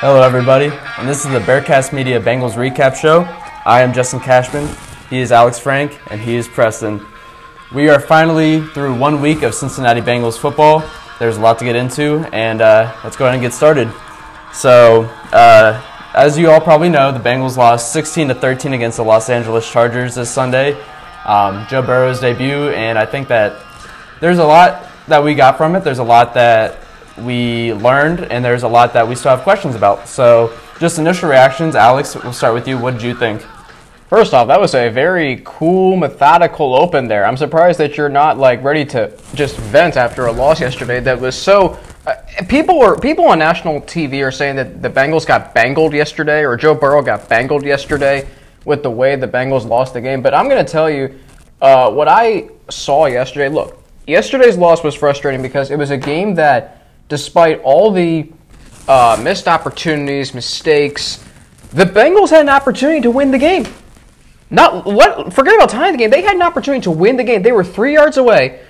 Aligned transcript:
Hello, 0.00 0.22
everybody, 0.22 0.70
and 0.96 1.06
this 1.06 1.26
is 1.26 1.30
the 1.30 1.40
Bearcast 1.40 1.92
Media 1.92 2.18
Bengals 2.18 2.52
recap 2.52 2.94
show. 2.94 3.24
I 3.66 3.82
am 3.82 3.92
Justin 3.92 4.18
Cashman, 4.18 4.66
he 5.10 5.18
is 5.18 5.30
Alex 5.30 5.58
Frank, 5.58 6.00
and 6.10 6.18
he 6.18 6.36
is 6.36 6.48
Preston. 6.48 7.06
We 7.74 7.90
are 7.90 8.00
finally 8.00 8.62
through 8.68 8.96
one 8.96 9.20
week 9.20 9.42
of 9.42 9.54
Cincinnati 9.54 10.00
Bengals 10.00 10.38
football. 10.38 10.82
There's 11.18 11.36
a 11.36 11.40
lot 11.42 11.58
to 11.58 11.66
get 11.66 11.76
into, 11.76 12.26
and 12.32 12.62
uh, 12.62 12.96
let's 13.04 13.14
go 13.14 13.26
ahead 13.26 13.34
and 13.34 13.42
get 13.42 13.52
started. 13.52 13.92
So, 14.54 15.02
uh, 15.32 15.84
as 16.14 16.38
you 16.38 16.50
all 16.50 16.62
probably 16.62 16.88
know, 16.88 17.12
the 17.12 17.20
Bengals 17.20 17.58
lost 17.58 17.92
16 17.92 18.28
to 18.28 18.34
13 18.34 18.72
against 18.72 18.96
the 18.96 19.04
Los 19.04 19.28
Angeles 19.28 19.70
Chargers 19.70 20.14
this 20.14 20.30
Sunday. 20.30 20.82
Um, 21.26 21.66
Joe 21.68 21.82
Burrow's 21.82 22.20
debut, 22.20 22.70
and 22.70 22.98
I 22.98 23.04
think 23.04 23.28
that 23.28 23.62
there's 24.20 24.38
a 24.38 24.46
lot 24.46 24.82
that 25.08 25.22
we 25.22 25.34
got 25.34 25.58
from 25.58 25.76
it. 25.76 25.84
There's 25.84 25.98
a 25.98 26.04
lot 26.04 26.32
that 26.32 26.78
we 27.22 27.72
learned, 27.74 28.20
and 28.30 28.44
there's 28.44 28.62
a 28.62 28.68
lot 28.68 28.92
that 28.94 29.06
we 29.06 29.14
still 29.14 29.30
have 29.30 29.42
questions 29.42 29.74
about. 29.74 30.08
So, 30.08 30.56
just 30.78 30.98
initial 30.98 31.28
reactions. 31.28 31.74
Alex, 31.74 32.14
we'll 32.14 32.32
start 32.32 32.54
with 32.54 32.66
you. 32.66 32.78
What 32.78 32.94
did 32.94 33.02
you 33.02 33.14
think? 33.14 33.42
First 34.08 34.34
off, 34.34 34.48
that 34.48 34.60
was 34.60 34.74
a 34.74 34.88
very 34.88 35.40
cool, 35.44 35.96
methodical 35.96 36.74
open 36.74 37.06
there. 37.06 37.24
I'm 37.24 37.36
surprised 37.36 37.78
that 37.78 37.96
you're 37.96 38.08
not 38.08 38.38
like 38.38 38.62
ready 38.64 38.84
to 38.86 39.16
just 39.34 39.56
vent 39.56 39.96
after 39.96 40.26
a 40.26 40.32
loss 40.32 40.60
yesterday. 40.60 40.98
That 41.00 41.20
was 41.20 41.36
so. 41.36 41.78
Uh, 42.06 42.14
people 42.48 42.78
were 42.78 42.98
people 42.98 43.26
on 43.26 43.38
national 43.38 43.82
TV 43.82 44.26
are 44.26 44.32
saying 44.32 44.56
that 44.56 44.82
the 44.82 44.90
Bengals 44.90 45.26
got 45.26 45.54
bangled 45.54 45.92
yesterday, 45.92 46.44
or 46.44 46.56
Joe 46.56 46.74
Burrow 46.74 47.02
got 47.02 47.28
bangled 47.28 47.64
yesterday 47.64 48.26
with 48.64 48.82
the 48.82 48.90
way 48.90 49.16
the 49.16 49.28
Bengals 49.28 49.66
lost 49.66 49.94
the 49.94 50.00
game. 50.00 50.22
But 50.22 50.34
I'm 50.34 50.48
going 50.48 50.64
to 50.64 50.70
tell 50.70 50.90
you 50.90 51.18
uh, 51.60 51.90
what 51.90 52.08
I 52.08 52.48
saw 52.68 53.06
yesterday. 53.06 53.48
Look, 53.48 53.82
yesterday's 54.06 54.56
loss 54.56 54.82
was 54.82 54.94
frustrating 54.94 55.42
because 55.42 55.70
it 55.70 55.78
was 55.78 55.90
a 55.90 55.96
game 55.96 56.34
that, 56.34 56.79
despite 57.10 57.60
all 57.60 57.90
the 57.90 58.32
uh, 58.88 59.20
missed 59.22 59.46
opportunities, 59.46 60.32
mistakes, 60.32 61.22
the 61.72 61.84
Bengals 61.84 62.30
had 62.30 62.40
an 62.40 62.48
opportunity 62.48 63.02
to 63.02 63.10
win 63.10 63.30
the 63.30 63.38
game. 63.38 63.66
Not 64.48 64.86
what 64.86 65.32
forget 65.32 65.54
about 65.54 65.68
tying 65.68 65.92
the 65.92 65.98
game. 65.98 66.10
They 66.10 66.22
had 66.22 66.34
an 66.34 66.42
opportunity 66.42 66.82
to 66.84 66.90
win 66.90 67.16
the 67.16 67.24
game. 67.24 67.42
They 67.42 67.52
were 67.52 67.62
three 67.62 67.92
yards 67.92 68.16
away 68.16 68.64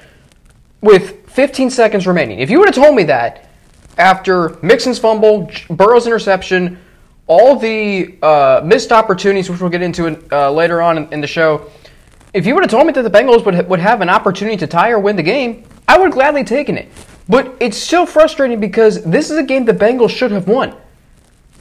with 0.81 1.31
15 1.31 1.71
seconds 1.71 2.07
remaining. 2.07 2.41
If 2.41 2.51
you 2.51 2.59
would 2.59 2.69
have 2.69 2.75
told 2.75 2.97
me 2.97 3.05
that 3.05 3.49
after 3.97 4.59
Mixon's 4.63 4.99
fumble, 4.99 5.51
Burrow's 5.71 6.07
interception, 6.07 6.79
all 7.27 7.57
the 7.57 8.17
uh, 8.23 8.61
missed 8.65 8.93
opportunities, 8.93 9.49
which 9.49 9.61
we'll 9.61 9.71
get 9.71 9.83
into 9.83 10.07
in, 10.07 10.23
uh, 10.33 10.51
later 10.51 10.83
on 10.83 10.99
in, 10.99 11.13
in, 11.13 11.21
the 11.21 11.27
show, 11.27 11.71
if 12.35 12.45
you 12.47 12.55
would 12.55 12.65
have 12.65 12.71
told 12.71 12.87
me 12.87 12.93
that 12.93 13.03
the 13.03 13.11
Bengals 13.11 13.45
would 13.45 13.69
would 13.69 13.81
have 13.81 14.01
an 14.01 14.09
opportunity 14.09 14.57
to 14.57 14.67
tie 14.67 14.91
or 14.91 14.99
win 14.99 15.17
the 15.17 15.23
game, 15.23 15.65
I 15.87 15.99
would 15.99 16.07
have 16.07 16.15
gladly 16.15 16.45
taken 16.45 16.77
it. 16.77 16.91
But 17.31 17.57
it's 17.61 17.79
so 17.79 18.07
frustrating 18.07 18.59
because 18.59 19.05
this 19.05 19.31
is 19.31 19.39
a 19.39 19.45
game 19.45 19.65
the 19.65 19.73
Bengals 19.73 20.11
should 20.11 20.33
have 20.33 20.49
won. 20.49 20.75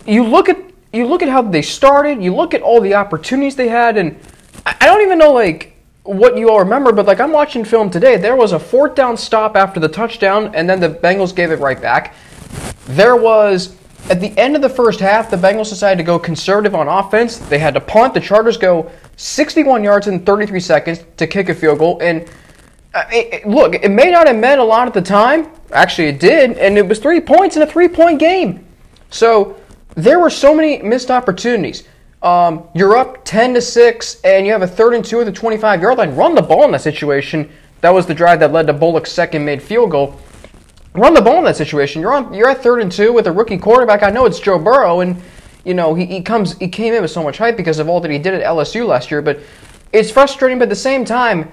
You 0.06 0.23
look 0.23 0.50
at 0.50 0.58
you 0.92 1.06
look 1.06 1.22
at 1.22 1.30
how 1.30 1.44
they 1.44 1.62
started, 1.62 2.23
you 2.23 2.34
look 2.34 2.56
at 2.56 2.64
all 2.64 2.81
the 2.81 2.95
opportunities 2.95 3.56
they 3.56 3.67
had, 3.67 3.95
and 3.95 4.20
I 4.66 4.88
don't 4.88 5.03
even 5.03 5.20
know 5.20 5.31
like 5.31 5.75
what 6.02 6.36
you 6.36 6.50
all 6.50 6.58
remember, 6.58 6.92
but 6.92 7.06
like 7.06 7.20
I'm 7.20 7.31
watching 7.31 7.64
film 7.64 7.92
today, 7.92 8.17
there 8.17 8.36
was 8.36 8.53
a 8.53 8.59
fourth 8.59 8.95
down 8.95 9.16
stop 9.16 9.56
after 9.56 9.80
the 9.80 9.88
touchdown, 9.88 10.56
and 10.56 10.67
then 10.67 10.80
the 10.80 10.90
Bengals 10.90 11.36
gave 11.36 11.52
it 11.52 11.59
right 11.59 11.80
back. 11.80 12.16
There 12.88 13.16
was 13.16 13.78
at 14.09 14.20
the 14.20 14.36
end 14.40 14.56
of 14.56 14.64
the 14.64 14.70
first 14.70 15.00
half, 15.00 15.30
the 15.30 15.38
Bengals 15.38 15.70
decided 15.70 16.00
to 16.00 16.03
go 16.03 16.17
conservative 16.17 16.73
on 16.73 16.88
offense. 16.88 17.38
They 17.38 17.59
had 17.59 17.75
to 17.75 17.80
punt. 17.80 18.16
The 18.16 18.20
Chargers 18.20 18.58
go 18.58 18.92
61 19.17 19.84
yards 19.84 20.08
in 20.08 20.25
33 20.25 20.59
seconds 20.59 21.03
to 21.17 21.28
kick 21.28 21.50
a 21.50 21.53
field 21.53 21.78
goal, 21.78 22.00
and 22.02 22.28
it, 22.95 23.47
look, 23.47 23.75
it 23.75 23.89
may 23.89 24.11
not 24.11 24.27
have 24.27 24.37
meant 24.37 24.59
a 24.59 24.63
lot 24.63 24.87
at 24.87 24.93
the 24.93 25.01
time. 25.01 25.47
Actually, 25.71 26.07
it 26.07 26.19
did, 26.19 26.57
and 26.57 26.77
it 26.77 26.87
was 26.87 26.99
three 26.99 27.21
points 27.21 27.55
in 27.55 27.61
a 27.61 27.67
three-point 27.67 28.19
game. 28.19 28.66
So 29.09 29.59
there 29.95 30.19
were 30.19 30.29
so 30.29 30.55
many 30.55 30.81
missed 30.81 31.11
opportunities. 31.11 31.83
Um, 32.22 32.67
you're 32.73 32.97
up 32.97 33.23
10 33.23 33.53
to 33.53 33.61
6, 33.61 34.22
and 34.23 34.45
you 34.45 34.51
have 34.51 34.61
a 34.61 34.67
third 34.67 34.94
and 34.94 35.05
two 35.05 35.19
at 35.19 35.25
the 35.25 35.31
25 35.31 35.81
yard 35.81 35.97
line. 35.97 36.16
Run 36.16 36.35
the 36.35 36.41
ball 36.41 36.66
in 36.66 36.72
that 36.72 36.81
situation. 36.81 37.49
That 37.81 37.91
was 37.91 38.05
the 38.05 38.13
drive 38.13 38.39
that 38.41 38.51
led 38.51 38.67
to 38.67 38.73
Bullock's 38.73 39.11
second 39.11 39.45
made 39.45 39.61
field 39.61 39.91
goal. 39.91 40.19
Run 40.94 41.13
the 41.13 41.22
ball 41.22 41.38
in 41.38 41.45
that 41.45 41.55
situation. 41.55 42.01
You're 42.01 42.13
on. 42.13 42.33
You're 42.33 42.49
at 42.49 42.61
third 42.61 42.81
and 42.81 42.91
two 42.91 43.13
with 43.13 43.28
a 43.28 43.31
rookie 43.31 43.57
quarterback. 43.57 44.03
I 44.03 44.09
know 44.09 44.25
it's 44.25 44.39
Joe 44.39 44.59
Burrow, 44.59 44.99
and 44.99 45.22
you 45.63 45.73
know 45.73 45.94
he, 45.94 46.05
he 46.05 46.22
comes. 46.22 46.57
He 46.57 46.67
came 46.67 46.94
in 46.94 47.01
with 47.01 47.11
so 47.11 47.23
much 47.23 47.38
hype 47.38 47.55
because 47.55 47.79
of 47.79 47.88
all 47.88 48.01
that 48.01 48.11
he 48.11 48.17
did 48.17 48.33
at 48.33 48.44
LSU 48.44 48.85
last 48.85 49.11
year. 49.11 49.22
But 49.22 49.39
it's 49.94 50.11
frustrating. 50.11 50.57
But 50.57 50.63
at 50.63 50.69
the 50.69 50.75
same 50.75 51.05
time, 51.05 51.49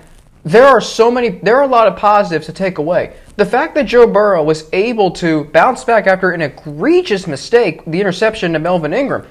there 0.47 0.65
are 0.65 0.81
so 0.81 1.11
many. 1.11 1.31
There 1.31 1.57
are 1.57 1.65
a 1.65 1.67
lot 1.67 1.89
of 1.89 1.97
positives 1.97 2.47
to 2.47 2.53
take 2.53 2.79
away. 2.79 3.17
The 3.35 3.45
fact 3.45 3.75
that 3.75 3.87
Joe 3.87 4.07
Burrow 4.07 4.45
was 4.45 4.69
able 4.73 5.11
to 5.13 5.47
bounce 5.47 5.83
back 5.83 6.07
after 6.07 6.31
an 6.31 6.41
egregious 6.41 7.27
mistake, 7.27 7.85
the 7.85 8.01
interception 8.01 8.53
to 8.53 8.61
Melvin 8.61 8.95
Ingram, 8.95 9.27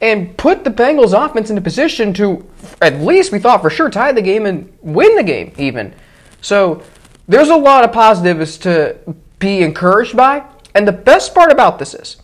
and 0.00 0.34
put 0.38 0.64
the 0.64 0.70
Bengals 0.70 1.12
offense 1.12 1.50
in 1.50 1.58
a 1.58 1.60
position 1.60 2.14
to, 2.14 2.48
at 2.80 2.98
least 3.00 3.30
we 3.30 3.38
thought 3.38 3.60
for 3.60 3.68
sure, 3.68 3.90
tie 3.90 4.12
the 4.12 4.22
game 4.22 4.46
and 4.46 4.72
win 4.80 5.14
the 5.16 5.22
game 5.22 5.52
even. 5.58 5.94
So 6.40 6.82
there's 7.28 7.50
a 7.50 7.56
lot 7.56 7.84
of 7.84 7.92
positives 7.92 8.56
to 8.58 8.96
be 9.38 9.60
encouraged 9.60 10.16
by. 10.16 10.44
And 10.74 10.88
the 10.88 10.92
best 10.92 11.34
part 11.34 11.52
about 11.52 11.78
this 11.78 11.92
is 11.92 12.16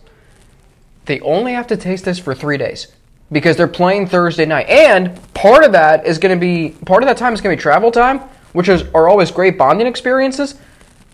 they 1.05 1.21
only 1.21 1.53
have 1.53 1.67
to 1.67 1.77
taste 1.77 2.07
this 2.07 2.19
for 2.19 2.35
three 2.35 2.57
days 2.57 2.87
because 3.33 3.57
they're 3.57 3.69
playing 3.69 4.07
Thursday 4.07 4.45
night. 4.45 4.69
And 4.69 5.19
part 5.35 5.65
of 5.65 5.73
that 5.73 6.07
is 6.07 6.19
going 6.19 6.37
to 6.37 6.41
be, 6.41 6.71
part 6.85 7.03
of 7.03 7.09
that 7.09 7.17
time 7.17 7.33
is 7.33 7.41
going 7.41 7.57
to 7.57 7.59
be 7.59 7.63
travel 7.63 7.91
time, 7.91 8.21
which 8.53 8.69
is, 8.69 8.83
are 8.95 9.09
always 9.09 9.31
great 9.31 9.57
bonding 9.57 9.87
experiences. 9.87 10.57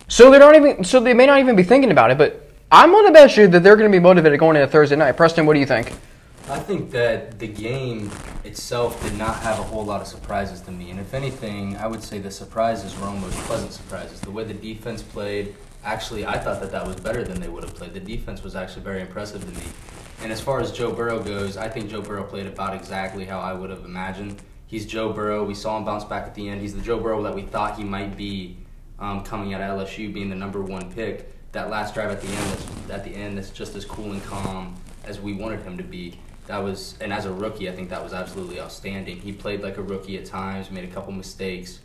So 0.07 0.31
they 0.31 0.39
don't 0.39 0.55
even. 0.55 0.83
So 0.83 0.99
they 0.99 1.13
may 1.13 1.25
not 1.25 1.39
even 1.39 1.55
be 1.55 1.63
thinking 1.63 1.91
about 1.91 2.11
it. 2.11 2.17
But 2.17 2.49
I'm 2.71 2.91
going 2.91 3.07
to 3.07 3.11
bet 3.11 3.35
you 3.35 3.47
that 3.49 3.61
they're 3.61 3.75
going 3.75 3.91
to 3.91 3.95
be 3.95 4.01
motivated 4.01 4.39
going 4.39 4.55
into 4.55 4.67
Thursday 4.67 4.95
night. 4.95 5.13
Preston, 5.13 5.45
what 5.45 5.53
do 5.53 5.59
you 5.59 5.65
think? 5.65 5.93
I 6.49 6.59
think 6.59 6.91
that 6.91 7.39
the 7.39 7.47
game 7.47 8.09
itself 8.45 9.03
did 9.03 9.17
not 9.17 9.35
have 9.39 9.59
a 9.59 9.63
whole 9.63 9.83
lot 9.83 9.99
of 9.99 10.07
surprises 10.07 10.61
to 10.61 10.71
me. 10.71 10.91
And 10.91 10.99
if 10.99 11.13
anything, 11.13 11.75
I 11.75 11.87
would 11.87 12.01
say 12.01 12.19
the 12.19 12.31
surprises 12.31 12.97
were 12.97 13.07
almost 13.07 13.35
pleasant 13.39 13.73
surprises. 13.73 14.21
The 14.21 14.31
way 14.31 14.45
the 14.45 14.53
defense 14.53 15.01
played, 15.01 15.53
actually, 15.87 16.25
I 16.25 16.37
thought 16.37 16.59
that 16.59 16.71
that 16.71 16.85
was 16.85 16.97
better 16.97 17.23
than 17.23 17.39
they 17.39 17.47
would 17.47 17.63
have 17.63 17.73
played. 17.73 17.93
The 17.93 17.99
defense 17.99 18.43
was 18.43 18.55
actually 18.55 18.83
very 18.83 19.01
impressive 19.01 19.41
to 19.41 19.59
me. 19.59 19.65
And 20.21 20.31
as 20.31 20.41
far 20.41 20.59
as 20.59 20.71
Joe 20.71 20.91
Burrow 20.91 21.23
goes, 21.23 21.55
I 21.55 21.69
think 21.69 21.89
Joe 21.89 22.01
Burrow 22.01 22.23
played 22.23 22.45
about 22.45 22.75
exactly 22.75 23.23
how 23.23 23.39
I 23.39 23.53
would 23.53 23.69
have 23.69 23.85
imagined. 23.85 24.41
He's 24.67 24.85
Joe 24.85 25.13
Burrow. 25.13 25.45
We 25.45 25.53
saw 25.53 25.77
him 25.77 25.85
bounce 25.85 26.03
back 26.03 26.27
at 26.27 26.35
the 26.35 26.49
end. 26.49 26.59
He's 26.59 26.75
the 26.75 26.81
Joe 26.81 26.99
Burrow 26.99 27.23
that 27.23 27.33
we 27.33 27.43
thought 27.43 27.77
he 27.77 27.85
might 27.85 28.17
be 28.17 28.57
um, 28.99 29.23
coming 29.23 29.53
out 29.53 29.61
of 29.61 29.79
LSU, 29.79 30.13
being 30.13 30.29
the 30.29 30.35
number 30.35 30.61
one 30.61 30.91
pick. 30.91 31.33
That 31.53 31.69
last 31.69 31.93
drive 31.93 32.11
at 32.11 32.19
the 32.21 32.27
end, 32.27 32.51
that's, 32.51 32.89
at 32.91 33.03
the 33.05 33.15
end, 33.15 33.37
that's 33.37 33.51
just 33.51 33.75
as 33.75 33.85
cool 33.85 34.11
and 34.11 34.23
calm 34.25 34.75
as 35.05 35.21
we 35.21 35.33
wanted 35.33 35.61
him 35.61 35.77
to 35.77 35.83
be. 35.83 36.19
That 36.47 36.61
was, 36.61 36.95
and 36.99 37.13
as 37.13 37.25
a 37.25 37.31
rookie, 37.31 37.69
I 37.69 37.71
think 37.71 37.89
that 37.89 38.03
was 38.03 38.13
absolutely 38.13 38.59
outstanding. 38.59 39.19
He 39.19 39.31
played 39.31 39.61
like 39.61 39.77
a 39.77 39.81
rookie 39.81 40.17
at 40.17 40.25
times, 40.25 40.69
made 40.69 40.83
a 40.83 40.91
couple 40.91 41.13
mistakes, 41.13 41.79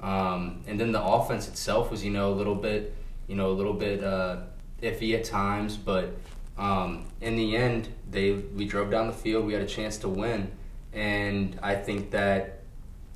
um, 0.00 0.62
and 0.66 0.78
then 0.78 0.92
the 0.92 1.02
offense 1.02 1.48
itself 1.48 1.90
was, 1.90 2.04
you 2.04 2.10
know, 2.10 2.30
a 2.30 2.34
little 2.34 2.54
bit, 2.54 2.94
you 3.28 3.36
know, 3.36 3.50
a 3.50 3.52
little 3.52 3.74
bit 3.74 4.02
uh, 4.02 4.38
iffy 4.82 5.14
at 5.14 5.24
times, 5.24 5.76
but 5.76 6.16
um, 6.56 7.06
in 7.20 7.36
the 7.36 7.56
end, 7.56 7.88
they 8.10 8.32
we 8.32 8.64
drove 8.64 8.90
down 8.90 9.06
the 9.06 9.12
field. 9.12 9.46
We 9.46 9.52
had 9.52 9.62
a 9.62 9.66
chance 9.66 9.98
to 9.98 10.08
win, 10.08 10.50
and 10.92 11.58
I 11.62 11.76
think 11.76 12.10
that 12.10 12.62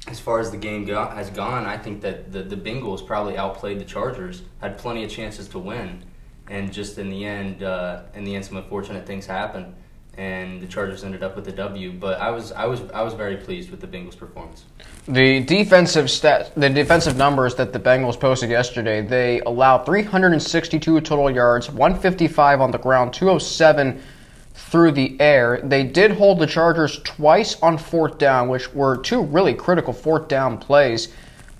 as 0.07 0.21
far 0.21 0.41
as 0.41 0.51
the 0.51 0.57
game 0.57 0.85
go, 0.85 1.05
has 1.07 1.31
gone, 1.31 1.65
I 1.65 1.79
think 1.79 2.03
that 2.03 2.33
the, 2.33 2.43
the 2.43 2.57
Bengals 2.57 3.05
probably 3.05 3.37
outplayed 3.37 3.79
the 3.79 3.85
Chargers, 3.85 4.43
had 4.61 4.79
plenty 4.79 5.05
of 5.05 5.11
chances 5.11 5.49
to 5.49 5.59
win, 5.59 6.05
and 6.49 6.73
just 6.73 6.99
in 6.99 7.09
the 7.11 7.25
end, 7.25 7.63
uh, 7.63 8.03
in 8.15 8.25
the 8.25 8.35
end, 8.35 8.45
some 8.45 8.57
unfortunate 8.57 9.07
things 9.07 9.27
happened, 9.27 9.75
and 10.19 10.61
the 10.61 10.67
Chargers 10.67 11.05
ended 11.05 11.23
up 11.23 11.37
with 11.37 11.45
the 11.45 11.53
W. 11.53 11.93
But 11.93 12.21
I 12.21 12.31
was 12.31 12.53
I 12.53 12.67
was 12.67 12.83
I 12.93 13.03
was 13.03 13.15
very 13.15 13.37
pleased 13.37 13.71
with 13.71 13.81
the 13.81 13.87
Bengals' 13.87 14.17
performance. 14.17 14.65
The 15.09 15.41
defensive 15.41 16.11
stat, 16.11 16.53
the 16.57 16.71
defensive 16.71 17.17
numbers 17.17 17.55
that 17.57 17.73
the 17.73 17.81
Bengals 17.81 18.19
posted 18.19 18.51
yesterday, 18.51 19.01
they 19.01 19.41
allowed 19.41 19.85
362 19.85 21.01
total 21.01 21.31
yards, 21.31 21.71
155 21.71 22.61
on 22.61 22.71
the 22.71 22.79
ground, 22.79 23.13
207 23.13 24.01
through 24.55 24.93
the 24.93 25.19
air. 25.21 25.61
They 25.65 25.83
did 25.83 26.13
hold 26.13 26.39
the 26.39 26.47
Chargers 26.47 27.01
twice 27.03 27.61
on 27.63 27.79
fourth 27.79 28.19
down, 28.19 28.49
which 28.49 28.73
were 28.75 28.99
two 28.99 29.23
really 29.23 29.55
critical 29.55 29.93
fourth 29.93 30.29
down 30.29 30.59
plays 30.59 31.09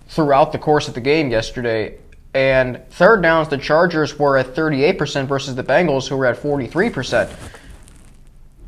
throughout 0.09 0.53
the 0.53 0.59
course 0.59 0.89
of 0.89 0.95
the 0.95 1.01
game 1.01 1.31
yesterday. 1.31 1.99
And 2.35 2.83
third 2.91 3.23
downs, 3.23 3.49
the 3.49 3.59
Chargers 3.59 4.19
were 4.19 4.39
at 4.39 4.55
38% 4.55 5.27
versus 5.27 5.55
the 5.55 5.65
Bengals, 5.65 6.09
who 6.09 6.17
were 6.17 6.27
at 6.27 6.37
43%. 6.37 7.31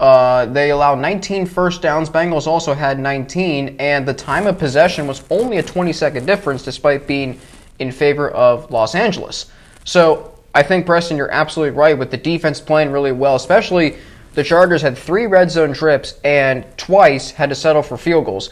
Uh, 0.00 0.46
they 0.46 0.70
allowed 0.70 0.99
19 0.99 1.46
first 1.46 1.81
downs. 1.81 2.11
Bengals 2.11 2.46
also 2.46 2.75
had 2.75 2.99
19, 2.99 3.76
and 3.79 4.06
the 4.06 4.14
time 4.14 4.46
of 4.46 4.58
possession 4.58 5.06
was 5.06 5.23
only 5.31 5.58
a 5.58 5.62
20 5.62 5.93
second 5.93 6.26
difference, 6.26 6.62
despite 6.62 7.06
being 7.06 7.41
in 7.79 7.93
favor 7.93 8.31
of 8.31 8.70
Los 8.70 8.94
Angeles. 8.94 9.50
So 9.85 10.37
I 10.55 10.62
think, 10.62 10.87
Preston, 10.87 11.17
you're 11.17 11.31
absolutely 11.31 11.76
right 11.76 11.96
with 11.96 12.11
the 12.11 12.17
defense 12.17 12.61
playing 12.61 12.91
really 12.91 13.12
well, 13.12 13.37
especially 13.37 13.96
the 14.35 14.43
Chargers 14.43 14.82
had 14.82 14.99
three 14.99 15.26
red 15.26 15.50
zone 15.50 15.73
trips 15.73 16.19
and 16.25 16.64
twice 16.76 17.31
had 17.31 17.49
to 17.50 17.55
settle 17.55 17.82
for 17.82 17.97
field 17.97 18.25
goals. 18.25 18.50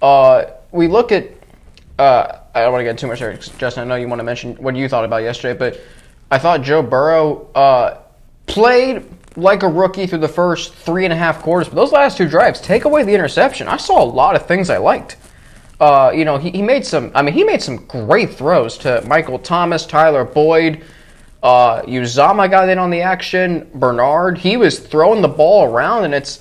Uh, 0.00 0.44
we 0.72 0.88
look 0.88 1.12
at. 1.12 1.30
Uh, 1.98 2.38
I 2.54 2.62
don't 2.62 2.72
want 2.72 2.80
to 2.80 2.84
get 2.84 2.98
too 2.98 3.06
much 3.06 3.20
there, 3.20 3.34
Justin. 3.34 3.84
I 3.84 3.86
know 3.86 3.94
you 3.94 4.08
want 4.08 4.18
to 4.18 4.24
mention 4.24 4.56
what 4.56 4.74
you 4.76 4.88
thought 4.88 5.04
about 5.04 5.22
yesterday, 5.22 5.58
but 5.58 5.80
I 6.30 6.38
thought 6.38 6.62
Joe 6.62 6.82
Burrow 6.82 7.48
uh, 7.54 7.98
played 8.46 9.06
like 9.36 9.62
a 9.62 9.68
rookie 9.68 10.06
through 10.06 10.18
the 10.18 10.28
first 10.28 10.74
three 10.74 11.04
and 11.04 11.12
a 11.12 11.16
half 11.16 11.40
quarters, 11.40 11.68
but 11.68 11.76
those 11.76 11.92
last 11.92 12.16
two 12.16 12.28
drives, 12.28 12.60
take 12.60 12.84
away 12.84 13.02
the 13.02 13.14
interception. 13.14 13.68
I 13.68 13.76
saw 13.76 14.02
a 14.02 14.04
lot 14.04 14.36
of 14.36 14.46
things 14.46 14.70
I 14.70 14.78
liked. 14.78 15.16
Uh, 15.80 16.12
you 16.14 16.24
know, 16.24 16.38
he, 16.38 16.50
he 16.50 16.62
made 16.62 16.86
some. 16.86 17.10
I 17.14 17.22
mean, 17.22 17.34
he 17.34 17.42
made 17.42 17.62
some 17.62 17.76
great 17.86 18.34
throws 18.34 18.78
to 18.78 19.02
Michael 19.06 19.38
Thomas, 19.38 19.84
Tyler 19.84 20.24
Boyd. 20.24 20.84
Uh, 21.42 21.82
Uzomah 21.82 22.48
got 22.48 22.68
in 22.68 22.78
on 22.78 22.90
the 22.90 23.00
action. 23.00 23.68
Bernard, 23.74 24.38
he 24.38 24.56
was 24.56 24.78
throwing 24.78 25.22
the 25.22 25.28
ball 25.28 25.64
around, 25.64 26.04
and 26.04 26.14
it's 26.14 26.40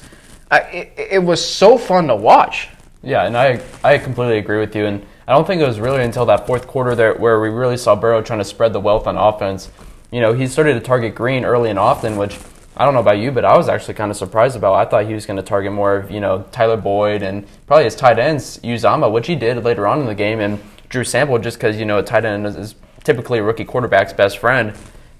uh, 0.51 0.59
it, 0.71 0.93
it 0.97 1.23
was 1.23 1.43
so 1.43 1.77
fun 1.77 2.07
to 2.07 2.15
watch. 2.15 2.69
Yeah, 3.01 3.25
and 3.25 3.35
I 3.35 3.61
I 3.83 3.97
completely 3.97 4.37
agree 4.37 4.59
with 4.59 4.75
you. 4.75 4.85
And 4.85 5.03
I 5.27 5.33
don't 5.33 5.47
think 5.47 5.59
it 5.59 5.67
was 5.67 5.79
really 5.79 6.03
until 6.03 6.25
that 6.27 6.45
fourth 6.45 6.67
quarter 6.67 6.93
there 6.93 7.15
where 7.15 7.39
we 7.41 7.49
really 7.49 7.77
saw 7.77 7.95
Burrow 7.95 8.21
trying 8.21 8.39
to 8.39 8.45
spread 8.45 8.73
the 8.73 8.79
wealth 8.79 9.07
on 9.07 9.17
offense. 9.17 9.71
You 10.11 10.21
know, 10.21 10.33
he 10.33 10.45
started 10.45 10.73
to 10.73 10.81
target 10.81 11.15
Green 11.15 11.45
early 11.45 11.71
and 11.71 11.79
often, 11.79 12.15
which 12.15 12.37
I 12.75 12.85
don't 12.85 12.93
know 12.93 13.01
about 13.01 13.17
you, 13.17 13.31
but 13.31 13.43
I 13.43 13.57
was 13.57 13.67
actually 13.67 13.95
kind 13.95 14.11
of 14.11 14.17
surprised 14.17 14.55
about. 14.55 14.73
I 14.75 14.85
thought 14.85 15.05
he 15.05 15.13
was 15.13 15.25
going 15.25 15.37
to 15.37 15.43
target 15.43 15.73
more 15.73 15.97
of 15.97 16.11
you 16.11 16.19
know 16.19 16.45
Tyler 16.51 16.77
Boyd 16.77 17.21
and 17.21 17.45
probably 17.67 17.85
his 17.85 17.95
tight 17.95 18.17
ends 18.17 18.59
Uzomah, 18.59 19.11
which 19.11 19.27
he 19.27 19.35
did 19.35 19.63
later 19.63 19.87
on 19.87 19.99
in 19.99 20.05
the 20.05 20.15
game, 20.15 20.39
and 20.39 20.59
Drew 20.89 21.03
Sample 21.03 21.37
just 21.39 21.57
because 21.57 21.77
you 21.77 21.85
know 21.85 21.99
a 21.99 22.03
tight 22.03 22.25
end 22.25 22.47
is, 22.47 22.55
is 22.55 22.75
typically 23.03 23.39
a 23.39 23.43
rookie 23.43 23.65
quarterback's 23.65 24.13
best 24.13 24.37
friend. 24.37 24.73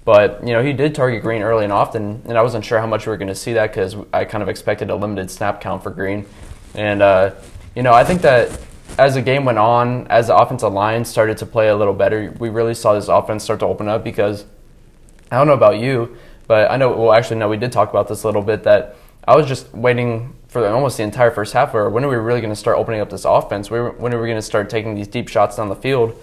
But 0.04 0.40
you 0.46 0.52
know 0.52 0.62
he 0.62 0.72
did 0.72 0.94
target 0.94 1.22
Green 1.22 1.42
early 1.42 1.64
and 1.64 1.72
often, 1.72 2.22
and 2.26 2.38
I 2.38 2.42
wasn't 2.42 2.64
sure 2.64 2.80
how 2.80 2.86
much 2.86 3.06
we 3.06 3.10
were 3.10 3.16
going 3.16 3.28
to 3.28 3.34
see 3.34 3.52
that 3.52 3.68
because 3.70 3.96
I 4.12 4.24
kind 4.24 4.42
of 4.42 4.48
expected 4.48 4.90
a 4.90 4.96
limited 4.96 5.30
snap 5.30 5.60
count 5.60 5.82
for 5.82 5.90
Green, 5.90 6.26
and 6.74 7.02
uh, 7.02 7.34
you 7.76 7.82
know 7.82 7.92
I 7.92 8.02
think 8.02 8.22
that 8.22 8.58
as 8.98 9.14
the 9.14 9.22
game 9.22 9.44
went 9.44 9.58
on, 9.58 10.06
as 10.08 10.26
the 10.26 10.36
offensive 10.36 10.72
line 10.72 11.04
started 11.04 11.36
to 11.38 11.46
play 11.46 11.68
a 11.68 11.76
little 11.76 11.94
better, 11.94 12.34
we 12.38 12.48
really 12.48 12.74
saw 12.74 12.94
this 12.94 13.08
offense 13.08 13.44
start 13.44 13.60
to 13.60 13.66
open 13.66 13.88
up 13.88 14.04
because 14.04 14.44
I 15.30 15.36
don't 15.36 15.46
know 15.46 15.54
about 15.54 15.78
you, 15.78 16.16
but 16.46 16.70
I 16.70 16.76
know, 16.76 16.96
well, 16.96 17.12
actually, 17.12 17.36
no, 17.36 17.48
we 17.48 17.56
did 17.56 17.72
talk 17.72 17.90
about 17.90 18.08
this 18.08 18.22
a 18.22 18.26
little 18.26 18.42
bit 18.42 18.64
that 18.64 18.96
I 19.26 19.36
was 19.36 19.46
just 19.46 19.72
waiting 19.72 20.34
for 20.48 20.66
almost 20.68 20.96
the 20.96 21.02
entire 21.02 21.30
first 21.30 21.52
half 21.52 21.72
where 21.72 21.88
when 21.88 22.04
are 22.04 22.08
we 22.08 22.16
really 22.16 22.40
going 22.40 22.52
to 22.52 22.56
start 22.56 22.76
opening 22.76 23.00
up 23.00 23.08
this 23.08 23.24
offense? 23.24 23.70
When 23.70 23.80
are 23.80 24.20
we 24.20 24.26
going 24.26 24.36
to 24.36 24.42
start 24.42 24.68
taking 24.68 24.94
these 24.94 25.08
deep 25.08 25.28
shots 25.28 25.56
down 25.56 25.68
the 25.68 25.76
field? 25.76 26.20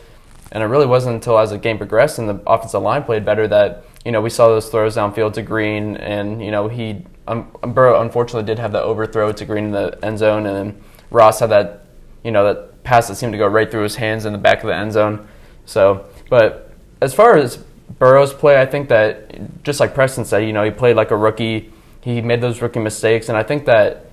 And 0.52 0.64
it 0.64 0.68
really 0.68 0.86
wasn't 0.86 1.16
until 1.16 1.38
as 1.40 1.52
the 1.52 1.58
game 1.58 1.78
progressed 1.78 2.20
and 2.20 2.28
the 2.28 2.42
offensive 2.46 2.82
line 2.82 3.04
played 3.04 3.24
better 3.24 3.48
that, 3.48 3.86
you 4.04 4.12
know, 4.12 4.22
we 4.22 4.30
saw 4.30 4.48
those 4.48 4.70
throws 4.70 4.96
downfield 4.96 5.34
to 5.34 5.42
Green. 5.42 5.96
And, 5.98 6.44
you 6.44 6.52
know, 6.52 6.68
he, 6.68 7.06
um, 7.28 7.52
Burrow 7.62 8.02
unfortunately 8.02 8.46
did 8.46 8.60
have 8.60 8.72
the 8.72 8.82
overthrow 8.82 9.32
to 9.32 9.46
Green 9.46 9.66
in 9.66 9.72
the 9.72 9.98
end 10.04 10.18
zone. 10.18 10.46
And 10.46 10.56
then 10.56 10.84
Ross 11.12 11.40
had 11.40 11.52
that, 11.52 11.86
you 12.24 12.32
know, 12.32 12.44
that 12.46 12.84
pass 12.84 13.08
that 13.08 13.16
seemed 13.16 13.32
to 13.34 13.38
go 13.38 13.48
right 13.48 13.70
through 13.70 13.84
his 13.84 13.96
hands 13.96 14.26
in 14.26 14.34
the 14.34 14.40
back 14.40 14.64
of 14.64 14.68
the 14.68 14.76
end 14.76 14.92
zone. 14.92 15.28
So, 15.66 16.06
but 16.30 16.74
as 17.02 17.14
far 17.14 17.38
as 17.38 17.64
Burrow's 17.98 18.34
play, 18.34 18.62
I 18.62 18.66
think 18.66 18.90
that 18.90 19.64
just 19.64 19.80
like 19.80 19.94
Preston 19.94 20.26
said, 20.26 20.40
you 20.40 20.54
know, 20.54 20.64
he 20.64 20.72
played 20.72 20.96
like 20.96 21.12
a 21.12 21.18
rookie. 21.18 21.72
He 22.02 22.22
made 22.22 22.42
those 22.42 22.62
rookie 22.62 22.80
mistakes, 22.80 23.30
and 23.30 23.38
I 23.38 23.44
think 23.44 23.66
that 23.66 24.06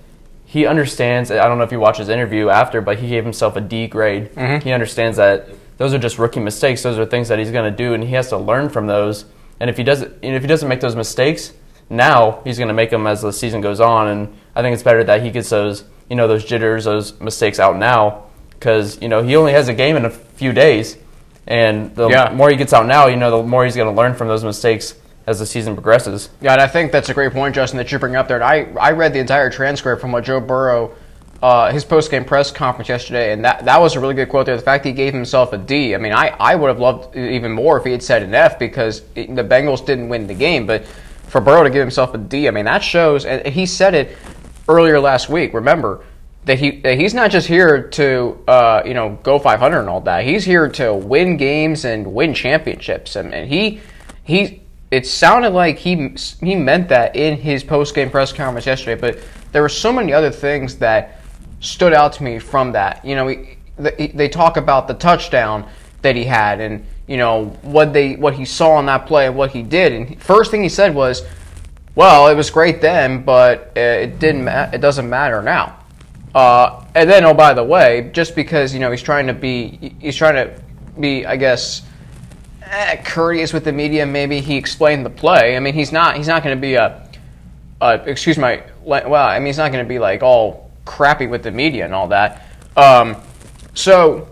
he 0.45 0.65
understands. 0.65 1.29
I 1.29 1.47
don't 1.47 1.57
know 1.57 1.63
if 1.63 1.71
you 1.71 1.79
watch 1.79 1.97
his 1.97 2.09
interview 2.09 2.49
after, 2.49 2.81
but 2.81 2.99
he 2.99 3.09
gave 3.09 3.23
himself 3.23 3.55
a 3.55 3.61
D 3.61 3.87
grade. 3.87 4.33
Mm-hmm. 4.33 4.63
He 4.63 4.71
understands 4.71 5.17
that 5.17 5.49
those 5.77 5.93
are 5.93 5.99
just 5.99 6.17
rookie 6.17 6.39
mistakes. 6.39 6.83
Those 6.83 6.97
are 6.97 7.05
things 7.05 7.27
that 7.27 7.39
he's 7.39 7.51
going 7.51 7.69
to 7.69 7.75
do, 7.75 7.93
and 7.93 8.03
he 8.03 8.11
has 8.11 8.29
to 8.29 8.37
learn 8.37 8.69
from 8.69 8.87
those. 8.87 9.25
And 9.59 9.69
if 9.69 9.77
he 9.77 9.83
doesn't, 9.83 10.23
if 10.23 10.41
he 10.41 10.47
doesn't 10.47 10.67
make 10.67 10.81
those 10.81 10.95
mistakes 10.95 11.53
now, 11.89 12.41
he's 12.43 12.57
going 12.57 12.67
to 12.67 12.73
make 12.73 12.89
them 12.89 13.07
as 13.07 13.21
the 13.21 13.31
season 13.31 13.61
goes 13.61 13.79
on. 13.79 14.07
And 14.07 14.37
I 14.55 14.61
think 14.61 14.73
it's 14.73 14.83
better 14.83 15.03
that 15.03 15.21
he 15.21 15.31
gets 15.31 15.49
those, 15.49 15.83
you 16.09 16.15
know, 16.15 16.27
those 16.27 16.43
jitters, 16.43 16.85
those 16.85 17.19
mistakes 17.19 17.59
out 17.59 17.77
now, 17.77 18.25
because 18.49 19.01
you 19.01 19.07
know 19.07 19.23
he 19.23 19.35
only 19.35 19.53
has 19.53 19.67
a 19.67 19.73
game 19.73 19.95
in 19.95 20.05
a 20.05 20.09
few 20.09 20.51
days 20.51 20.97
and 21.47 21.95
the 21.95 22.09
yeah. 22.09 22.33
more 22.33 22.49
he 22.49 22.55
gets 22.55 22.73
out 22.73 22.85
now, 22.85 23.07
you 23.07 23.15
know, 23.15 23.41
the 23.41 23.47
more 23.47 23.63
he's 23.63 23.75
going 23.75 23.93
to 23.93 23.99
learn 23.99 24.13
from 24.13 24.27
those 24.27 24.43
mistakes 24.43 24.95
as 25.25 25.39
the 25.39 25.45
season 25.45 25.73
progresses. 25.73 26.29
Yeah, 26.41 26.53
and 26.53 26.61
I 26.61 26.67
think 26.67 26.91
that's 26.91 27.09
a 27.09 27.13
great 27.13 27.33
point, 27.33 27.55
Justin, 27.55 27.77
that 27.77 27.91
you 27.91 27.99
bring 27.99 28.15
up 28.15 28.27
there. 28.27 28.37
And 28.37 28.43
I, 28.43 28.79
I 28.79 28.91
read 28.91 29.13
the 29.13 29.19
entire 29.19 29.49
transcript 29.49 30.01
from 30.01 30.11
what 30.11 30.23
Joe 30.23 30.39
Burrow, 30.39 30.95
uh, 31.41 31.71
his 31.71 31.83
post 31.83 32.09
game 32.09 32.25
press 32.25 32.51
conference 32.51 32.89
yesterday, 32.89 33.33
and 33.33 33.43
that, 33.45 33.65
that 33.65 33.79
was 33.79 33.95
a 33.95 33.99
really 33.99 34.13
good 34.13 34.29
quote 34.29 34.45
there. 34.45 34.55
The 34.55 34.61
fact 34.61 34.85
he 34.85 34.93
gave 34.93 35.13
himself 35.13 35.53
a 35.53 35.57
D. 35.57 35.95
I 35.95 35.97
mean, 35.97 36.13
I, 36.13 36.29
I 36.39 36.55
would 36.55 36.67
have 36.67 36.79
loved 36.79 37.15
even 37.15 37.51
more 37.51 37.77
if 37.77 37.83
he 37.83 37.91
had 37.91 38.03
said 38.03 38.23
an 38.23 38.33
F 38.33 38.57
because 38.57 39.03
it, 39.15 39.33
the 39.35 39.43
Bengals 39.43 39.85
didn't 39.85 40.09
win 40.09 40.27
the 40.27 40.33
game. 40.33 40.65
But 40.65 40.85
for 41.27 41.41
Burrow 41.41 41.63
to 41.63 41.69
give 41.69 41.81
himself 41.81 42.13
a 42.13 42.17
D, 42.17 42.47
I 42.47 42.51
mean, 42.51 42.65
that 42.65 42.83
shows, 42.83 43.25
and 43.25 43.45
he 43.45 43.65
said 43.65 43.93
it 43.93 44.17
earlier 44.69 44.99
last 44.99 45.29
week. 45.29 45.53
Remember, 45.53 46.03
that 46.47 46.59
he 46.59 46.71
that 46.81 46.97
he's 46.97 47.13
not 47.13 47.29
just 47.29 47.45
here 47.45 47.89
to 47.89 48.41
uh, 48.47 48.81
you 48.85 48.93
know 48.93 49.19
go 49.21 49.37
500 49.37 49.79
and 49.79 49.89
all 49.89 50.01
that. 50.01 50.23
He's 50.23 50.45
here 50.45 50.69
to 50.69 50.93
win 50.93 51.37
games 51.37 51.85
and 51.85 52.13
win 52.13 52.33
championships. 52.33 53.15
And, 53.15 53.33
and 53.33 53.49
he 53.49 53.81
he 54.23 54.61
it 54.89 55.05
sounded 55.05 55.49
like 55.49 55.77
he 55.77 56.15
he 56.39 56.55
meant 56.55 56.89
that 56.89 57.15
in 57.15 57.37
his 57.37 57.63
post 57.63 57.93
game 57.93 58.09
press 58.09 58.31
conference 58.31 58.65
yesterday. 58.65 58.99
But 58.99 59.19
there 59.51 59.61
were 59.61 59.69
so 59.69 59.91
many 59.91 60.13
other 60.13 60.31
things 60.31 60.77
that 60.77 61.21
stood 61.59 61.93
out 61.93 62.13
to 62.13 62.23
me 62.23 62.39
from 62.39 62.71
that. 62.71 63.03
You 63.03 63.15
know, 63.15 63.27
he, 63.27 63.57
they 64.07 64.29
talk 64.29 64.55
about 64.55 64.87
the 64.87 64.93
touchdown 64.93 65.69
that 66.01 66.15
he 66.15 66.23
had 66.23 66.61
and 66.61 66.85
you 67.07 67.17
know 67.17 67.47
what 67.61 67.91
they 67.91 68.15
what 68.15 68.35
he 68.35 68.45
saw 68.45 68.71
on 68.71 68.85
that 68.85 69.05
play 69.05 69.27
and 69.27 69.35
what 69.35 69.51
he 69.51 69.63
did. 69.63 69.91
And 69.91 70.21
first 70.21 70.49
thing 70.49 70.63
he 70.63 70.69
said 70.69 70.95
was, 70.95 71.23
"Well, 71.93 72.29
it 72.29 72.35
was 72.35 72.49
great 72.49 72.79
then, 72.79 73.23
but 73.23 73.73
it 73.75 74.19
didn't. 74.19 74.45
Ma- 74.45 74.69
it 74.71 74.79
doesn't 74.79 75.09
matter 75.09 75.41
now." 75.41 75.76
Uh, 76.37 76.85
and 76.93 77.09
then, 77.09 77.25
oh, 77.25 77.33
by 77.33 77.51
the 77.51 77.63
way, 77.63 78.11
just 78.13 78.35
because 78.35 78.71
you 78.71 78.79
know 78.79 78.91
he's 78.91 79.01
trying 79.01 79.25
to 79.25 79.33
be, 79.33 79.95
he's 79.99 80.15
trying 80.15 80.35
to 80.35 80.61
be, 80.99 81.25
I 81.25 81.35
guess, 81.35 81.81
eh, 82.61 82.97
courteous 82.97 83.53
with 83.53 83.63
the 83.63 83.71
media. 83.71 84.05
Maybe 84.05 84.39
he 84.39 84.55
explained 84.55 85.03
the 85.03 85.09
play. 85.09 85.57
I 85.57 85.59
mean, 85.59 85.73
he's 85.73 85.91
not, 85.91 86.15
he's 86.15 86.27
not 86.27 86.43
going 86.43 86.55
to 86.55 86.61
be 86.61 86.75
a, 86.75 87.09
a, 87.81 87.95
excuse 88.07 88.37
my, 88.37 88.61
well, 88.83 89.15
I 89.15 89.39
mean, 89.39 89.47
he's 89.47 89.57
not 89.57 89.71
going 89.71 89.83
to 89.83 89.89
be 89.89 89.97
like 89.97 90.21
all 90.21 90.69
crappy 90.85 91.25
with 91.25 91.41
the 91.41 91.49
media 91.49 91.85
and 91.85 91.95
all 91.95 92.09
that. 92.09 92.45
Um, 92.75 93.17
so, 93.73 94.29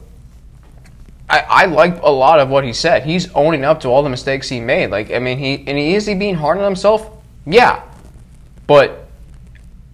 I, 1.28 1.40
I 1.40 1.66
like 1.66 2.04
a 2.04 2.12
lot 2.12 2.40
of 2.40 2.50
what 2.50 2.66
he 2.66 2.74
said. 2.74 3.02
He's 3.02 3.34
owning 3.34 3.66
up 3.66 3.80
to 3.80 3.88
all 3.88 4.04
the 4.04 4.12
mistakes 4.12 4.48
he 4.48 4.60
made. 4.60 4.92
Like, 4.92 5.10
I 5.10 5.18
mean, 5.18 5.40
he 5.40 5.56
and 5.66 5.76
he 5.76 5.96
is 5.96 6.06
he 6.06 6.14
being 6.14 6.36
hard 6.36 6.60
on 6.60 6.66
himself? 6.66 7.10
Yeah, 7.48 7.82
but 8.68 9.08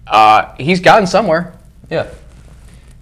uh, 0.07 0.53
he's 0.57 0.81
gotten 0.81 1.07
somewhere. 1.07 1.57
Yeah. 1.91 2.07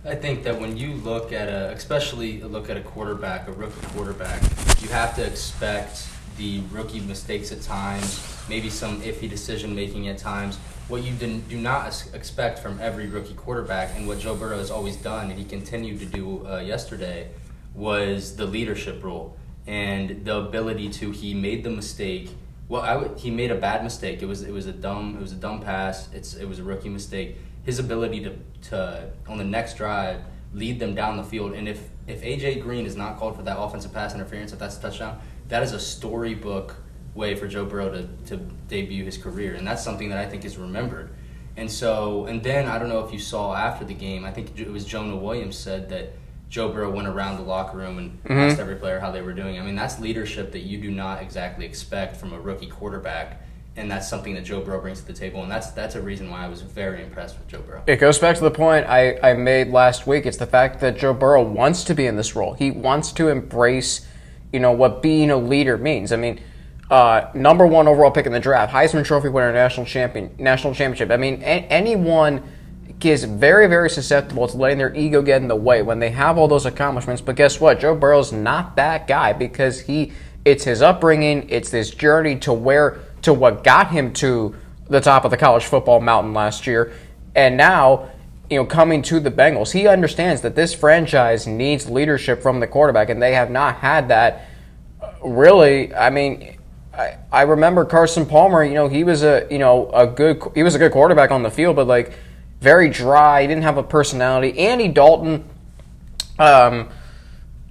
I 0.04 0.16
think 0.16 0.44
that 0.46 0.60
when 0.60 0.76
you 0.76 0.94
look 0.94 1.32
at 1.32 1.48
a, 1.48 1.70
especially 1.74 2.42
look 2.42 2.72
at 2.72 2.78
a 2.78 2.82
quarterback, 2.82 3.48
a 3.48 3.52
rookie 3.52 3.86
quarterback, 3.94 4.42
you 4.82 4.90
have 4.90 5.16
to 5.18 5.24
expect 5.24 6.08
the 6.38 6.62
rookie 6.72 7.02
mistakes 7.02 7.52
at 7.52 7.62
times, 7.62 8.26
maybe 8.50 8.68
some 8.68 9.00
iffy 9.02 9.30
decision 9.30 9.76
making 9.76 10.08
at 10.08 10.18
times. 10.18 10.58
What 10.88 11.04
you 11.04 11.12
do 11.14 11.58
not 11.58 12.04
expect 12.16 12.58
from 12.58 12.80
every 12.82 13.06
rookie 13.06 13.36
quarterback, 13.36 13.96
and 13.96 14.08
what 14.08 14.18
Joe 14.18 14.34
Burrow 14.36 14.58
has 14.58 14.72
always 14.72 14.96
done, 14.96 15.30
and 15.30 15.38
he 15.38 15.46
continued 15.46 16.00
to 16.00 16.06
do 16.08 16.48
uh, 16.48 16.58
yesterday, 16.58 17.30
was 17.76 18.38
the 18.38 18.48
leadership 18.48 19.04
role 19.04 19.38
and 19.68 20.26
the 20.26 20.36
ability 20.36 20.90
to. 20.90 21.12
He 21.12 21.36
made 21.36 21.64
the 21.64 21.70
mistake. 21.70 22.32
Well, 22.68 22.82
I 22.82 22.94
w- 22.96 23.16
he 23.18 23.30
made 23.30 23.52
a 23.52 23.56
bad 23.56 23.84
mistake. 23.84 24.24
It 24.24 24.26
was 24.26 24.42
it 24.42 24.52
was 24.52 24.66
a 24.66 24.74
dumb 24.74 25.16
it 25.16 25.22
was 25.22 25.32
a 25.32 25.36
dumb 25.36 25.62
pass. 25.62 26.10
It's 26.12 26.34
it 26.34 26.46
was 26.50 26.58
a 26.58 26.64
rookie 26.64 26.90
mistake 26.90 27.36
his 27.64 27.80
ability 27.80 28.22
to, 28.22 28.36
to 28.70 29.10
on 29.28 29.38
the 29.38 29.44
next 29.44 29.78
drive 29.78 30.22
lead 30.54 30.80
them 30.80 30.96
down 30.96 31.18
the 31.18 31.24
field. 31.24 31.54
And 31.54 31.68
if 31.68 31.90
if 32.08 32.22
AJ 32.24 32.64
Green 32.64 32.86
is 32.86 32.96
not 32.96 33.18
called 33.18 33.36
for 33.36 33.44
that 33.44 33.60
offensive 33.60 33.94
pass 33.94 34.16
interference, 34.16 34.52
if 34.52 34.60
that's 34.60 34.78
a 34.78 34.82
touchdown, 34.82 35.20
that 35.50 35.62
is 35.62 35.74
a 35.74 35.80
storybook 35.80 36.76
way 37.14 37.36
for 37.36 37.48
Joe 37.48 37.66
Burrow 37.66 37.92
to, 37.92 38.08
to 38.28 38.38
debut 38.68 39.04
his 39.04 39.18
career, 39.18 39.54
and 39.54 39.68
that's 39.68 39.84
something 39.84 40.10
that 40.10 40.18
I 40.18 40.28
think 40.28 40.46
is 40.46 40.58
remembered. 40.58 41.12
And 41.56 41.70
so, 41.70 42.26
and 42.26 42.42
then 42.42 42.68
I 42.68 42.80
don't 42.80 42.90
know 42.90 43.06
if 43.06 43.12
you 43.12 43.20
saw 43.20 43.54
after 43.54 43.86
the 43.86 43.94
game, 43.94 44.26
I 44.26 44.32
think 44.32 44.58
it 44.58 44.72
was 44.72 44.86
Jonah 44.86 45.18
Williams 45.18 45.58
said 45.58 45.90
that 45.90 46.14
Joe 46.50 46.70
Burrow 46.70 46.90
went 46.90 47.08
around 47.08 47.38
the 47.38 47.44
locker 47.44 47.78
room 47.78 47.98
and 47.98 48.24
mm-hmm. 48.24 48.32
asked 48.32 48.60
every 48.60 48.76
player 48.76 49.00
how 49.00 49.12
they 49.12 49.22
were 49.22 49.34
doing. 49.34 49.60
I 49.60 49.64
mean, 49.64 49.76
that's 49.76 50.00
leadership 50.00 50.52
that 50.54 50.62
you 50.62 50.80
do 50.80 50.90
not 50.90 51.22
exactly 51.22 51.66
expect 51.66 52.18
from 52.18 52.34
a 52.34 52.40
rookie 52.40 52.68
quarterback 52.68 53.44
and 53.80 53.90
that's 53.90 54.10
something 54.10 54.34
that 54.36 54.44
Joe 54.44 54.62
Burrow 54.62 54.82
brings 54.82 55.00
to 55.00 55.08
the 55.08 55.14
table, 55.14 55.42
and 55.42 55.52
that's 55.52 55.72
that's 55.72 55.96
a 55.96 56.02
reason 56.02 56.30
why 56.30 56.46
I 56.46 56.50
was 56.50 56.62
very 56.62 57.02
impressed 57.02 57.38
with 57.38 57.48
Joe 57.48 57.62
Burrow. 57.62 57.82
It 57.88 57.96
goes 57.98 58.20
back 58.20 58.36
to 58.36 58.44
the 58.44 58.52
point 58.52 58.86
I, 58.88 59.18
I 59.24 59.34
made 59.34 59.70
last 59.70 60.06
week. 60.06 60.26
It's 60.26 60.38
the 60.38 60.46
fact 60.46 60.82
that 60.82 60.98
Joe 60.98 61.14
Burrow 61.14 61.42
wants 61.42 61.84
to 61.86 61.96
be 61.96 62.06
in 62.06 62.18
this 62.18 62.36
role. 62.36 62.54
He 62.54 62.72
wants 62.72 63.12
to 63.14 63.30
embrace, 63.30 64.06
you 64.52 64.60
know, 64.60 64.74
what 64.74 65.02
being 65.02 65.32
a 65.32 65.38
leader 65.38 65.78
means. 65.78 66.12
I 66.12 66.18
mean, 66.18 66.42
uh, 66.92 67.30
number 67.34 67.66
one 67.66 67.88
overall 67.88 68.12
pick 68.12 68.26
in 68.26 68.34
the 68.34 68.40
draft, 68.40 68.74
Heisman 68.74 69.06
Trophy 69.06 69.30
winner, 69.30 69.54
national 69.54 69.86
champion, 69.86 70.36
national 70.38 70.76
championship. 70.76 71.12
I 71.12 71.18
mean, 71.18 71.42
a- 71.42 71.66
anyone 71.70 72.44
is 73.02 73.24
very, 73.24 73.68
very 73.68 73.90
susceptible 73.90 74.48
to 74.48 74.58
letting 74.58 74.78
their 74.78 74.94
ego 74.94 75.22
get 75.22 75.42
in 75.42 75.48
the 75.48 75.56
way 75.56 75.82
when 75.82 76.00
they 76.00 76.10
have 76.10 76.38
all 76.38 76.50
those 76.50 76.66
accomplishments. 76.66 77.22
But 77.22 77.38
guess 77.38 77.62
what? 77.62 77.80
Joe 77.80 77.96
Burrow's 77.96 78.34
not 78.34 78.76
that 78.76 79.08
guy 79.08 79.32
because 79.32 79.80
he, 79.82 80.12
it's 80.44 80.66
his 80.66 80.82
upbringing, 80.82 81.48
it's 81.50 81.70
this 81.70 81.92
journey 81.92 82.36
to 82.40 82.52
where 82.52 83.00
to 83.22 83.34
what 83.34 83.64
got 83.64 83.92
him 83.92 84.14
to 84.14 84.56
the 84.90 85.00
top 85.00 85.26
of 85.26 85.32
the 85.32 85.38
college 85.38 85.66
football 85.66 86.00
mountain 86.00 86.34
last 86.34 86.68
year. 86.68 86.94
And 87.36 87.58
now, 87.58 88.10
you 88.50 88.58
know, 88.58 88.66
coming 88.66 89.02
to 89.04 89.20
the 89.20 89.32
Bengals, 89.32 89.72
he 89.72 89.88
understands 89.88 90.42
that 90.42 90.56
this 90.56 90.74
franchise 90.74 91.46
needs 91.46 91.90
leadership 91.90 92.42
from 92.42 92.60
the 92.60 92.68
quarterback, 92.68 93.10
and 93.10 93.22
they 93.22 93.34
have 93.34 93.52
not 93.52 93.76
had 93.76 94.08
that 94.08 94.48
really. 95.24 95.94
I 95.94 96.10
mean, 96.10 96.58
I, 96.94 97.18
I 97.32 97.42
remember 97.44 97.86
Carson 97.86 98.26
Palmer. 98.26 98.64
You 98.64 98.74
know, 98.74 98.88
he 98.88 99.04
was 99.04 99.24
a 99.24 99.48
you 99.52 99.60
know 99.60 99.90
a 99.92 100.08
good 100.08 100.42
he 100.56 100.64
was 100.64 100.76
a 100.76 100.80
good 100.80 100.92
quarterback 100.92 101.32
on 101.32 101.44
the 101.44 101.52
field, 101.52 101.76
but 101.76 101.88
like 101.88 102.14
very 102.60 102.90
dry. 102.90 103.42
He 103.42 103.48
didn't 103.48 103.64
have 103.64 103.78
a 103.78 103.84
personality. 103.84 104.58
Andy 104.60 104.88
Dalton. 104.88 105.48
Um, 106.38 106.90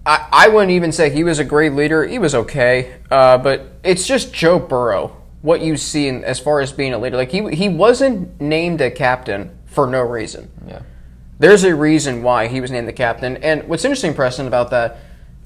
I, 0.07 0.28
I 0.33 0.49
wouldn't 0.49 0.73
even 0.73 0.93
say 0.93 1.11
he 1.11 1.25
was 1.25 1.38
a 1.38 1.45
great 1.45 1.75
leader. 1.75 2.07
He 2.07 2.19
was 2.19 2.35
okay, 2.35 2.95
uh, 3.11 3.38
but 3.38 3.67
it's 3.83 4.07
just 4.07 4.33
Joe 4.33 4.59
Burrow. 4.59 5.14
What 5.42 5.61
you 5.61 5.76
see 5.76 6.09
in, 6.09 6.25
as 6.25 6.40
far 6.40 6.61
as 6.61 6.73
being 6.73 6.92
a 6.92 6.99
leader, 6.99 7.16
like 7.16 7.30
he 7.30 7.54
he 7.54 7.68
wasn't 7.68 8.40
named 8.40 8.80
a 8.80 8.90
captain 8.90 9.57
for 9.66 9.87
no 9.87 10.00
reason. 10.02 10.50
Yeah. 10.66 10.83
There's 11.38 11.62
a 11.62 11.75
reason 11.75 12.23
why 12.23 12.49
he 12.49 12.61
was 12.61 12.71
named 12.71 12.88
the 12.88 12.92
captain. 12.92 13.37
And 13.38 13.68
what's 13.68 13.85
interesting, 13.85 14.12
Preston, 14.14 14.49
about 14.49 14.71
that 14.71 14.99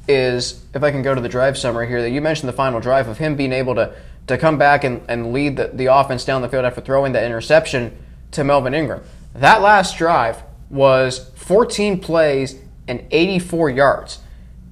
is 0.09 0.65
if 0.75 0.83
I 0.83 0.91
can 0.91 1.03
go 1.03 1.15
to 1.15 1.21
the 1.21 1.29
drive 1.29 1.59
summary 1.59 1.87
here, 1.87 2.01
that 2.01 2.11
you 2.11 2.21
mentioned 2.21 2.49
the 2.49 2.55
final 2.55 2.81
drive 2.81 3.09
of 3.09 3.19
him 3.19 3.37
being 3.37 3.53
able 3.53 3.75
to, 3.75 3.95
to 4.29 4.39
come 4.39 4.57
back 4.57 4.85
and, 4.85 5.03
and 5.09 5.33
lead 5.33 5.57
the, 5.57 5.71
the 5.73 5.87
offense 5.87 6.25
down 6.25 6.41
the 6.41 6.49
field 6.49 6.65
after 6.65 6.81
throwing 6.81 7.13
that 7.13 7.25
interception 7.25 7.97
to 8.31 8.43
Melvin 8.43 8.73
Ingram. 8.73 9.03
That 9.35 9.61
last 9.61 9.99
drive 9.99 10.43
was 10.71 11.31
14 11.37 12.01
plays 12.01 12.59
and 12.89 13.05
84 13.11 13.71
yards. 13.71 14.19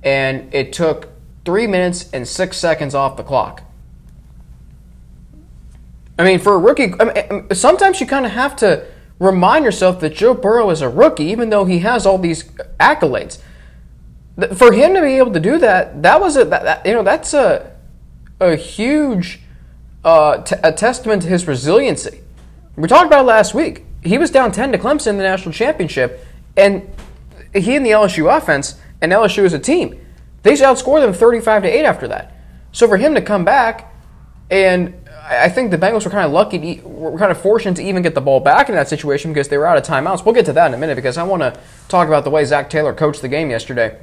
And 0.02 0.52
it 0.54 0.72
took 0.72 1.08
three 1.44 1.66
minutes 1.66 2.10
and 2.12 2.26
six 2.26 2.56
seconds 2.56 2.94
off 2.94 3.16
the 3.16 3.22
clock. 3.22 3.62
I 6.20 6.24
mean, 6.24 6.38
for 6.38 6.52
a 6.52 6.58
rookie, 6.58 6.92
I 7.00 7.30
mean, 7.30 7.54
sometimes 7.54 7.98
you 7.98 8.06
kind 8.06 8.26
of 8.26 8.32
have 8.32 8.54
to 8.56 8.84
remind 9.18 9.64
yourself 9.64 10.00
that 10.00 10.14
Joe 10.14 10.34
Burrow 10.34 10.68
is 10.68 10.82
a 10.82 10.88
rookie, 10.88 11.24
even 11.24 11.48
though 11.48 11.64
he 11.64 11.78
has 11.78 12.04
all 12.04 12.18
these 12.18 12.44
accolades. 12.78 13.38
For 14.54 14.70
him 14.70 14.92
to 14.92 15.00
be 15.00 15.16
able 15.16 15.32
to 15.32 15.40
do 15.40 15.56
that, 15.56 16.02
that 16.02 16.20
was 16.20 16.36
a 16.36 16.44
that, 16.44 16.62
that, 16.64 16.86
you 16.86 16.92
know 16.92 17.02
that's 17.02 17.32
a 17.32 17.74
a 18.38 18.54
huge 18.54 19.40
uh, 20.04 20.42
t- 20.42 20.56
a 20.62 20.70
testament 20.72 21.22
to 21.22 21.28
his 21.28 21.48
resiliency. 21.48 22.20
We 22.76 22.86
talked 22.86 23.06
about 23.06 23.24
last 23.24 23.54
week. 23.54 23.86
He 24.02 24.18
was 24.18 24.30
down 24.30 24.52
ten 24.52 24.72
to 24.72 24.78
Clemson 24.78 25.08
in 25.08 25.16
the 25.16 25.22
national 25.22 25.54
championship, 25.54 26.22
and 26.54 26.86
he 27.54 27.76
and 27.76 27.86
the 27.86 27.92
LSU 27.92 28.34
offense 28.34 28.78
and 29.00 29.10
LSU 29.10 29.46
as 29.46 29.54
a 29.54 29.58
team, 29.58 29.98
they 30.42 30.52
outscored 30.52 31.00
them 31.00 31.14
thirty-five 31.14 31.62
to 31.62 31.68
eight 31.68 31.86
after 31.86 32.06
that. 32.08 32.36
So 32.72 32.86
for 32.86 32.98
him 32.98 33.14
to 33.14 33.22
come 33.22 33.46
back 33.46 33.94
and 34.50 34.94
I 35.30 35.48
think 35.48 35.70
the 35.70 35.78
Bengals 35.78 36.04
were 36.04 36.10
kind 36.10 36.26
of 36.26 36.32
lucky, 36.32 36.58
to, 36.76 36.88
were 36.88 37.16
kind 37.16 37.30
of 37.30 37.40
fortunate 37.40 37.76
to 37.76 37.84
even 37.84 38.02
get 38.02 38.16
the 38.16 38.20
ball 38.20 38.40
back 38.40 38.68
in 38.68 38.74
that 38.74 38.88
situation 38.88 39.32
because 39.32 39.48
they 39.48 39.56
were 39.56 39.66
out 39.66 39.78
of 39.78 39.84
timeouts. 39.84 40.24
We'll 40.24 40.34
get 40.34 40.44
to 40.46 40.52
that 40.54 40.66
in 40.66 40.74
a 40.74 40.76
minute 40.76 40.96
because 40.96 41.16
I 41.16 41.22
want 41.22 41.42
to 41.42 41.58
talk 41.88 42.08
about 42.08 42.24
the 42.24 42.30
way 42.30 42.44
Zac 42.44 42.68
Taylor 42.68 42.92
coached 42.92 43.22
the 43.22 43.28
game 43.28 43.48
yesterday. 43.48 43.96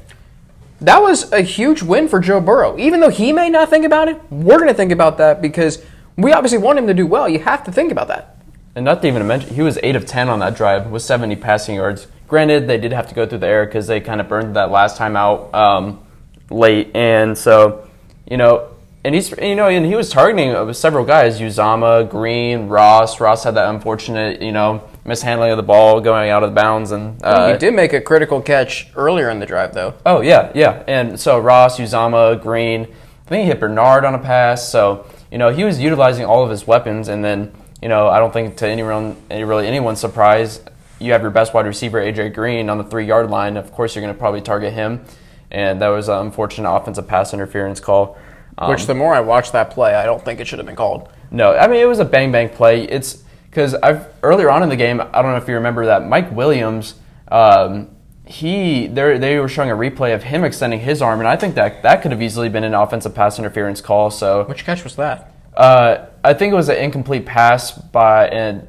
That 0.79 1.01
was 1.01 1.31
a 1.33 1.41
huge 1.41 1.81
win 1.81 2.07
for 2.07 2.21
Joe 2.21 2.39
Burrow. 2.39 2.77
Even 2.77 3.01
though 3.01 3.09
he 3.09 3.33
may 3.33 3.49
not 3.49 3.69
think 3.69 3.83
about 3.83 4.07
it, 4.07 4.21
we're 4.31 4.57
going 4.57 4.69
to 4.69 4.73
think 4.73 4.91
about 4.91 5.17
that 5.17 5.41
because 5.41 5.83
we 6.15 6.31
obviously 6.31 6.59
want 6.59 6.79
him 6.79 6.87
to 6.87 6.93
do 6.93 7.05
well. 7.05 7.27
You 7.27 7.39
have 7.39 7.63
to 7.65 7.71
think 7.73 7.91
about 7.91 8.07
that. 8.07 8.37
And 8.75 8.85
not 8.85 9.01
to 9.01 9.07
even 9.07 9.25
mention, 9.27 9.53
he 9.53 9.61
was 9.61 9.77
8 9.83 9.95
of 9.95 10.05
10 10.05 10.29
on 10.29 10.39
that 10.39 10.55
drive 10.55 10.91
with 10.91 11.01
70 11.01 11.35
passing 11.37 11.75
yards. 11.75 12.07
Granted, 12.27 12.67
they 12.67 12.77
did 12.77 12.93
have 12.93 13.07
to 13.09 13.15
go 13.15 13.25
through 13.25 13.39
the 13.39 13.47
air 13.47 13.65
because 13.65 13.87
they 13.87 13.99
kind 13.99 14.21
of 14.21 14.29
burned 14.29 14.55
that 14.55 14.71
last 14.71 14.97
time 14.97 15.17
out 15.17 15.53
um, 15.53 16.05
late. 16.49 16.91
And 16.95 17.37
so, 17.37 17.89
you 18.29 18.37
know, 18.37 18.69
and 19.07 19.15
he's 19.15 19.31
you 19.37 19.55
know 19.55 19.67
and 19.67 19.85
he 19.85 19.95
was 19.95 20.09
targeting 20.09 20.51
uh, 20.51 20.73
several 20.73 21.05
guys 21.05 21.39
Uzomah 21.39 22.09
Green, 22.09 22.67
Ross. 22.67 23.21
Ross 23.21 23.45
had 23.45 23.55
that 23.55 23.69
unfortunate 23.69 24.41
you 24.41 24.51
know 24.51 24.83
mishandling 25.05 25.49
of 25.51 25.57
the 25.57 25.63
ball 25.63 26.01
going 26.01 26.29
out 26.29 26.43
of 26.43 26.53
bounds 26.53 26.91
and 26.91 27.23
uh, 27.23 27.53
he 27.53 27.57
did 27.57 27.73
make 27.73 27.93
a 27.93 28.01
critical 28.01 28.41
catch 28.41 28.89
earlier 28.97 29.29
in 29.29 29.39
the 29.39 29.45
drive 29.45 29.73
though. 29.73 29.93
Oh 30.05 30.19
yeah, 30.19 30.51
yeah. 30.53 30.83
And 30.89 31.17
so 31.17 31.39
Ross, 31.39 31.79
Uzomah 31.79 32.41
Green. 32.41 32.81
I 32.81 33.29
think 33.29 33.43
he 33.43 33.47
hit 33.47 33.61
Bernard 33.61 34.03
on 34.03 34.13
a 34.13 34.19
pass. 34.19 34.69
So 34.69 35.09
you 35.31 35.37
know 35.37 35.53
he 35.53 35.63
was 35.63 35.79
utilizing 35.79 36.25
all 36.25 36.43
of 36.43 36.49
his 36.49 36.67
weapons 36.67 37.07
and 37.07 37.23
then 37.23 37.53
you 37.81 37.87
know 37.87 38.09
I 38.09 38.19
don't 38.19 38.33
think 38.33 38.57
to 38.57 38.67
anyone 38.67 39.15
really 39.29 39.67
anyone's 39.67 40.01
surprise 40.01 40.59
you 40.99 41.13
have 41.13 41.21
your 41.21 41.31
best 41.31 41.53
wide 41.53 41.65
receiver 41.65 42.01
AJ 42.01 42.33
Green 42.33 42.69
on 42.69 42.77
the 42.77 42.83
three 42.83 43.05
yard 43.05 43.29
line. 43.29 43.55
Of 43.55 43.71
course 43.71 43.95
you're 43.95 44.03
going 44.03 44.13
to 44.13 44.19
probably 44.19 44.41
target 44.41 44.73
him. 44.73 45.05
And 45.49 45.81
that 45.81 45.87
was 45.87 46.09
an 46.09 46.17
unfortunate 46.17 46.69
offensive 46.69 47.07
pass 47.07 47.33
interference 47.33 47.79
call. 47.79 48.17
Um, 48.57 48.69
Which 48.69 48.85
the 48.85 48.95
more 48.95 49.13
I 49.13 49.19
watch 49.19 49.51
that 49.51 49.69
play, 49.69 49.93
I 49.93 50.05
don't 50.05 50.23
think 50.23 50.39
it 50.39 50.47
should 50.47 50.59
have 50.59 50.65
been 50.65 50.75
called. 50.75 51.09
No, 51.29 51.55
I 51.55 51.67
mean 51.67 51.79
it 51.79 51.85
was 51.85 51.99
a 51.99 52.05
bang 52.05 52.31
bang 52.31 52.49
play. 52.49 52.83
It's 52.83 53.23
because 53.49 53.75
I've 53.75 54.07
earlier 54.23 54.49
on 54.49 54.63
in 54.63 54.69
the 54.69 54.75
game. 54.75 55.01
I 55.01 55.21
don't 55.21 55.31
know 55.31 55.37
if 55.37 55.47
you 55.47 55.55
remember 55.55 55.85
that 55.85 56.07
Mike 56.07 56.31
Williams. 56.31 56.95
Um, 57.29 57.95
he 58.25 58.87
they 58.87 59.17
they 59.17 59.39
were 59.39 59.47
showing 59.47 59.71
a 59.71 59.75
replay 59.75 60.13
of 60.13 60.23
him 60.23 60.43
extending 60.43 60.79
his 60.79 61.01
arm, 61.01 61.19
and 61.19 61.27
I 61.27 61.35
think 61.35 61.55
that 61.55 61.83
that 61.83 62.01
could 62.01 62.11
have 62.11 62.21
easily 62.21 62.49
been 62.49 62.63
an 62.63 62.73
offensive 62.73 63.13
pass 63.15 63.39
interference 63.39 63.81
call. 63.81 64.11
So 64.11 64.43
which 64.45 64.65
catch 64.65 64.83
was 64.83 64.95
that? 64.95 65.33
Uh, 65.55 66.07
I 66.23 66.33
think 66.33 66.51
it 66.51 66.55
was 66.55 66.69
an 66.69 66.77
incomplete 66.77 67.25
pass 67.25 67.71
by 67.71 68.27
and 68.27 68.67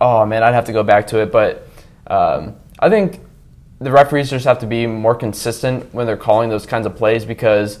oh 0.00 0.24
man, 0.26 0.42
I'd 0.42 0.54
have 0.54 0.66
to 0.66 0.72
go 0.72 0.82
back 0.82 1.06
to 1.08 1.20
it, 1.20 1.32
but 1.32 1.68
um, 2.06 2.56
I 2.78 2.88
think 2.88 3.20
the 3.78 3.90
referees 3.90 4.30
just 4.30 4.44
have 4.44 4.58
to 4.60 4.66
be 4.66 4.86
more 4.86 5.14
consistent 5.14 5.92
when 5.94 6.06
they're 6.06 6.16
calling 6.16 6.50
those 6.50 6.66
kinds 6.66 6.86
of 6.86 6.96
plays 6.96 7.24
because 7.24 7.80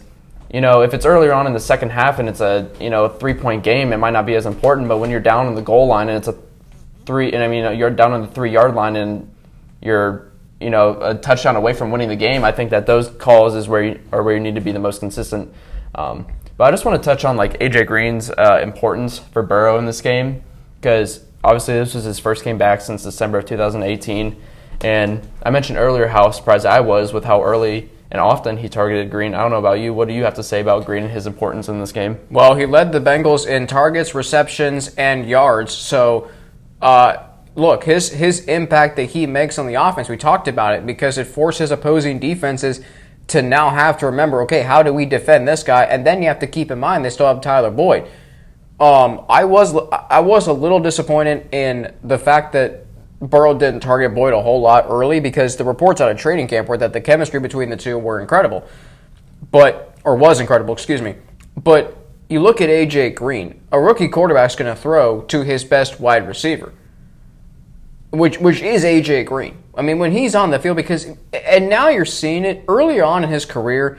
you 0.52 0.60
know, 0.60 0.82
if 0.82 0.94
it's 0.94 1.06
earlier 1.06 1.32
on 1.32 1.46
in 1.46 1.52
the 1.52 1.60
second 1.60 1.90
half 1.90 2.18
and 2.18 2.28
it's 2.28 2.40
a 2.40 2.68
you 2.80 2.90
know 2.90 3.04
a 3.04 3.18
three 3.18 3.34
point 3.34 3.62
game, 3.62 3.92
it 3.92 3.98
might 3.98 4.10
not 4.10 4.26
be 4.26 4.34
as 4.34 4.46
important. 4.46 4.88
But 4.88 4.98
when 4.98 5.10
you're 5.10 5.20
down 5.20 5.46
on 5.46 5.54
the 5.54 5.62
goal 5.62 5.86
line 5.86 6.08
and 6.08 6.18
it's 6.18 6.28
a 6.28 6.36
three, 7.06 7.32
and 7.32 7.42
I 7.42 7.48
mean 7.48 7.78
you're 7.78 7.90
down 7.90 8.12
on 8.12 8.22
the 8.22 8.26
three 8.26 8.50
yard 8.50 8.74
line 8.74 8.96
and 8.96 9.32
you're 9.80 10.32
you 10.60 10.70
know 10.70 11.00
a 11.00 11.14
touchdown 11.14 11.54
away 11.54 11.72
from 11.72 11.92
winning 11.92 12.08
the 12.08 12.16
game, 12.16 12.42
I 12.42 12.50
think 12.50 12.70
that 12.70 12.86
those 12.86 13.08
calls 13.08 13.54
is 13.54 13.68
where 13.68 13.82
you, 13.82 14.00
are 14.10 14.22
where 14.22 14.34
you 14.34 14.40
need 14.40 14.56
to 14.56 14.60
be 14.60 14.72
the 14.72 14.80
most 14.80 14.98
consistent. 14.98 15.52
Um, 15.94 16.26
but 16.56 16.64
I 16.64 16.70
just 16.72 16.84
want 16.84 17.00
to 17.00 17.04
touch 17.04 17.24
on 17.24 17.36
like 17.36 17.58
AJ 17.60 17.86
Green's 17.86 18.28
uh, 18.30 18.60
importance 18.62 19.18
for 19.18 19.42
Burrow 19.42 19.78
in 19.78 19.86
this 19.86 20.00
game 20.00 20.42
because 20.80 21.24
obviously 21.44 21.74
this 21.74 21.94
was 21.94 22.04
his 22.04 22.18
first 22.18 22.42
game 22.42 22.58
back 22.58 22.80
since 22.80 23.04
December 23.04 23.38
of 23.38 23.46
2018, 23.46 24.36
and 24.80 25.28
I 25.44 25.50
mentioned 25.50 25.78
earlier 25.78 26.08
how 26.08 26.32
surprised 26.32 26.66
I 26.66 26.80
was 26.80 27.12
with 27.12 27.24
how 27.24 27.44
early 27.44 27.88
and 28.10 28.20
often 28.20 28.56
he 28.56 28.68
targeted 28.68 29.10
Green. 29.10 29.34
I 29.34 29.42
don't 29.42 29.50
know 29.50 29.58
about 29.58 29.78
you. 29.78 29.94
What 29.94 30.08
do 30.08 30.14
you 30.14 30.24
have 30.24 30.34
to 30.34 30.42
say 30.42 30.60
about 30.60 30.84
Green 30.84 31.04
and 31.04 31.12
his 31.12 31.26
importance 31.26 31.68
in 31.68 31.78
this 31.78 31.92
game? 31.92 32.18
Well, 32.30 32.54
he 32.54 32.66
led 32.66 32.92
the 32.92 33.00
Bengals 33.00 33.46
in 33.46 33.66
targets, 33.66 34.14
receptions, 34.14 34.94
and 34.96 35.28
yards. 35.28 35.72
So, 35.72 36.30
uh, 36.82 37.24
look, 37.54 37.84
his 37.84 38.10
his 38.10 38.40
impact 38.46 38.96
that 38.96 39.10
he 39.10 39.26
makes 39.26 39.58
on 39.58 39.66
the 39.66 39.74
offense, 39.74 40.08
we 40.08 40.16
talked 40.16 40.48
about 40.48 40.74
it 40.74 40.84
because 40.86 41.18
it 41.18 41.26
forces 41.26 41.70
opposing 41.70 42.18
defenses 42.18 42.80
to 43.28 43.42
now 43.42 43.70
have 43.70 43.96
to 43.98 44.06
remember, 44.06 44.42
okay, 44.42 44.62
how 44.62 44.82
do 44.82 44.92
we 44.92 45.06
defend 45.06 45.46
this 45.46 45.62
guy? 45.62 45.84
And 45.84 46.04
then 46.04 46.20
you 46.20 46.26
have 46.26 46.40
to 46.40 46.48
keep 46.48 46.70
in 46.72 46.80
mind 46.80 47.04
they 47.04 47.10
still 47.10 47.26
have 47.26 47.40
Tyler 47.40 47.70
Boyd. 47.70 48.08
Um, 48.80 49.24
I 49.28 49.44
was 49.44 49.76
I 49.92 50.20
was 50.20 50.48
a 50.48 50.52
little 50.52 50.80
disappointed 50.80 51.48
in 51.52 51.94
the 52.02 52.18
fact 52.18 52.54
that 52.54 52.86
Burrow 53.20 53.52
didn't 53.52 53.80
target 53.80 54.14
Boyd 54.14 54.32
a 54.32 54.40
whole 54.40 54.60
lot 54.60 54.86
early 54.88 55.20
because 55.20 55.56
the 55.56 55.64
reports 55.64 56.00
out 56.00 56.10
of 56.10 56.18
training 56.18 56.48
camp 56.48 56.68
were 56.68 56.78
that 56.78 56.92
the 56.92 57.00
chemistry 57.00 57.38
between 57.38 57.68
the 57.68 57.76
two 57.76 57.98
were 57.98 58.20
incredible, 58.20 58.66
but 59.50 59.94
or 60.04 60.16
was 60.16 60.40
incredible, 60.40 60.72
excuse 60.72 61.02
me. 61.02 61.14
But 61.56 61.96
you 62.30 62.40
look 62.40 62.60
at 62.60 62.70
AJ 62.70 63.14
Green, 63.16 63.60
a 63.72 63.80
rookie 63.80 64.08
quarterback's 64.08 64.56
going 64.56 64.74
to 64.74 64.80
throw 64.80 65.22
to 65.22 65.42
his 65.42 65.64
best 65.64 66.00
wide 66.00 66.26
receiver, 66.26 66.72
which 68.10 68.38
which 68.38 68.62
is 68.62 68.84
AJ 68.84 69.26
Green. 69.26 69.58
I 69.74 69.82
mean, 69.82 69.98
when 69.98 70.12
he's 70.12 70.34
on 70.34 70.50
the 70.50 70.58
field, 70.58 70.76
because 70.76 71.08
and 71.32 71.68
now 71.68 71.88
you're 71.88 72.06
seeing 72.06 72.44
it 72.44 72.64
earlier 72.68 73.04
on 73.04 73.22
in 73.24 73.30
his 73.30 73.44
career. 73.44 73.98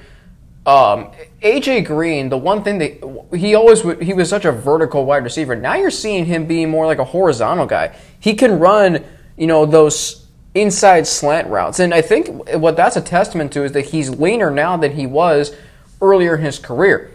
Um, 0.65 1.12
AJ 1.41 1.86
Green, 1.86 2.30
the 2.30 2.38
one 2.38 2.63
thing 2.63 2.77
that 2.77 3.36
he 3.36 3.56
always 3.56 3.82
he 4.00 4.13
was 4.13 4.30
such 4.30 4.46
a 4.46 4.51
vertical 4.51 5.06
wide 5.06 5.24
receiver. 5.24 5.56
Now 5.56 5.74
you're 5.74 5.89
seeing 5.89 6.25
him 6.25 6.46
being 6.46 6.70
more 6.70 6.86
like 6.86 7.00
a 7.00 7.03
horizontal 7.03 7.65
guy. 7.65 7.96
He 8.20 8.36
can 8.36 8.60
run, 8.60 9.03
you 9.38 9.48
know, 9.48 9.65
those 9.65 10.27
inside 10.53 11.08
slant 11.08 11.48
routes, 11.48 11.80
and 11.80 11.94
I 11.94 12.01
think 12.03 12.48
what 12.53 12.75
that's 12.75 12.96
a 12.96 13.01
testament 13.01 13.51
to 13.53 13.63
is 13.63 13.72
that 13.72 13.86
he's 13.86 14.12
leaner 14.12 14.51
now 14.51 14.77
than 14.77 14.91
he 14.91 15.08
was 15.08 15.56
earlier 16.00 16.36
in 16.36 16.44
his 16.44 16.60
career. 16.60 17.10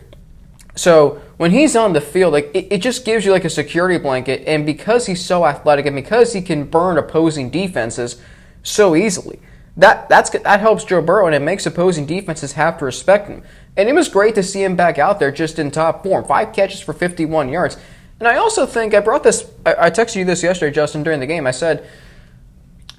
So 0.75 1.23
when 1.37 1.53
he's 1.53 1.77
on 1.77 1.93
the 1.93 2.01
field, 2.01 2.33
like 2.33 2.51
it, 2.53 2.73
it 2.73 2.83
just 2.83 3.05
gives 3.05 3.25
you 3.25 3.31
like 3.31 3.45
a 3.45 3.51
security 3.51 3.99
blanket, 3.99 4.43
and 4.49 4.67
because 4.67 5.07
he's 5.07 5.25
so 5.25 5.47
athletic 5.47 5.87
and 5.87 5.95
because 5.95 6.33
he 6.33 6.43
can 6.43 6.65
burn 6.65 6.99
opposing 6.99 7.51
defenses 7.51 8.21
so 8.65 8.97
easily 8.97 9.39
that 9.77 10.09
that's 10.09 10.31
that 10.31 10.61
helps 10.61 10.85
Joe 10.85 11.03
Burrow 11.03 11.27
and 11.27 11.35
it 11.35 11.43
makes 11.43 11.67
opposing 11.67 12.07
defenses 12.07 12.53
have 12.53 12.79
to 12.79 12.85
respect 12.85 13.29
him. 13.29 13.43
And 13.77 13.89
it 13.89 13.95
was 13.95 14.09
great 14.09 14.35
to 14.37 14.43
see 14.43 14.63
him 14.63 14.75
back 14.75 14.99
out 14.99 15.19
there 15.19 15.31
just 15.31 15.59
in 15.59 15.71
top 15.71 16.03
form. 16.03 16.25
Five 16.25 16.55
catches 16.55 16.81
for 16.81 16.95
51 16.95 17.51
yards. 17.51 17.77
And 18.19 18.27
I 18.27 18.37
also 18.37 18.65
think 18.65 18.95
I 18.95 19.01
brought 19.01 19.23
this. 19.23 19.51
I, 19.67 19.75
I 19.79 19.91
texted 19.91 20.17
you 20.17 20.25
this 20.25 20.43
yesterday, 20.43 20.75
Justin, 20.75 21.03
during 21.03 21.21
the 21.21 21.27
game. 21.27 21.47
I 21.47 21.51
said, 21.51 21.87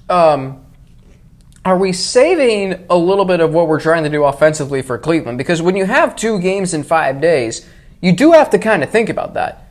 um, 0.08 0.64
"Are 1.64 1.76
we 1.76 1.92
saving 1.92 2.86
a 2.88 2.96
little 2.96 3.24
bit 3.24 3.40
of 3.40 3.52
what 3.52 3.66
we're 3.66 3.80
trying 3.80 4.04
to 4.04 4.10
do 4.10 4.22
offensively 4.22 4.82
for 4.82 4.96
Cleveland? 4.98 5.36
Because 5.38 5.60
when 5.60 5.74
you 5.74 5.86
have 5.86 6.14
two 6.14 6.40
games 6.40 6.74
in 6.74 6.84
five 6.84 7.20
days, 7.20 7.68
you 8.00 8.12
do 8.12 8.30
have 8.32 8.50
to 8.50 8.58
kind 8.58 8.84
of 8.84 8.90
think 8.90 9.08
about 9.08 9.34
that." 9.34 9.67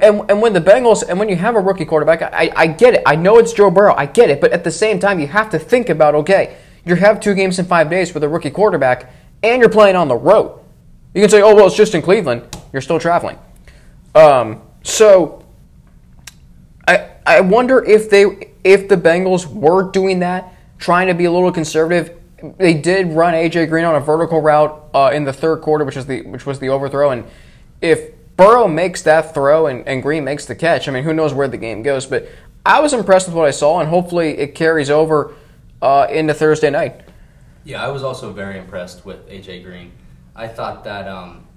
And, 0.00 0.30
and 0.30 0.42
when 0.42 0.52
the 0.52 0.60
Bengals 0.60 1.02
and 1.08 1.18
when 1.18 1.28
you 1.28 1.36
have 1.36 1.54
a 1.54 1.60
rookie 1.60 1.86
quarterback, 1.86 2.20
I, 2.22 2.52
I 2.54 2.66
get 2.66 2.94
it. 2.94 3.02
I 3.06 3.16
know 3.16 3.38
it's 3.38 3.52
Joe 3.52 3.70
Burrow. 3.70 3.94
I 3.94 4.06
get 4.06 4.28
it. 4.28 4.40
But 4.40 4.52
at 4.52 4.64
the 4.64 4.70
same 4.70 4.98
time, 4.98 5.18
you 5.18 5.26
have 5.28 5.50
to 5.50 5.58
think 5.58 5.88
about 5.88 6.14
okay, 6.14 6.56
you 6.84 6.94
have 6.96 7.20
two 7.20 7.34
games 7.34 7.58
in 7.58 7.64
five 7.64 7.88
days 7.88 8.12
with 8.12 8.22
a 8.22 8.28
rookie 8.28 8.50
quarterback, 8.50 9.10
and 9.42 9.60
you're 9.60 9.70
playing 9.70 9.96
on 9.96 10.08
the 10.08 10.16
road. 10.16 10.60
You 11.14 11.22
can 11.22 11.30
say, 11.30 11.40
oh 11.40 11.54
well, 11.54 11.66
it's 11.66 11.76
just 11.76 11.94
in 11.94 12.02
Cleveland. 12.02 12.56
You're 12.72 12.82
still 12.82 12.98
traveling. 12.98 13.38
Um, 14.14 14.62
so 14.82 15.44
I 16.86 17.10
I 17.24 17.40
wonder 17.40 17.82
if 17.82 18.10
they 18.10 18.52
if 18.64 18.88
the 18.88 18.96
Bengals 18.96 19.46
were 19.46 19.90
doing 19.90 20.18
that, 20.20 20.52
trying 20.78 21.06
to 21.06 21.14
be 21.14 21.24
a 21.24 21.32
little 21.32 21.52
conservative. 21.52 22.14
They 22.58 22.74
did 22.74 23.08
run 23.08 23.34
AJ 23.34 23.68
Green 23.68 23.84
on 23.84 23.94
a 23.96 24.00
vertical 24.00 24.40
route 24.40 24.90
uh, 24.94 25.10
in 25.12 25.24
the 25.24 25.32
third 25.32 25.60
quarter, 25.60 25.84
which 25.84 25.96
was 25.96 26.06
the 26.06 26.22
which 26.22 26.46
was 26.46 26.58
the 26.58 26.68
overthrow, 26.68 27.10
and 27.10 27.24
if 27.80 28.12
Burrow 28.38 28.68
makes 28.68 29.02
that 29.02 29.34
throw 29.34 29.66
and, 29.66 29.86
and 29.86 30.00
Green 30.00 30.22
makes 30.24 30.46
the 30.46 30.54
catch, 30.54 30.88
I 30.88 30.92
mean, 30.92 31.02
who 31.02 31.12
knows 31.12 31.34
where 31.34 31.48
the 31.48 31.58
game 31.58 31.82
goes? 31.82 32.06
But 32.06 32.28
I 32.64 32.80
was 32.80 32.92
impressed 32.92 33.26
with 33.26 33.36
what 33.36 33.48
I 33.48 33.50
saw, 33.50 33.80
and 33.80 33.88
hopefully 33.88 34.38
it 34.38 34.54
carries 34.54 34.90
over 34.90 35.34
uh, 35.82 36.06
into 36.08 36.32
Thursday 36.32 36.70
night. 36.70 37.02
Yeah, 37.64 37.84
I 37.84 37.88
was 37.88 38.04
also 38.04 38.32
very 38.32 38.56
impressed 38.56 39.04
with 39.04 39.28
AJ 39.28 39.64
Green. 39.64 39.90
I 40.36 40.46
thought 40.46 40.84
that 40.84 41.08
um, 41.08 41.48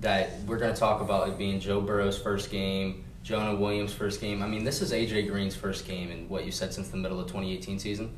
that 0.00 0.30
we're 0.46 0.56
going 0.56 0.72
to 0.72 0.80
talk 0.80 1.02
about 1.02 1.28
it 1.28 1.36
being 1.36 1.60
Joe 1.60 1.82
Burrow's 1.82 2.18
first 2.18 2.50
game, 2.50 3.04
Jonah 3.22 3.54
Williams' 3.54 3.92
first 3.92 4.18
game. 4.18 4.42
I 4.42 4.46
mean, 4.46 4.64
this 4.64 4.80
is 4.80 4.92
AJ 4.92 5.28
Green's 5.28 5.54
first 5.54 5.86
game 5.86 6.10
and 6.10 6.28
what 6.30 6.46
you 6.46 6.52
said 6.52 6.72
since 6.72 6.88
the 6.88 6.96
middle 6.96 7.20
of 7.20 7.26
2018 7.26 7.78
season. 7.78 8.16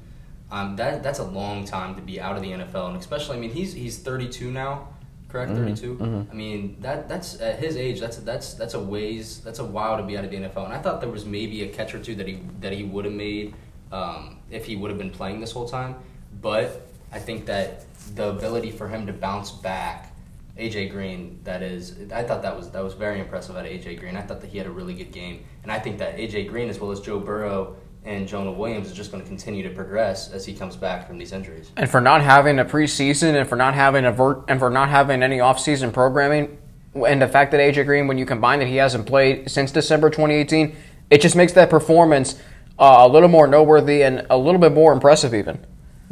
Um, 0.52 0.76
that 0.76 1.02
that's 1.02 1.19
a 1.19 1.25
long 1.25 1.64
time 1.64 1.97
to 1.97 2.00
be 2.00 2.21
out 2.21 2.37
of 2.37 2.43
the 2.43 2.50
NFL, 2.52 2.91
and 2.91 2.97
especially, 2.97 3.37
I 3.37 3.41
mean, 3.41 3.50
he's 3.50 3.73
he's 3.73 3.99
32 3.99 4.52
now, 4.52 4.91
correct? 5.33 5.51
Mm-hmm, 5.53 5.75
32. 5.75 6.27
I 6.31 6.35
mean, 6.35 6.77
that 6.81 7.09
that's 7.09 7.41
at 7.41 7.59
his 7.59 7.77
age. 7.77 7.99
That's 7.99 8.19
that's 8.19 8.55
that's 8.55 8.75
a 8.75 8.81
ways. 8.81 9.41
That's 9.41 9.59
a 9.59 9.65
while 9.65 9.97
to 9.97 10.03
be 10.03 10.17
out 10.17 10.25
of 10.25 10.31
the 10.31 10.37
NFL. 10.37 10.67
And 10.67 10.75
I 10.75 10.79
thought 10.79 11.01
there 11.01 11.11
was 11.11 11.25
maybe 11.25 11.62
a 11.62 11.69
catch 11.69 11.95
or 11.95 11.99
two 11.99 12.15
that 12.17 12.29
he 12.29 12.41
that 12.61 12.73
he 12.73 12.85
would 12.85 13.07
have 13.07 13.15
made 13.15 13.55
um, 13.91 14.39
if 14.51 14.67
he 14.67 14.77
would 14.77 14.91
have 14.91 14.99
been 14.99 15.11
playing 15.11 15.41
this 15.41 15.51
whole 15.53 15.69
time. 15.69 15.97
But 16.41 16.87
I 17.11 17.19
think 17.19 17.47
that 17.47 17.87
the 18.15 18.29
ability 18.29 18.71
for 18.71 18.89
him 18.89 19.07
to 19.07 19.12
bounce 19.12 19.51
back 19.51 20.12
AJ 20.59 20.91
Green, 20.91 21.41
that 21.45 21.62
is, 21.62 21.97
I 22.12 22.23
thought 22.23 22.43
that 22.43 22.57
was 22.57 22.71
that 22.71 22.85
was 22.85 22.95
very 22.95 23.19
impressive 23.21 23.57
out 23.57 23.65
of 23.65 23.73
AJ 23.73 23.99
Green. 23.99 24.17
I 24.17 24.23
thought 24.23 24.43
that 24.43 24.51
he 24.51 24.59
had 24.59 24.67
a 24.67 24.71
really 24.71 24.95
good 24.95 25.12
game, 25.12 25.45
and 25.62 25.73
I 25.73 25.79
think 25.79 25.99
that 25.99 26.19
AJ 26.19 26.49
Green, 26.49 26.69
as 26.69 26.79
well 26.79 26.91
as 26.91 27.01
Joe 27.01 27.19
Burrow 27.19 27.77
and 28.04 28.26
Jonah 28.26 28.52
Williams, 28.52 28.88
is 28.88 28.94
just 28.94 29.12
going 29.12 29.23
to 29.23 29.28
continue 29.28 29.62
to 29.62 29.71
progress 29.71 30.30
as 30.32 30.44
he 30.44 30.54
comes 30.54 30.76
back 30.76 31.06
from 31.06 31.18
these 31.18 31.32
injuries. 31.32 31.71
And 31.76 31.88
for 31.88 32.00
not 32.00 32.23
having 32.23 32.59
a 32.59 32.64
preseason, 32.64 33.38
and 33.38 33.49
for 33.49 33.56
not 33.56 33.75
having 33.75 34.04
a 34.04 34.12
vert, 34.12 34.44
and 34.49 34.59
for 34.59 34.71
not 34.71 34.88
having 34.88 35.23
any 35.23 35.38
offseason 35.38 35.92
programming, 35.92 36.59
and 36.94 37.23
the 37.23 37.28
fact 37.28 37.52
that 37.52 37.61
AJ 37.61 37.87
Green, 37.87 38.06
when 38.06 38.18
you 38.18 38.26
combine 38.26 38.59
that 38.59 38.68
he 38.68 38.76
hasn't 38.76 39.06
played 39.06 39.50
since 39.50 39.71
December 39.73 40.11
2018, 40.11 40.76
it 41.11 41.21
just 41.21 41.37
makes 41.37 41.52
that 41.52 41.71
performance 41.71 42.38
uh, 42.78 42.99
a 43.00 43.09
little 43.09 43.28
more 43.28 43.47
noteworthy 43.47 44.02
and 44.02 44.26
a 44.30 44.37
little 44.37 44.61
bit 44.61 44.73
more 44.73 44.92
impressive, 44.92 45.35
even. 45.35 45.64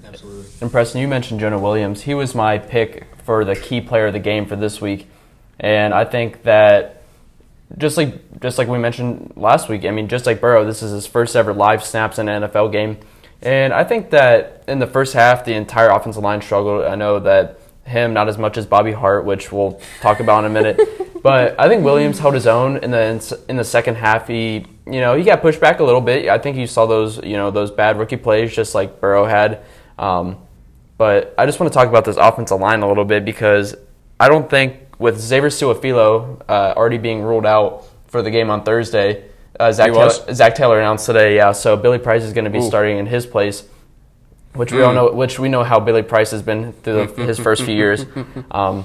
Absolutely. 0.04 0.46
And 0.60 0.70
Preston, 0.70 1.00
you 1.00 1.08
mentioned 1.08 1.40
Jonah 1.40 1.58
Williams. 1.58 2.02
He 2.02 2.14
was 2.14 2.34
my 2.34 2.58
pick 2.58 3.06
for 3.24 3.44
the 3.44 3.56
key 3.56 3.80
player 3.80 4.06
of 4.06 4.12
the 4.12 4.20
game 4.20 4.46
for 4.46 4.56
this 4.56 4.80
week, 4.80 5.08
and 5.58 5.92
I 5.92 6.04
think 6.04 6.42
that 6.44 6.99
just 7.78 7.96
like 7.96 8.40
just 8.40 8.58
like 8.58 8.68
we 8.68 8.78
mentioned 8.78 9.32
last 9.36 9.68
week, 9.68 9.84
I 9.84 9.90
mean, 9.90 10.08
just 10.08 10.26
like 10.26 10.40
Burrow, 10.40 10.64
this 10.64 10.82
is 10.82 10.92
his 10.92 11.06
first 11.06 11.36
ever 11.36 11.52
live 11.52 11.84
snaps 11.84 12.18
in 12.18 12.28
an 12.28 12.42
NFL 12.42 12.72
game, 12.72 12.98
and 13.42 13.72
I 13.72 13.84
think 13.84 14.10
that 14.10 14.64
in 14.68 14.78
the 14.78 14.86
first 14.86 15.14
half, 15.14 15.44
the 15.44 15.54
entire 15.54 15.88
offensive 15.88 16.22
line 16.22 16.42
struggled. 16.42 16.84
I 16.84 16.94
know 16.94 17.18
that 17.20 17.60
him 17.84 18.12
not 18.12 18.28
as 18.28 18.38
much 18.38 18.56
as 18.56 18.66
Bobby 18.66 18.92
Hart, 18.92 19.24
which 19.24 19.50
we'll 19.50 19.80
talk 20.00 20.20
about 20.20 20.44
in 20.44 20.50
a 20.50 20.54
minute, 20.54 20.80
but 21.22 21.58
I 21.58 21.68
think 21.68 21.84
Williams 21.84 22.18
held 22.18 22.34
his 22.34 22.46
own 22.46 22.78
in 22.78 22.90
the 22.90 23.40
in 23.48 23.56
the 23.56 23.64
second 23.64 23.96
half. 23.96 24.26
He 24.28 24.66
you 24.86 25.00
know 25.00 25.14
he 25.16 25.24
got 25.24 25.40
pushed 25.40 25.60
back 25.60 25.80
a 25.80 25.84
little 25.84 26.00
bit. 26.00 26.28
I 26.28 26.38
think 26.38 26.56
you 26.56 26.66
saw 26.66 26.86
those 26.86 27.22
you 27.24 27.36
know 27.36 27.50
those 27.50 27.70
bad 27.70 27.98
rookie 27.98 28.16
plays 28.16 28.54
just 28.54 28.74
like 28.74 29.00
Burrow 29.00 29.24
had. 29.24 29.62
Um, 29.98 30.38
but 30.98 31.34
I 31.38 31.46
just 31.46 31.58
want 31.58 31.72
to 31.72 31.74
talk 31.74 31.88
about 31.88 32.04
this 32.04 32.16
offensive 32.16 32.60
line 32.60 32.82
a 32.82 32.88
little 32.88 33.06
bit 33.06 33.24
because 33.24 33.74
I 34.18 34.28
don't 34.28 34.50
think 34.50 34.89
with 35.00 35.18
Xavier 35.18 35.48
Su'a-Filo 35.48 36.42
uh, 36.48 36.74
already 36.76 36.98
being 36.98 37.22
ruled 37.22 37.46
out 37.46 37.84
for 38.06 38.22
the 38.22 38.30
game 38.30 38.50
on 38.50 38.62
Thursday, 38.62 39.24
uh, 39.58 39.72
Zac, 39.72 39.92
Taylor, 39.92 40.10
Zac 40.32 40.54
Taylor 40.54 40.78
announced 40.78 41.06
today. 41.06 41.34
Yeah, 41.36 41.52
so 41.52 41.76
Billy 41.76 41.98
Price 41.98 42.22
is 42.22 42.32
going 42.32 42.44
to 42.44 42.50
be 42.50 42.58
Ooh. 42.58 42.68
starting 42.68 42.98
in 42.98 43.06
his 43.06 43.26
place, 43.26 43.64
which 44.54 44.70
Hmm. 44.70 44.76
we 44.76 44.82
all 44.82 44.92
know. 44.92 45.10
Which 45.12 45.38
we 45.38 45.48
know 45.48 45.64
how 45.64 45.80
Billy 45.80 46.02
Price 46.02 46.30
has 46.30 46.42
been 46.42 46.72
through 46.82 47.06
the, 47.06 47.24
his 47.24 47.38
first 47.38 47.62
few 47.62 47.74
years. 47.74 48.06
Um, 48.50 48.84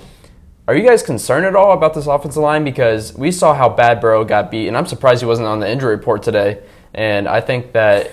are 0.67 0.75
you 0.75 0.87
guys 0.87 1.03
concerned 1.03 1.45
at 1.45 1.55
all 1.55 1.73
about 1.73 1.93
this 1.93 2.07
offensive 2.07 2.41
line? 2.41 2.63
Because 2.63 3.13
we 3.15 3.31
saw 3.31 3.53
how 3.53 3.69
bad 3.69 4.01
Burrow 4.01 4.23
got 4.25 4.49
beat, 4.49 4.67
and 4.67 4.75
I'm 4.75 4.87
surprised 4.87 5.21
he 5.21 5.27
wasn't 5.27 5.47
on 5.47 5.59
the 5.59 5.69
injury 5.69 5.95
report 5.95 6.23
today. 6.23 6.59
And 6.93 7.27
I 7.27 7.39
think 7.41 7.73
that 7.73 8.09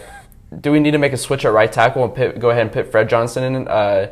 do 0.61 0.71
we 0.71 0.79
need 0.81 0.91
to 0.91 0.99
make 0.99 1.13
a 1.15 1.17
switch 1.17 1.45
at 1.47 1.53
right 1.53 1.73
tackle 1.73 2.05
and 2.05 2.15
pit, 2.15 2.39
go 2.39 2.51
ahead 2.51 2.63
and 2.63 2.73
put 2.73 2.91
Fred 2.91 3.09
Johnson 3.09 3.43
in 3.55 3.69
uh, 3.69 4.09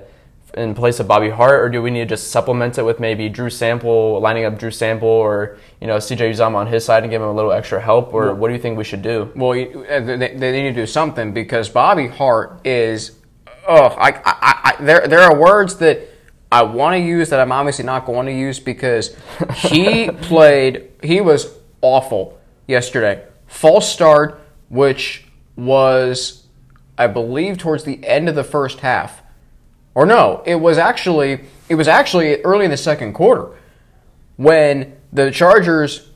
in 0.54 0.74
place 0.74 1.00
of 1.00 1.06
Bobby 1.06 1.30
Hart, 1.30 1.62
or 1.62 1.68
do 1.68 1.82
we 1.82 1.90
need 1.90 2.00
to 2.00 2.06
just 2.06 2.30
supplement 2.30 2.78
it 2.78 2.82
with 2.82 3.00
maybe 3.00 3.28
Drew 3.28 3.50
Sample, 3.50 4.20
lining 4.20 4.44
up 4.44 4.58
Drew 4.58 4.70
Sample, 4.70 5.08
or 5.08 5.58
you 5.80 5.86
know 5.86 5.96
CJ 5.96 6.32
Uzomah 6.32 6.56
on 6.56 6.66
his 6.66 6.84
side 6.84 7.02
and 7.02 7.10
give 7.10 7.22
him 7.22 7.28
a 7.28 7.32
little 7.32 7.52
extra 7.52 7.80
help? 7.80 8.12
Or 8.12 8.34
what 8.34 8.48
do 8.48 8.54
you 8.54 8.60
think 8.60 8.76
we 8.76 8.84
should 8.84 9.02
do? 9.02 9.30
Well, 9.34 9.52
uh, 9.52 10.00
they, 10.00 10.34
they 10.36 10.62
need 10.62 10.74
to 10.74 10.80
do 10.82 10.86
something 10.86 11.32
because 11.32 11.68
Bobby 11.68 12.08
Hart 12.08 12.66
is. 12.66 13.12
Oh, 13.68 13.86
I, 13.86 14.10
I, 14.24 14.24
I, 14.24 14.76
there, 14.80 15.06
there 15.06 15.20
are 15.20 15.36
words 15.36 15.76
that 15.76 16.08
I 16.50 16.62
want 16.62 16.94
to 16.94 16.98
use 16.98 17.28
that 17.28 17.38
I'm 17.38 17.52
obviously 17.52 17.84
not 17.84 18.06
going 18.06 18.26
to 18.26 18.32
use 18.32 18.58
because 18.58 19.16
he 19.54 20.10
played. 20.22 20.90
He 21.02 21.20
was 21.20 21.54
awful 21.80 22.40
yesterday. 22.66 23.24
False 23.46 23.92
start, 23.92 24.40
which 24.68 25.24
was, 25.56 26.46
I 26.98 27.06
believe, 27.06 27.58
towards 27.58 27.84
the 27.84 28.04
end 28.06 28.28
of 28.28 28.34
the 28.34 28.44
first 28.44 28.80
half, 28.80 29.19
or 30.00 30.06
no, 30.06 30.42
it 30.46 30.54
was 30.54 30.78
actually 30.78 31.40
it 31.68 31.74
was 31.74 31.86
actually 31.86 32.40
early 32.40 32.64
in 32.64 32.70
the 32.70 32.76
second 32.78 33.12
quarter 33.12 33.50
when 34.38 34.96
the 35.12 35.30
Chargers 35.30 36.08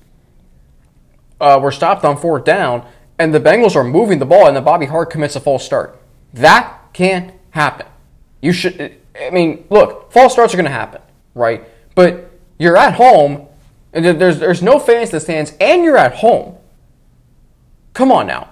uh, 1.38 1.60
were 1.62 1.70
stopped 1.70 2.02
on 2.02 2.16
fourth 2.16 2.46
down, 2.46 2.88
and 3.18 3.34
the 3.34 3.40
Bengals 3.40 3.76
are 3.76 3.84
moving 3.84 4.20
the 4.20 4.24
ball, 4.24 4.46
and 4.46 4.56
then 4.56 4.64
Bobby 4.64 4.86
Hart 4.86 5.10
commits 5.10 5.36
a 5.36 5.40
false 5.40 5.66
start. 5.66 6.00
That 6.32 6.78
can't 6.94 7.34
happen. 7.50 7.86
You 8.40 8.54
should. 8.54 8.96
I 9.20 9.28
mean, 9.28 9.66
look, 9.68 10.10
false 10.10 10.32
starts 10.32 10.54
are 10.54 10.56
going 10.56 10.64
to 10.64 10.70
happen, 10.70 11.02
right? 11.34 11.62
But 11.94 12.30
you're 12.58 12.78
at 12.78 12.94
home, 12.94 13.48
and 13.92 14.02
there's 14.18 14.38
there's 14.38 14.62
no 14.62 14.78
fans 14.78 15.10
in 15.10 15.16
the 15.16 15.20
stands, 15.20 15.52
and 15.60 15.84
you're 15.84 15.98
at 15.98 16.14
home. 16.14 16.56
Come 17.92 18.10
on 18.10 18.26
now. 18.26 18.48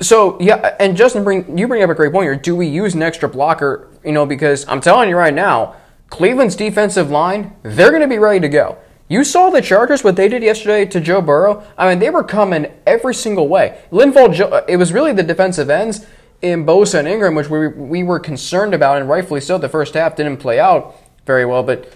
So 0.00 0.36
yeah, 0.40 0.76
and 0.78 0.96
Justin, 0.96 1.22
bring 1.22 1.56
you 1.56 1.68
bring 1.68 1.84
up 1.84 1.90
a 1.90 1.94
great 1.94 2.12
point 2.12 2.24
here. 2.24 2.36
Do 2.36 2.54
we 2.54 2.66
use 2.66 2.94
an 2.94 3.02
extra 3.02 3.28
blocker? 3.28 3.88
You 4.08 4.14
know, 4.14 4.24
because 4.24 4.66
I'm 4.68 4.80
telling 4.80 5.10
you 5.10 5.16
right 5.18 5.34
now, 5.34 5.76
Cleveland's 6.08 6.56
defensive 6.56 7.10
line, 7.10 7.54
they're 7.62 7.90
going 7.90 8.00
to 8.00 8.08
be 8.08 8.16
ready 8.16 8.40
to 8.40 8.48
go. 8.48 8.78
You 9.06 9.22
saw 9.22 9.50
the 9.50 9.60
Chargers 9.60 10.02
what 10.02 10.16
they 10.16 10.30
did 10.30 10.42
yesterday 10.42 10.86
to 10.86 10.98
Joe 10.98 11.20
Burrow. 11.20 11.62
I 11.76 11.90
mean, 11.90 11.98
they 11.98 12.08
were 12.08 12.24
coming 12.24 12.72
every 12.86 13.14
single 13.14 13.48
way. 13.48 13.78
Linval, 13.92 14.64
it 14.66 14.76
was 14.76 14.94
really 14.94 15.12
the 15.12 15.22
defensive 15.22 15.68
ends 15.68 16.06
in 16.40 16.64
Bosa 16.64 17.00
and 17.00 17.06
Ingram, 17.06 17.34
which 17.34 17.50
we 17.50 17.68
we 17.68 18.02
were 18.02 18.18
concerned 18.18 18.72
about, 18.72 18.96
and 18.96 19.10
rightfully 19.10 19.42
so. 19.42 19.58
The 19.58 19.68
first 19.68 19.92
half 19.92 20.16
didn't 20.16 20.38
play 20.38 20.58
out 20.58 20.94
very 21.26 21.44
well, 21.44 21.62
but 21.62 21.92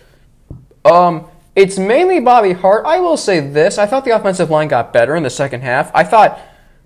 um, 0.85 1.27
it's 1.57 1.79
mainly 1.79 2.21
Bobby 2.21 2.53
Hart. 2.53 2.85
I 2.85 3.01
will 3.01 3.17
say 3.17 3.41
this: 3.41 3.79
I 3.79 3.87
thought 3.87 4.05
the 4.05 4.15
offensive 4.15 4.51
line 4.51 4.69
got 4.69 4.93
better 4.93 5.17
in 5.17 5.23
the 5.23 5.31
second 5.31 5.63
half. 5.63 5.91
I 5.95 6.05
thought 6.05 6.39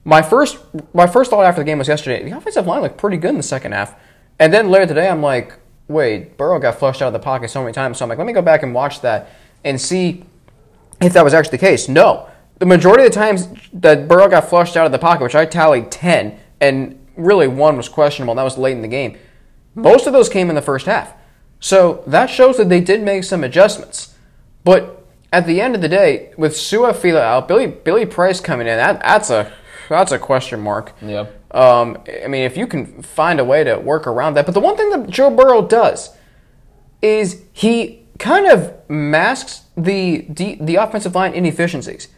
my 0.04 0.22
first 0.22 0.58
my 0.94 1.08
first 1.08 1.30
thought 1.30 1.44
after 1.44 1.62
the 1.62 1.64
game 1.64 1.78
was 1.78 1.88
yesterday. 1.88 2.22
The 2.22 2.36
offensive 2.36 2.64
line 2.64 2.82
looked 2.82 2.96
pretty 2.96 3.16
good 3.16 3.30
in 3.30 3.38
the 3.38 3.42
second 3.42 3.72
half, 3.72 3.96
and 4.38 4.52
then 4.52 4.70
later 4.70 4.86
today, 4.86 5.08
I'm 5.08 5.22
like, 5.22 5.54
wait, 5.88 6.36
Burrow 6.36 6.58
got 6.58 6.78
flushed 6.78 7.02
out 7.02 7.06
of 7.06 7.12
the 7.12 7.18
pocket 7.18 7.50
so 7.50 7.62
many 7.62 7.72
times. 7.72 7.98
So 7.98 8.04
I'm 8.04 8.08
like, 8.08 8.18
let 8.18 8.26
me 8.26 8.32
go 8.32 8.42
back 8.42 8.62
and 8.62 8.74
watch 8.74 9.00
that 9.02 9.30
and 9.64 9.80
see 9.80 10.24
if 11.00 11.12
that 11.12 11.24
was 11.24 11.34
actually 11.34 11.58
the 11.58 11.66
case. 11.66 11.88
No, 11.88 12.28
the 12.58 12.66
majority 12.66 13.04
of 13.04 13.10
the 13.10 13.14
times 13.14 13.48
that 13.72 14.08
Burrow 14.08 14.28
got 14.28 14.48
flushed 14.48 14.76
out 14.76 14.86
of 14.86 14.92
the 14.92 14.98
pocket, 14.98 15.22
which 15.22 15.34
I 15.34 15.46
tallied 15.46 15.90
ten, 15.90 16.38
and 16.60 16.98
really 17.16 17.48
one 17.48 17.76
was 17.76 17.88
questionable. 17.88 18.32
And 18.32 18.38
that 18.38 18.44
was 18.44 18.58
late 18.58 18.76
in 18.76 18.82
the 18.82 18.88
game. 18.88 19.16
Most 19.74 20.06
of 20.06 20.12
those 20.12 20.28
came 20.28 20.48
in 20.48 20.54
the 20.54 20.62
first 20.62 20.86
half. 20.86 21.12
So 21.60 22.02
that 22.06 22.26
shows 22.26 22.56
that 22.56 22.68
they 22.68 22.80
did 22.80 23.02
make 23.02 23.24
some 23.24 23.44
adjustments. 23.44 24.14
But 24.64 25.04
at 25.32 25.46
the 25.46 25.60
end 25.60 25.74
of 25.74 25.80
the 25.80 25.88
day, 25.88 26.32
with 26.36 26.52
Su'a-Filo 26.54 27.20
out, 27.20 27.46
Billy 27.48 27.66
Billy 27.66 28.06
Price 28.06 28.40
coming 28.40 28.66
in, 28.66 28.76
that, 28.76 29.00
that's 29.00 29.30
a 29.30 29.52
that's 29.88 30.12
a 30.12 30.18
question 30.18 30.60
mark. 30.60 30.92
Yep. 31.02 31.35
Um, 31.50 31.98
I 32.24 32.28
mean, 32.28 32.42
if 32.42 32.56
you 32.56 32.66
can 32.66 33.02
find 33.02 33.38
a 33.40 33.44
way 33.44 33.64
to 33.64 33.76
work 33.78 34.06
around 34.06 34.34
that. 34.34 34.46
But 34.46 34.52
the 34.52 34.60
one 34.60 34.76
thing 34.76 34.90
that 34.90 35.08
Joe 35.08 35.30
Burrow 35.30 35.66
does 35.66 36.16
is 37.02 37.42
he 37.52 38.04
kind 38.18 38.46
of 38.46 38.74
masks 38.88 39.62
the 39.76 40.26
the, 40.28 40.76
offensive 40.76 41.14
line 41.14 41.34
inefficiencies. 41.34 42.08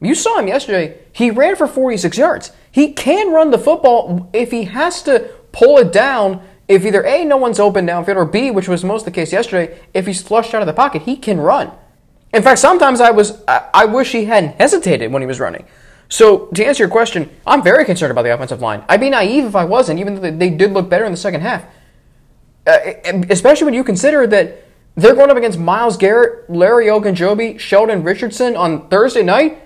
You 0.00 0.14
saw 0.14 0.38
him 0.38 0.48
yesterday. 0.48 0.98
He 1.12 1.30
ran 1.30 1.56
for 1.56 1.66
46 1.68 2.18
yards. 2.18 2.52
He 2.70 2.92
can 2.92 3.32
run 3.32 3.50
the 3.50 3.58
football 3.58 4.28
if 4.32 4.50
he 4.50 4.64
has 4.64 5.02
to 5.04 5.30
pull 5.52 5.78
it 5.78 5.92
down. 5.92 6.42
If 6.66 6.84
either 6.84 7.04
A, 7.04 7.24
no 7.24 7.36
one's 7.36 7.60
open 7.60 7.86
downfield, 7.86 8.16
or 8.16 8.24
B, 8.24 8.50
which 8.50 8.68
was 8.68 8.82
most 8.82 9.04
the 9.04 9.10
case 9.10 9.32
yesterday, 9.32 9.78
if 9.94 10.06
he's 10.06 10.22
flushed 10.22 10.54
out 10.54 10.62
of 10.62 10.66
the 10.66 10.72
pocket, 10.72 11.02
he 11.02 11.16
can 11.16 11.38
run. 11.38 11.70
In 12.32 12.42
fact, 12.42 12.60
sometimes 12.60 13.00
I 13.00 13.10
was 13.10 13.42
I, 13.46 13.68
I 13.74 13.84
wish 13.84 14.12
he 14.12 14.24
hadn't 14.24 14.56
hesitated 14.56 15.12
when 15.12 15.22
he 15.22 15.26
was 15.26 15.38
running. 15.38 15.66
So 16.12 16.48
to 16.54 16.62
answer 16.62 16.82
your 16.82 16.90
question, 16.90 17.30
I'm 17.46 17.62
very 17.62 17.86
concerned 17.86 18.10
about 18.10 18.24
the 18.24 18.34
offensive 18.34 18.60
line. 18.60 18.84
I'd 18.86 19.00
be 19.00 19.08
naive 19.08 19.46
if 19.46 19.56
I 19.56 19.64
wasn't, 19.64 19.98
even 19.98 20.16
though 20.16 20.30
they- 20.30 20.50
did 20.50 20.74
look 20.74 20.90
better 20.90 21.06
in 21.06 21.10
the 21.10 21.16
second 21.16 21.40
half. 21.40 21.64
Uh, 22.66 22.76
especially 23.30 23.64
when 23.64 23.72
you 23.72 23.82
consider 23.82 24.26
that 24.26 24.62
they're 24.94 25.14
going 25.14 25.30
up 25.30 25.38
against 25.38 25.58
Myles 25.58 25.96
Garrett, 25.96 26.50
Larry 26.50 26.86
Ogunjobi, 26.88 27.58
Sheldon 27.58 28.02
Richardson 28.02 28.56
on 28.56 28.88
Thursday 28.88 29.22
night, 29.22 29.62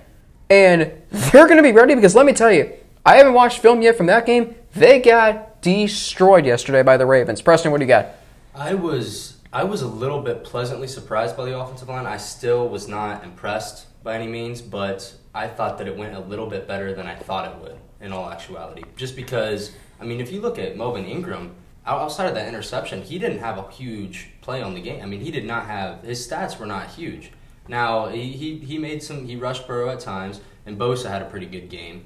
and 0.48 0.92
they're 1.11 1.46
going 1.46 1.56
to 1.56 1.64
be 1.64 1.72
ready 1.72 1.96
because 1.96 2.14
let 2.14 2.24
me 2.24 2.32
tell 2.32 2.52
you, 2.52 2.72
I 3.04 3.16
haven't 3.16 3.35
watched 3.35 3.59
film 3.59 3.82
yet 3.82 3.96
from 3.96 4.06
that 4.06 4.24
game. 4.24 4.54
They 4.72 5.00
got 5.00 5.61
destroyed 5.62 6.46
yesterday 6.46 6.85
by 6.85 6.96
the 6.96 7.06
Ravens. 7.06 7.42
Preston, 7.42 7.72
what 7.72 7.78
do 7.78 7.85
you 7.85 7.88
got? 7.88 8.11
I 8.54 8.74
was 8.74 9.38
I 9.52 9.64
was 9.64 9.82
a 9.82 9.88
little 9.88 10.22
bit 10.22 10.44
pleasantly 10.44 10.87
surprised 10.87 11.37
by 11.37 11.44
the 11.44 11.59
offensive 11.59 11.88
line. 11.88 12.06
I 12.06 12.18
still 12.18 12.68
was 12.68 12.87
not 12.87 13.24
impressed 13.24 13.87
by 14.04 14.14
any 14.14 14.28
means, 14.28 14.62
but 14.62 15.12
I 15.37 15.49
thought 15.49 15.77
that 15.79 15.87
it 15.87 15.96
went 15.96 16.14
a 16.14 16.20
little 16.20 16.46
bit 16.46 16.66
better 16.66 16.94
than 16.94 17.07
I 17.07 17.14
thought 17.14 17.55
it 17.55 17.62
would 17.62 17.77
in 18.01 18.12
all 18.12 18.31
actuality. 18.31 18.83
Just 18.96 19.14
because, 19.14 19.72
I 20.01 20.05
mean, 20.05 20.18
if 20.20 20.33
you 20.33 20.40
look 20.40 20.59
at 20.59 20.77
Melvin 20.77 21.05
Ingram, 21.05 21.55
outside 21.85 22.27
of 22.27 22.35
that 22.35 22.49
interception, 22.49 23.03
he 23.03 23.18
didn't 23.18 23.38
have 23.38 23.59
a 23.59 23.70
huge 23.70 24.31
play 24.40 24.62
on 24.62 24.75
the 24.75 24.81
game. 24.81 25.03
I 25.03 25.07
mean, 25.07 25.20
he 25.20 25.31
did 25.31 25.44
not 25.44 25.66
have 25.66 26.03
his 26.03 26.27
stats 26.27 26.59
were 26.59 26.66
not 26.66 26.88
huge. 26.88 27.33
Now 27.68 28.09
he 28.09 28.59
he, 28.59 28.79
made 28.79 29.03
some 29.03 29.27
he 29.27 29.37
rushed 29.37 29.66
Burrow 29.66 29.90
at 29.90 30.01
times, 30.01 30.40
and 30.64 30.79
Bosa 30.79 31.09
had 31.09 31.20
a 31.20 31.27
pretty 31.27 31.46
good 31.46 31.68
game, 31.68 32.05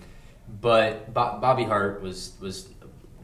but 0.61 1.13
Bobby 1.15 1.65
Hart 1.65 2.03
was 2.03 2.33
was 2.41 2.69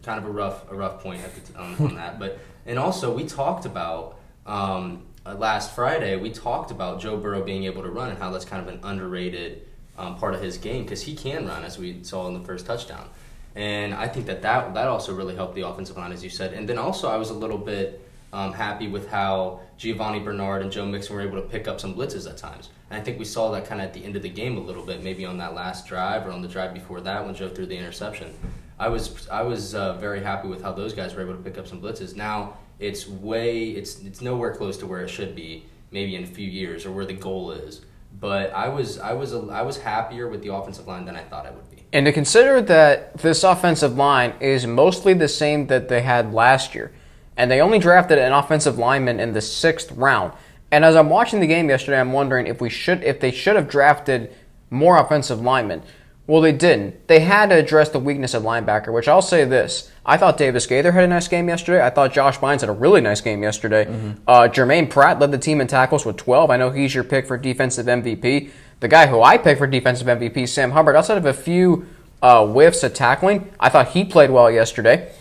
kind 0.02 0.18
of 0.18 0.26
a 0.26 0.30
rough 0.30 0.70
a 0.70 0.74
rough 0.74 1.02
point 1.02 1.20
the, 1.22 1.58
on, 1.58 1.74
on, 1.78 1.94
that. 1.96 2.18
But 2.18 2.38
and 2.64 2.78
also 2.78 3.12
we 3.12 3.24
talked 3.24 3.64
about 3.64 4.18
um, 4.44 5.02
last 5.24 5.74
Friday 5.74 6.16
we 6.16 6.30
talked 6.30 6.70
about 6.70 7.00
Joe 7.00 7.16
Burrow 7.16 7.42
being 7.42 7.64
able 7.64 7.82
to 7.82 7.90
run 7.90 8.10
and 8.10 8.18
how 8.18 8.30
that's 8.30 8.44
kind 8.44 8.66
of 8.66 8.72
an 8.72 8.80
underrated 8.82 9.66
um, 9.98 10.16
part 10.16 10.34
of 10.34 10.42
his 10.42 10.58
game 10.58 10.82
because 10.82 11.02
he 11.02 11.14
can 11.14 11.46
run 11.46 11.64
as 11.64 11.78
we 11.78 12.02
saw 12.02 12.28
in 12.28 12.34
the 12.34 12.40
first 12.40 12.66
touchdown. 12.66 13.08
And 13.54 13.94
I 13.94 14.06
think 14.06 14.26
that, 14.26 14.42
that 14.42 14.74
that 14.74 14.86
also 14.86 15.14
really 15.14 15.34
helped 15.34 15.54
the 15.54 15.66
offensive 15.66 15.96
line, 15.96 16.12
as 16.12 16.22
you 16.22 16.28
said. 16.28 16.52
And 16.52 16.68
then 16.68 16.76
also, 16.76 17.08
I 17.08 17.16
was 17.16 17.30
a 17.30 17.34
little 17.34 17.58
bit 17.58 18.06
um, 18.32 18.52
happy 18.52 18.86
with 18.86 19.08
how 19.08 19.60
Giovanni 19.78 20.20
Bernard 20.20 20.60
and 20.60 20.70
Joe 20.70 20.84
Mixon 20.84 21.16
were 21.16 21.22
able 21.22 21.40
to 21.40 21.48
pick 21.48 21.66
up 21.66 21.80
some 21.80 21.94
blitzes 21.94 22.28
at 22.28 22.36
times. 22.36 22.68
And 22.90 23.00
I 23.00 23.02
think 23.02 23.18
we 23.18 23.24
saw 23.24 23.50
that 23.52 23.64
kind 23.66 23.80
of 23.80 23.86
at 23.86 23.94
the 23.94 24.04
end 24.04 24.14
of 24.14 24.22
the 24.22 24.28
game 24.28 24.58
a 24.58 24.60
little 24.60 24.84
bit, 24.84 25.02
maybe 25.02 25.24
on 25.24 25.38
that 25.38 25.54
last 25.54 25.86
drive 25.86 26.26
or 26.26 26.32
on 26.32 26.42
the 26.42 26.48
drive 26.48 26.74
before 26.74 27.00
that 27.00 27.24
when 27.24 27.34
Joe 27.34 27.48
threw 27.48 27.64
the 27.64 27.76
interception. 27.76 28.34
I 28.78 28.88
was 28.88 29.26
I 29.28 29.42
was 29.42 29.74
uh, 29.74 29.94
very 29.94 30.22
happy 30.22 30.48
with 30.48 30.62
how 30.62 30.72
those 30.72 30.92
guys 30.92 31.14
were 31.14 31.22
able 31.22 31.34
to 31.34 31.42
pick 31.42 31.56
up 31.56 31.66
some 31.66 31.80
blitzes. 31.80 32.14
Now 32.14 32.58
it's 32.78 33.08
way 33.08 33.70
it's 33.70 34.02
it's 34.02 34.20
nowhere 34.20 34.54
close 34.54 34.76
to 34.78 34.86
where 34.86 35.00
it 35.00 35.08
should 35.08 35.34
be, 35.34 35.64
maybe 35.90 36.14
in 36.14 36.24
a 36.24 36.26
few 36.26 36.46
years 36.46 36.84
or 36.84 36.92
where 36.92 37.06
the 37.06 37.14
goal 37.14 37.52
is. 37.52 37.85
But 38.18 38.52
I 38.52 38.68
was 38.68 38.98
I 38.98 39.12
was 39.12 39.34
I 39.34 39.62
was 39.62 39.78
happier 39.78 40.28
with 40.28 40.42
the 40.42 40.54
offensive 40.54 40.86
line 40.86 41.04
than 41.04 41.16
I 41.16 41.22
thought 41.22 41.46
I 41.46 41.50
would 41.50 41.70
be. 41.70 41.84
And 41.92 42.06
to 42.06 42.12
consider 42.12 42.60
that 42.62 43.18
this 43.18 43.44
offensive 43.44 43.96
line 43.96 44.34
is 44.40 44.66
mostly 44.66 45.14
the 45.14 45.28
same 45.28 45.66
that 45.68 45.88
they 45.88 46.02
had 46.02 46.32
last 46.32 46.74
year, 46.74 46.92
and 47.36 47.50
they 47.50 47.60
only 47.60 47.78
drafted 47.78 48.18
an 48.18 48.32
offensive 48.32 48.78
lineman 48.78 49.20
in 49.20 49.32
the 49.32 49.40
sixth 49.40 49.92
round. 49.92 50.32
And 50.70 50.84
as 50.84 50.96
I'm 50.96 51.10
watching 51.10 51.40
the 51.40 51.46
game 51.46 51.68
yesterday, 51.68 52.00
I'm 52.00 52.12
wondering 52.12 52.46
if 52.46 52.60
we 52.60 52.70
should 52.70 53.04
if 53.04 53.20
they 53.20 53.30
should 53.30 53.56
have 53.56 53.68
drafted 53.68 54.34
more 54.70 54.98
offensive 54.98 55.40
linemen. 55.40 55.82
Well, 56.26 56.40
they 56.40 56.52
didn't. 56.52 57.06
They 57.06 57.20
had 57.20 57.50
to 57.50 57.56
address 57.56 57.90
the 57.90 58.00
weakness 58.00 58.34
at 58.34 58.42
linebacker, 58.42 58.92
which 58.92 59.06
I'll 59.06 59.22
say 59.22 59.44
this. 59.44 59.90
I 60.04 60.16
thought 60.16 60.36
Davis 60.36 60.66
Gaither 60.66 60.90
had 60.90 61.04
a 61.04 61.06
nice 61.06 61.28
game 61.28 61.48
yesterday. 61.48 61.84
I 61.84 61.90
thought 61.90 62.12
Josh 62.12 62.38
Bynes 62.38 62.60
had 62.60 62.68
a 62.68 62.72
really 62.72 63.00
nice 63.00 63.20
game 63.20 63.44
yesterday. 63.44 63.84
Mm-hmm. 63.84 64.10
Uh, 64.26 64.48
Germaine 64.48 64.88
Pratt 64.88 65.20
led 65.20 65.30
the 65.30 65.38
team 65.38 65.60
in 65.60 65.68
tackles 65.68 66.04
with 66.04 66.16
12. 66.16 66.50
I 66.50 66.56
know 66.56 66.70
he's 66.70 66.94
your 66.94 67.04
pick 67.04 67.26
for 67.26 67.38
defensive 67.38 67.86
MVP. 67.86 68.50
The 68.80 68.88
guy 68.88 69.06
who 69.06 69.22
I 69.22 69.38
picked 69.38 69.58
for 69.58 69.68
defensive 69.68 70.08
MVP, 70.08 70.48
Sam 70.48 70.72
Hubbard, 70.72 70.96
outside 70.96 71.18
of 71.18 71.26
a 71.26 71.32
few 71.32 71.86
uh, 72.20 72.44
whiffs 72.44 72.82
at 72.82 72.94
tackling, 72.94 73.52
I 73.60 73.68
thought 73.68 73.88
he 73.88 74.04
played 74.04 74.30
well 74.30 74.50
yesterday. 74.50 75.12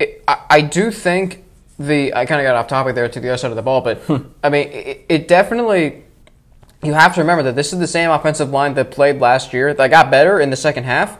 It, 0.00 0.24
I, 0.26 0.38
I, 0.50 0.60
do 0.60 0.90
think 0.90 1.44
the 1.78 2.12
I 2.12 2.26
kind 2.26 2.40
of 2.40 2.44
got 2.44 2.56
off 2.56 2.66
topic 2.66 2.94
there 2.96 3.08
to 3.08 3.20
the 3.20 3.28
other 3.28 3.38
side 3.38 3.50
of 3.50 3.56
the 3.56 3.62
ball, 3.62 3.80
but. 3.80 4.02
I 4.42 4.48
mean, 4.48 4.68
it, 4.68 5.06
it 5.08 5.28
definitely 5.28 6.04
you 6.86 6.94
have 6.94 7.14
to 7.14 7.20
remember 7.20 7.42
that 7.44 7.56
this 7.56 7.72
is 7.72 7.78
the 7.78 7.86
same 7.86 8.10
offensive 8.10 8.50
line 8.50 8.74
that 8.74 8.90
played 8.90 9.20
last 9.20 9.52
year 9.52 9.74
that 9.74 9.88
got 9.88 10.10
better 10.10 10.40
in 10.40 10.50
the 10.50 10.56
second 10.56 10.84
half. 10.84 11.18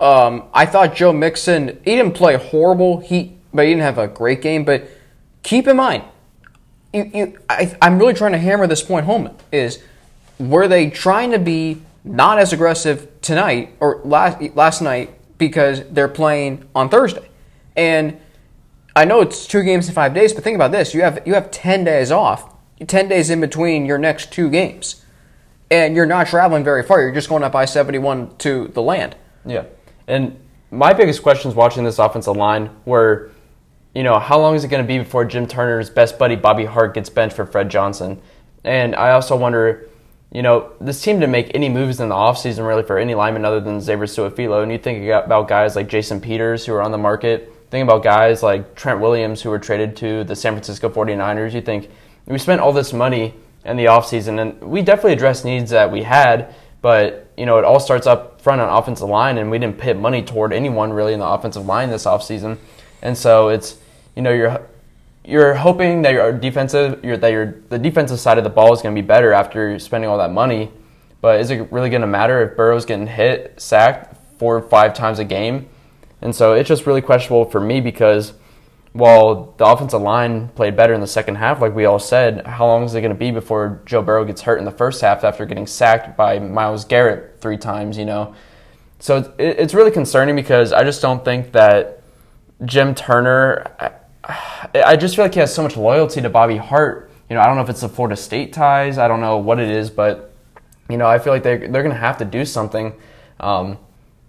Um, 0.00 0.44
I 0.52 0.66
thought 0.66 0.94
Joe 0.94 1.12
Mixon, 1.12 1.80
he 1.84 1.96
didn't 1.96 2.14
play 2.14 2.36
horrible, 2.36 3.00
he 3.00 3.36
but 3.52 3.64
he 3.64 3.70
didn't 3.70 3.82
have 3.82 3.98
a 3.98 4.08
great 4.08 4.42
game. 4.42 4.64
But 4.64 4.88
keep 5.42 5.68
in 5.68 5.76
mind, 5.76 6.02
you, 6.92 7.10
you, 7.14 7.38
I, 7.48 7.76
I'm 7.80 7.98
really 7.98 8.14
trying 8.14 8.32
to 8.32 8.38
hammer 8.38 8.66
this 8.66 8.82
point 8.82 9.06
home: 9.06 9.30
is 9.52 9.82
were 10.38 10.68
they 10.68 10.90
trying 10.90 11.30
to 11.30 11.38
be 11.38 11.82
not 12.04 12.38
as 12.38 12.52
aggressive 12.52 13.08
tonight 13.20 13.74
or 13.80 14.00
last 14.04 14.40
last 14.54 14.80
night 14.80 15.14
because 15.38 15.82
they're 15.90 16.08
playing 16.08 16.68
on 16.74 16.88
Thursday? 16.88 17.28
And 17.76 18.20
I 18.96 19.04
know 19.04 19.20
it's 19.20 19.46
two 19.46 19.62
games 19.62 19.88
in 19.88 19.94
five 19.94 20.14
days, 20.14 20.32
but 20.32 20.44
think 20.44 20.54
about 20.56 20.72
this: 20.72 20.94
you 20.94 21.02
have 21.02 21.26
you 21.26 21.34
have 21.34 21.50
ten 21.50 21.84
days 21.84 22.10
off 22.10 22.53
10 22.86 23.08
days 23.08 23.30
in 23.30 23.40
between 23.40 23.86
your 23.86 23.98
next 23.98 24.32
two 24.32 24.50
games. 24.50 25.04
And 25.70 25.96
you're 25.96 26.06
not 26.06 26.26
traveling 26.26 26.62
very 26.62 26.82
far. 26.82 27.00
You're 27.00 27.14
just 27.14 27.28
going 27.28 27.42
up 27.42 27.54
I 27.54 27.64
71 27.64 28.36
to 28.38 28.68
the 28.68 28.82
land. 28.82 29.16
Yeah. 29.44 29.64
And 30.06 30.38
my 30.70 30.92
biggest 30.92 31.22
questions 31.22 31.54
watching 31.54 31.84
this 31.84 31.98
offensive 31.98 32.36
line 32.36 32.70
were, 32.84 33.30
you 33.94 34.02
know, 34.02 34.18
how 34.18 34.38
long 34.38 34.54
is 34.54 34.64
it 34.64 34.68
going 34.68 34.82
to 34.82 34.86
be 34.86 34.98
before 34.98 35.24
Jim 35.24 35.46
Turner's 35.46 35.90
best 35.90 36.18
buddy 36.18 36.36
Bobby 36.36 36.64
Hart 36.64 36.94
gets 36.94 37.08
benched 37.08 37.36
for 37.36 37.46
Fred 37.46 37.70
Johnson? 37.70 38.20
And 38.62 38.94
I 38.94 39.12
also 39.12 39.36
wonder, 39.36 39.88
you 40.32 40.42
know, 40.42 40.72
this 40.80 41.02
team 41.02 41.20
didn't 41.20 41.32
make 41.32 41.54
any 41.54 41.68
moves 41.68 42.00
in 42.00 42.08
the 42.08 42.14
offseason 42.14 42.66
really 42.66 42.82
for 42.82 42.98
any 42.98 43.14
lineman 43.14 43.44
other 43.44 43.60
than 43.60 43.80
Xavier 43.80 44.06
Su'a-Filo. 44.06 44.62
And 44.62 44.70
you 44.70 44.78
think 44.78 45.08
about 45.08 45.48
guys 45.48 45.76
like 45.76 45.88
Jason 45.88 46.20
Peters 46.20 46.66
who 46.66 46.74
are 46.74 46.82
on 46.82 46.92
the 46.92 46.98
market. 46.98 47.52
Think 47.70 47.88
about 47.88 48.02
guys 48.02 48.42
like 48.42 48.74
Trent 48.74 49.00
Williams 49.00 49.42
who 49.42 49.50
were 49.50 49.58
traded 49.58 49.96
to 49.96 50.24
the 50.24 50.36
San 50.36 50.52
Francisco 50.52 50.88
49ers. 50.88 51.52
You 51.52 51.62
think– 51.62 51.90
we 52.26 52.38
spent 52.38 52.60
all 52.60 52.72
this 52.72 52.92
money 52.92 53.34
in 53.64 53.76
the 53.76 53.86
offseason, 53.86 54.40
and 54.40 54.60
we 54.62 54.82
definitely 54.82 55.12
addressed 55.12 55.44
needs 55.44 55.70
that 55.70 55.90
we 55.90 56.02
had, 56.02 56.54
but 56.82 57.28
you 57.36 57.46
know, 57.46 57.58
it 57.58 57.64
all 57.64 57.80
starts 57.80 58.06
up 58.06 58.40
front 58.40 58.60
on 58.60 58.68
offensive 58.68 59.08
line, 59.08 59.38
and 59.38 59.50
we 59.50 59.58
didn't 59.58 59.78
put 59.78 59.96
money 59.96 60.22
toward 60.22 60.52
anyone 60.52 60.92
really 60.92 61.14
in 61.14 61.20
the 61.20 61.26
offensive 61.26 61.66
line 61.66 61.90
this 61.90 62.04
offseason. 62.04 62.58
And 63.02 63.16
so 63.16 63.48
it's 63.48 63.78
you 64.16 64.22
know 64.22 64.32
you're 64.32 64.60
you're 65.24 65.54
hoping 65.54 66.02
that 66.02 66.12
your 66.12 66.32
defensive 66.32 67.04
your, 67.04 67.16
that 67.16 67.28
your 67.28 67.56
the 67.70 67.78
defensive 67.78 68.20
side 68.20 68.38
of 68.38 68.44
the 68.44 68.50
ball 68.50 68.72
is 68.72 68.82
going 68.82 68.94
to 68.94 69.00
be 69.00 69.06
better 69.06 69.32
after 69.32 69.78
spending 69.78 70.08
all 70.08 70.18
that 70.18 70.30
money. 70.30 70.70
But 71.20 71.40
is 71.40 71.50
it 71.50 71.72
really 71.72 71.88
going 71.88 72.02
to 72.02 72.06
matter 72.06 72.42
if 72.42 72.56
Burrow's 72.56 72.84
getting 72.84 73.06
hit, 73.06 73.54
sacked 73.58 74.14
four 74.38 74.56
or 74.56 74.62
five 74.62 74.92
times 74.92 75.18
a 75.18 75.24
game? 75.24 75.68
And 76.20 76.36
so 76.36 76.52
it's 76.52 76.68
just 76.68 76.86
really 76.86 77.00
questionable 77.00 77.46
for 77.46 77.60
me 77.60 77.80
because 77.80 78.34
while 78.94 79.52
the 79.56 79.66
offensive 79.66 80.00
line 80.00 80.48
played 80.50 80.76
better 80.76 80.94
in 80.94 81.00
the 81.00 81.06
second 81.06 81.34
half, 81.34 81.60
like 81.60 81.74
we 81.74 81.84
all 81.84 81.98
said, 81.98 82.46
how 82.46 82.64
long 82.64 82.84
is 82.84 82.94
it 82.94 83.00
going 83.00 83.12
to 83.12 83.18
be 83.18 83.32
before 83.32 83.82
Joe 83.84 84.02
Burrow 84.02 84.24
gets 84.24 84.40
hurt 84.42 84.58
in 84.58 84.64
the 84.64 84.70
first 84.70 85.00
half 85.00 85.24
after 85.24 85.44
getting 85.44 85.66
sacked 85.66 86.16
by 86.16 86.38
Myles 86.38 86.84
Garrett 86.84 87.40
three 87.40 87.56
times? 87.56 87.98
You 87.98 88.04
know, 88.04 88.34
so 89.00 89.34
it's 89.36 89.74
really 89.74 89.90
concerning 89.90 90.36
because 90.36 90.72
I 90.72 90.84
just 90.84 91.02
don't 91.02 91.24
think 91.24 91.50
that 91.52 92.02
Jim 92.64 92.94
Turner. 92.94 93.66
I 94.72 94.96
just 94.96 95.16
feel 95.16 95.24
like 95.24 95.34
he 95.34 95.40
has 95.40 95.52
so 95.52 95.64
much 95.64 95.76
loyalty 95.76 96.22
to 96.22 96.30
Bobby 96.30 96.56
Hart. 96.56 97.10
You 97.28 97.34
know, 97.34 97.42
I 97.42 97.46
don't 97.46 97.56
know 97.56 97.62
if 97.62 97.70
it's 97.70 97.80
the 97.80 97.88
Florida 97.88 98.16
State 98.16 98.52
ties. 98.52 98.96
I 98.96 99.08
don't 99.08 99.20
know 99.20 99.38
what 99.38 99.58
it 99.58 99.70
is, 99.70 99.90
but 99.90 100.32
you 100.88 100.98
know, 100.98 101.06
I 101.08 101.18
feel 101.18 101.32
like 101.32 101.42
they're 101.42 101.58
they're 101.58 101.82
going 101.82 101.90
to 101.90 102.00
have 102.00 102.18
to 102.18 102.24
do 102.24 102.44
something 102.44 102.94
um, 103.40 103.76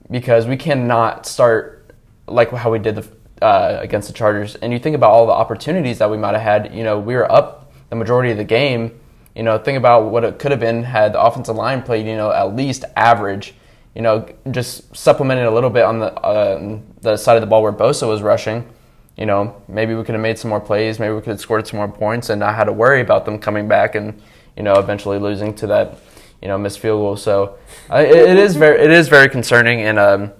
because 0.09 0.47
we 0.47 0.57
cannot 0.57 1.27
start 1.27 1.93
like 2.27 2.49
how 2.49 2.71
we 2.71 2.79
did 2.79 2.95
the 2.95 3.07
uh, 3.41 3.79
against 3.81 4.07
the 4.07 4.13
Chargers, 4.13 4.55
and 4.55 4.71
you 4.71 4.79
think 4.79 4.95
about 4.95 5.11
all 5.11 5.25
the 5.25 5.33
opportunities 5.33 5.97
that 5.99 6.09
we 6.09 6.17
might 6.17 6.33
have 6.33 6.41
had. 6.41 6.73
You 6.73 6.83
know, 6.83 6.99
we 6.99 7.15
were 7.15 7.29
up 7.31 7.71
the 7.89 7.95
majority 7.95 8.31
of 8.31 8.37
the 8.37 8.43
game. 8.43 8.99
You 9.35 9.43
know, 9.43 9.57
think 9.57 9.77
about 9.77 10.11
what 10.11 10.23
it 10.23 10.39
could 10.39 10.51
have 10.51 10.59
been 10.59 10.83
had 10.83 11.13
the 11.13 11.21
offensive 11.21 11.55
line 11.55 11.81
played. 11.83 12.05
You 12.05 12.15
know, 12.15 12.31
at 12.31 12.55
least 12.55 12.85
average. 12.95 13.53
You 13.93 14.01
know, 14.01 14.27
just 14.51 14.95
supplemented 14.95 15.45
a 15.45 15.51
little 15.51 15.69
bit 15.69 15.83
on 15.83 15.99
the 15.99 16.13
uh, 16.13 16.79
the 17.01 17.17
side 17.17 17.35
of 17.35 17.41
the 17.41 17.47
ball 17.47 17.61
where 17.61 17.73
Bosa 17.73 18.07
was 18.07 18.21
rushing. 18.21 18.67
You 19.17 19.25
know, 19.25 19.61
maybe 19.67 19.95
we 19.95 20.03
could 20.03 20.15
have 20.15 20.21
made 20.21 20.37
some 20.37 20.49
more 20.49 20.59
plays. 20.59 20.99
Maybe 20.99 21.13
we 21.13 21.21
could 21.21 21.31
have 21.31 21.39
scored 21.39 21.67
some 21.67 21.77
more 21.77 21.87
points 21.87 22.29
and 22.29 22.39
not 22.39 22.55
had 22.55 22.65
to 22.65 22.73
worry 22.73 22.99
about 23.01 23.25
them 23.25 23.39
coming 23.39 23.67
back 23.67 23.95
and 23.95 24.21
you 24.57 24.63
know 24.63 24.75
eventually 24.75 25.19
losing 25.19 25.53
to 25.55 25.67
that 25.67 25.97
you 26.41 26.47
know 26.47 26.57
missed 26.57 26.79
field 26.79 26.99
goal. 26.99 27.17
So 27.17 27.57
uh, 27.89 27.97
it, 27.97 28.15
it 28.15 28.37
is 28.37 28.55
very 28.55 28.81
it 28.81 28.91
is 28.91 29.09
very 29.09 29.29
concerning 29.29 29.81
and. 29.81 29.99
Um, 29.99 30.31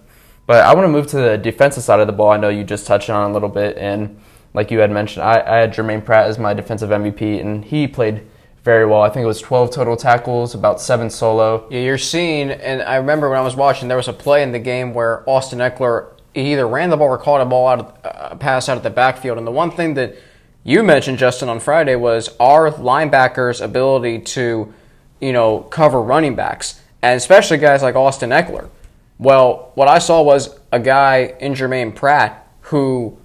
but 0.45 0.63
I 0.63 0.73
want 0.73 0.85
to 0.85 0.89
move 0.89 1.07
to 1.07 1.17
the 1.17 1.37
defensive 1.37 1.83
side 1.83 1.99
of 1.99 2.07
the 2.07 2.13
ball. 2.13 2.31
I 2.31 2.37
know 2.37 2.49
you 2.49 2.63
just 2.63 2.87
touched 2.87 3.09
on 3.09 3.29
a 3.29 3.33
little 3.33 3.49
bit, 3.49 3.77
and 3.77 4.19
like 4.53 4.71
you 4.71 4.79
had 4.79 4.91
mentioned, 4.91 5.23
I, 5.23 5.41
I 5.41 5.57
had 5.57 5.73
Germaine 5.73 6.01
Pratt 6.01 6.27
as 6.27 6.39
my 6.39 6.53
defensive 6.53 6.89
MVP, 6.89 7.39
and 7.41 7.65
he 7.65 7.87
played 7.87 8.25
very 8.63 8.85
well. 8.85 9.01
I 9.01 9.09
think 9.09 9.23
it 9.23 9.27
was 9.27 9.41
12 9.41 9.71
total 9.71 9.95
tackles, 9.95 10.55
about 10.55 10.81
seven 10.81 11.09
solo. 11.09 11.67
Yeah, 11.69 11.81
you're 11.81 11.97
seeing, 11.97 12.49
and 12.49 12.81
I 12.81 12.95
remember 12.95 13.29
when 13.29 13.37
I 13.37 13.43
was 13.43 13.55
watching, 13.55 13.87
there 13.87 13.97
was 13.97 14.07
a 14.07 14.13
play 14.13 14.43
in 14.43 14.51
the 14.51 14.59
game 14.59 14.93
where 14.93 15.27
Austin 15.29 15.59
Ekeler 15.59 16.15
he 16.35 16.51
either 16.51 16.67
ran 16.67 16.89
the 16.89 16.97
ball 16.97 17.07
or 17.07 17.17
caught 17.17 17.41
a 17.41 17.45
ball 17.45 17.67
out 17.67 17.79
of, 17.79 17.93
uh, 18.03 18.35
pass 18.35 18.67
out 18.67 18.77
of 18.77 18.83
the 18.83 18.89
backfield. 18.89 19.37
And 19.37 19.47
the 19.47 19.51
one 19.51 19.71
thing 19.71 19.93
that 19.93 20.15
you 20.63 20.83
mentioned, 20.83 21.17
Justin, 21.17 21.47
on 21.47 21.59
Friday 21.59 21.95
was 21.95 22.35
our 22.39 22.71
linebackers' 22.71 23.63
ability 23.63 24.19
to, 24.19 24.73
you 25.21 25.33
know, 25.33 25.59
cover 25.59 26.01
running 26.01 26.35
backs, 26.35 26.81
and 27.01 27.15
especially 27.15 27.57
guys 27.57 27.81
like 27.81 27.95
Austin 27.95 28.31
Ekeler. 28.31 28.69
Well, 29.17 29.71
what 29.75 29.87
I 29.87 29.99
saw 29.99 30.21
was 30.21 30.59
a 30.71 30.79
guy 30.79 31.35
in 31.39 31.55
Germaine 31.55 31.91
Pratt 31.91 32.47
who 32.61 33.17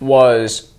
was 0.00 0.70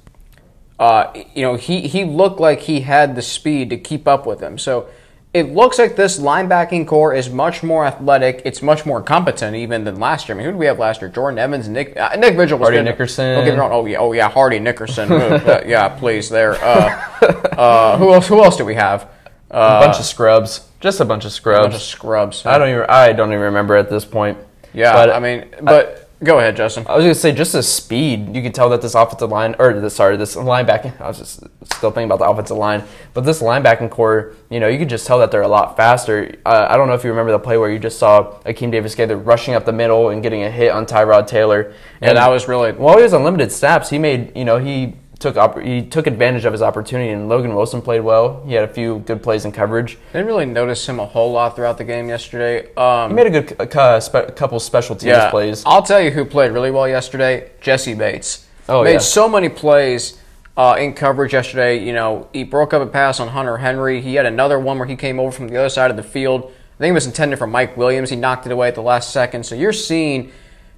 uh, 0.81 1.13
you 1.35 1.43
know, 1.43 1.53
he, 1.53 1.81
he 1.87 2.03
looked 2.03 2.39
like 2.39 2.61
he 2.61 2.81
had 2.81 3.15
the 3.15 3.21
speed 3.21 3.69
to 3.69 3.77
keep 3.77 4.07
up 4.07 4.25
with 4.25 4.39
him. 4.39 4.57
So 4.57 4.87
it 5.31 5.53
looks 5.53 5.77
like 5.77 5.95
this 5.95 6.19
linebacking 6.19 6.87
core 6.87 7.13
is 7.13 7.29
much 7.29 7.61
more 7.61 7.85
athletic. 7.85 8.41
It's 8.45 8.63
much 8.63 8.83
more 8.83 8.99
competent 8.99 9.55
even 9.55 9.83
than 9.83 9.99
last 9.99 10.27
year. 10.27 10.35
I 10.35 10.37
mean, 10.39 10.45
who 10.45 10.51
did 10.53 10.57
we 10.57 10.65
have 10.65 10.79
last 10.79 10.99
year? 10.99 11.11
Jordan 11.11 11.37
Evans, 11.37 11.67
Nick 11.67 11.95
uh, 11.95 12.15
Nick 12.15 12.35
Vigil 12.35 12.57
was 12.57 12.65
Hardy 12.65 12.79
good. 12.79 12.85
Nickerson. 12.85 13.35
Don't 13.35 13.45
get 13.45 13.53
me 13.53 13.59
wrong. 13.59 13.71
Oh 13.71 13.85
yeah, 13.85 13.99
oh 13.99 14.11
yeah, 14.11 14.27
Hardy 14.27 14.57
Nickerson. 14.57 15.11
Uh, 15.11 15.61
yeah, 15.67 15.87
please. 15.87 16.29
There. 16.29 16.55
Uh, 16.55 17.19
uh, 17.21 17.97
who 17.99 18.11
else? 18.11 18.27
Who 18.27 18.43
else 18.43 18.57
do 18.57 18.65
we 18.65 18.73
have? 18.73 19.07
a 19.51 19.85
bunch 19.85 19.99
of 19.99 20.05
scrubs, 20.05 20.67
just 20.79 20.99
a 20.99 21.05
bunch 21.05 21.25
of 21.25 21.31
scrubs. 21.31 21.59
A 21.59 21.69
bunch 21.69 21.75
of 21.75 21.81
scrubs. 21.81 22.45
I 22.45 22.57
don't 22.57 22.69
even 22.69 22.85
I 22.89 23.13
don't 23.13 23.29
even 23.29 23.41
remember 23.41 23.75
at 23.75 23.89
this 23.89 24.03
point. 24.03 24.37
Yeah, 24.73 24.93
But- 24.93 25.09
I 25.11 25.19
mean, 25.19 25.45
but 25.61 26.09
go 26.23 26.37
ahead, 26.39 26.55
Justin. 26.55 26.85
I 26.87 26.95
was 26.95 27.03
gonna 27.03 27.15
say 27.15 27.31
just 27.31 27.53
the 27.53 27.63
speed. 27.63 28.35
You 28.35 28.41
could 28.41 28.53
tell 28.53 28.69
that 28.69 28.81
this 28.81 28.95
offensive 28.95 29.29
line, 29.29 29.55
or 29.59 29.73
this, 29.73 29.95
sorry, 29.95 30.17
this 30.17 30.35
linebacking. 30.35 30.99
I 31.01 31.07
was 31.07 31.17
just 31.17 31.43
still 31.73 31.91
thinking 31.91 32.05
about 32.11 32.19
the 32.19 32.29
offensive 32.29 32.57
line, 32.57 32.83
but 33.13 33.25
this 33.25 33.41
linebacking 33.41 33.89
core, 33.89 34.33
you 34.49 34.59
know, 34.59 34.67
you 34.67 34.77
could 34.77 34.89
just 34.89 35.07
tell 35.07 35.19
that 35.19 35.31
they're 35.31 35.41
a 35.41 35.47
lot 35.47 35.75
faster. 35.75 36.35
Uh, 36.45 36.67
I 36.69 36.77
don't 36.77 36.87
know 36.87 36.93
if 36.93 37.03
you 37.03 37.09
remember 37.09 37.31
the 37.31 37.39
play 37.39 37.57
where 37.57 37.71
you 37.71 37.79
just 37.79 37.97
saw 37.99 38.33
Akeem 38.45 38.71
Davis 38.71 38.93
Gaither 38.95 39.17
rushing 39.17 39.55
up 39.55 39.65
the 39.65 39.73
middle 39.73 40.09
and 40.09 40.21
getting 40.21 40.43
a 40.43 40.51
hit 40.51 40.71
on 40.71 40.85
Tyrod 40.85 41.27
Taylor. 41.27 41.73
And 42.01 42.17
that 42.17 42.27
was 42.29 42.47
really 42.47 42.71
well. 42.71 42.97
he 42.97 43.03
was 43.03 43.13
on 43.13 43.23
limited 43.23 43.51
snaps, 43.51 43.89
he 43.89 43.97
made 43.99 44.31
you 44.37 44.45
know 44.45 44.57
he 44.59 44.93
took 45.21 45.37
op- 45.37 45.59
he 45.59 45.83
took 45.83 46.07
advantage 46.07 46.43
of 46.45 46.51
his 46.51 46.61
opportunity, 46.61 47.11
and 47.11 47.29
Logan 47.29 47.55
Wilson 47.55 47.81
played 47.81 48.01
well. 48.01 48.43
He 48.45 48.53
had 48.53 48.63
a 48.69 48.73
few 48.73 48.99
good 48.99 49.23
plays 49.23 49.45
in 49.45 49.51
coverage. 49.51 49.97
didn't 50.11 50.27
really 50.27 50.45
notice 50.45 50.87
him 50.89 50.99
a 50.99 51.05
whole 51.05 51.31
lot 51.31 51.55
throughout 51.55 51.77
the 51.77 51.83
game 51.83 52.09
yesterday. 52.09 52.73
Um, 52.75 53.11
He 53.11 53.15
made 53.15 53.27
a 53.27 53.29
good 53.29 53.49
c- 53.71 53.79
uh, 53.79 53.99
spe- 53.99 54.35
couple 54.35 54.59
special 54.59 54.95
teams 54.95 55.11
yeah, 55.11 55.29
plays. 55.29 55.63
I'll 55.65 55.83
tell 55.83 56.01
you 56.01 56.11
who 56.11 56.25
played 56.25 56.51
really 56.51 56.71
well 56.71 56.87
yesterday. 56.89 57.51
Jessie 57.61 57.93
Bates. 57.93 58.45
Oh, 58.67 58.83
made 58.83 58.93
yeah. 58.93 58.97
so 58.99 59.29
many 59.29 59.47
plays 59.49 60.17
uh, 60.57 60.75
in 60.79 60.93
coverage 60.93 61.33
yesterday. 61.33 61.79
You 61.83 61.93
know, 61.93 62.27
he 62.33 62.43
broke 62.43 62.73
up 62.73 62.81
a 62.81 62.85
pass 62.87 63.19
on 63.19 63.29
Hunter 63.29 63.57
Henry. 63.57 64.01
He 64.01 64.15
had 64.15 64.25
another 64.25 64.59
one 64.59 64.77
where 64.79 64.87
he 64.87 64.95
came 64.95 65.19
over 65.19 65.31
from 65.31 65.47
the 65.47 65.57
other 65.57 65.69
side 65.69 65.91
of 65.91 65.97
the 65.97 66.03
field. 66.03 66.43
I 66.77 66.77
think 66.83 66.91
it 66.91 66.93
was 66.93 67.05
intended 67.05 67.37
for 67.37 67.47
Mike 67.47 67.77
Williams. 67.77 68.09
He 68.09 68.15
knocked 68.15 68.47
it 68.47 68.51
away 68.51 68.67
at 68.67 68.75
the 68.75 68.81
last 68.81 69.11
second. 69.11 69.45
So 69.45 69.53
you're 69.53 69.71
seeing 69.73 70.31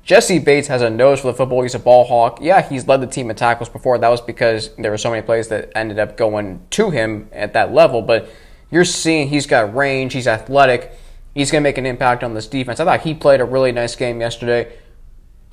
Jessie 0.04 0.40
Bates 0.40 0.68
has 0.68 0.82
a 0.82 0.90
nose 0.90 1.22
for 1.22 1.28
the 1.28 1.34
football. 1.34 1.62
He's 1.62 1.76
a 1.76 1.80
ball 1.80 2.04
hawk. 2.04 2.40
Yeah, 2.42 2.62
he's 2.62 2.88
led 2.88 3.02
the 3.02 3.08
team 3.08 3.30
in 3.30 3.36
tackles 3.36 3.70
before. 3.70 3.98
That 3.98 4.10
was 4.10 4.20
because 4.22 4.76
there 4.76 4.92
were 4.92 4.98
so 4.98 5.10
many 5.10 5.22
plays 5.22 5.48
that 5.48 5.72
ended 5.76 5.98
up 5.98 6.18
going 6.18 6.62
to 6.72 6.90
him 6.90 7.30
at 7.32 7.54
that 7.54 7.74
level. 7.74 8.02
But 8.02 8.30
you're 8.70 8.84
seeing 8.86 9.30
he's 9.30 9.48
got 9.48 9.74
range. 9.74 10.14
He's 10.14 10.28
athletic. 10.28 10.92
He's 11.34 11.52
going 11.52 11.62
to 11.62 11.68
make 11.68 11.78
an 11.78 11.86
impact 11.86 12.24
on 12.24 12.34
this 12.34 12.48
defense. 12.48 12.80
I 12.80 12.86
thought 12.86 13.02
he 13.02 13.14
played 13.14 13.40
a 13.40 13.46
really 13.46 13.72
nice 13.72 13.96
game 13.96 14.20
yesterday 14.20 14.74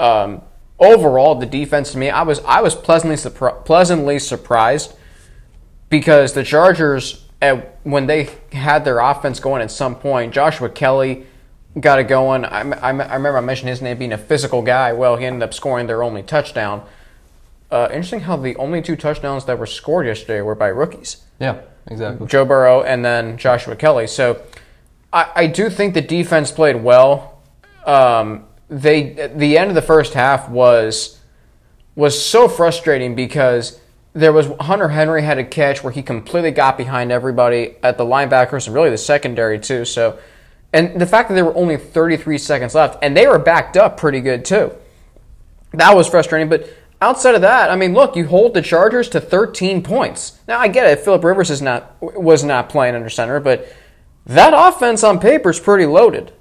um, 0.00 0.42
overall, 0.78 1.34
the 1.36 1.46
defense 1.46 1.92
to 1.92 1.98
me, 1.98 2.10
I 2.10 2.22
was 2.22 2.40
I 2.40 2.62
was 2.62 2.74
pleasantly 2.74 3.16
surpri- 3.16 3.64
pleasantly 3.64 4.18
surprised 4.18 4.94
because 5.90 6.32
the 6.32 6.42
Chargers, 6.42 7.26
at, 7.42 7.78
when 7.84 8.06
they 8.06 8.30
had 8.52 8.84
their 8.84 8.98
offense 8.98 9.38
going 9.38 9.62
at 9.62 9.70
some 9.70 9.94
point, 9.94 10.32
Joshua 10.32 10.70
Kelley 10.70 11.26
got 11.78 11.98
it 11.98 12.04
going. 12.04 12.44
I, 12.44 12.60
I, 12.60 12.88
I 12.88 13.14
remember 13.14 13.38
I 13.38 13.40
mentioned 13.40 13.68
his 13.68 13.82
name 13.82 13.98
being 13.98 14.12
a 14.12 14.18
physical 14.18 14.62
guy. 14.62 14.92
Well, 14.92 15.16
he 15.16 15.26
ended 15.26 15.42
up 15.42 15.54
scoring 15.54 15.86
their 15.86 16.02
only 16.02 16.22
touchdown. 16.22 16.84
Uh, 17.70 17.86
interesting 17.90 18.20
how 18.20 18.36
the 18.36 18.56
only 18.56 18.82
two 18.82 18.96
touchdowns 18.96 19.44
that 19.44 19.58
were 19.58 19.66
scored 19.66 20.06
yesterday 20.06 20.40
were 20.40 20.56
by 20.56 20.68
rookies. 20.68 21.24
yeah, 21.38 21.60
exactly. 21.86 22.26
Joe 22.26 22.44
Burrow 22.44 22.82
and 22.82 23.04
then 23.04 23.38
Joshua 23.38 23.76
Kelley. 23.76 24.08
So 24.08 24.42
I, 25.12 25.30
I 25.34 25.46
do 25.46 25.70
think 25.70 25.94
the 25.94 26.00
defense 26.00 26.50
played 26.50 26.82
well. 26.82 27.40
Um, 27.86 28.46
they 28.68 29.30
the 29.34 29.58
end 29.58 29.70
of 29.70 29.74
the 29.74 29.82
first 29.82 30.14
half 30.14 30.48
was 30.48 31.18
was 31.94 32.24
so 32.24 32.48
frustrating 32.48 33.14
because 33.14 33.80
there 34.12 34.32
was 34.32 34.48
Hunter 34.60 34.88
Henry 34.88 35.22
had 35.22 35.38
a 35.38 35.44
catch 35.44 35.84
where 35.84 35.92
he 35.92 36.02
completely 36.02 36.50
got 36.50 36.76
behind 36.76 37.12
everybody 37.12 37.76
at 37.82 37.98
the 37.98 38.04
linebackers 38.04 38.66
and 38.66 38.74
really 38.74 38.90
the 38.90 38.98
secondary 38.98 39.58
too. 39.58 39.84
So 39.84 40.18
and 40.72 41.00
the 41.00 41.06
fact 41.06 41.28
that 41.28 41.34
there 41.34 41.44
were 41.44 41.56
only 41.56 41.76
33 41.76 42.38
seconds 42.38 42.74
left 42.74 42.98
and 43.02 43.16
they 43.16 43.26
were 43.26 43.38
backed 43.38 43.76
up 43.76 43.96
pretty 43.96 44.20
good 44.20 44.44
too. 44.44 44.72
That 45.72 45.96
was 45.96 46.08
frustrating, 46.08 46.48
but 46.48 46.68
outside 47.00 47.34
of 47.34 47.40
that, 47.40 47.70
I 47.70 47.76
mean, 47.76 47.94
look, 47.94 48.16
you 48.16 48.26
hold 48.26 48.54
the 48.54 48.62
Chargers 48.62 49.08
to 49.10 49.20
13 49.20 49.82
points. 49.82 50.38
Now 50.46 50.58
I 50.58 50.68
get 50.68 50.86
it, 50.86 51.00
Philip 51.00 51.24
Rivers 51.24 51.50
is 51.50 51.62
not 51.62 51.96
was 52.00 52.44
not 52.44 52.68
playing 52.68 52.94
under 52.94 53.10
center, 53.10 53.40
but 53.40 53.72
that 54.26 54.52
offense 54.54 55.02
on 55.02 55.18
paper 55.18 55.50
is 55.50 55.60
pretty 55.60 55.86
loaded. 55.86 56.32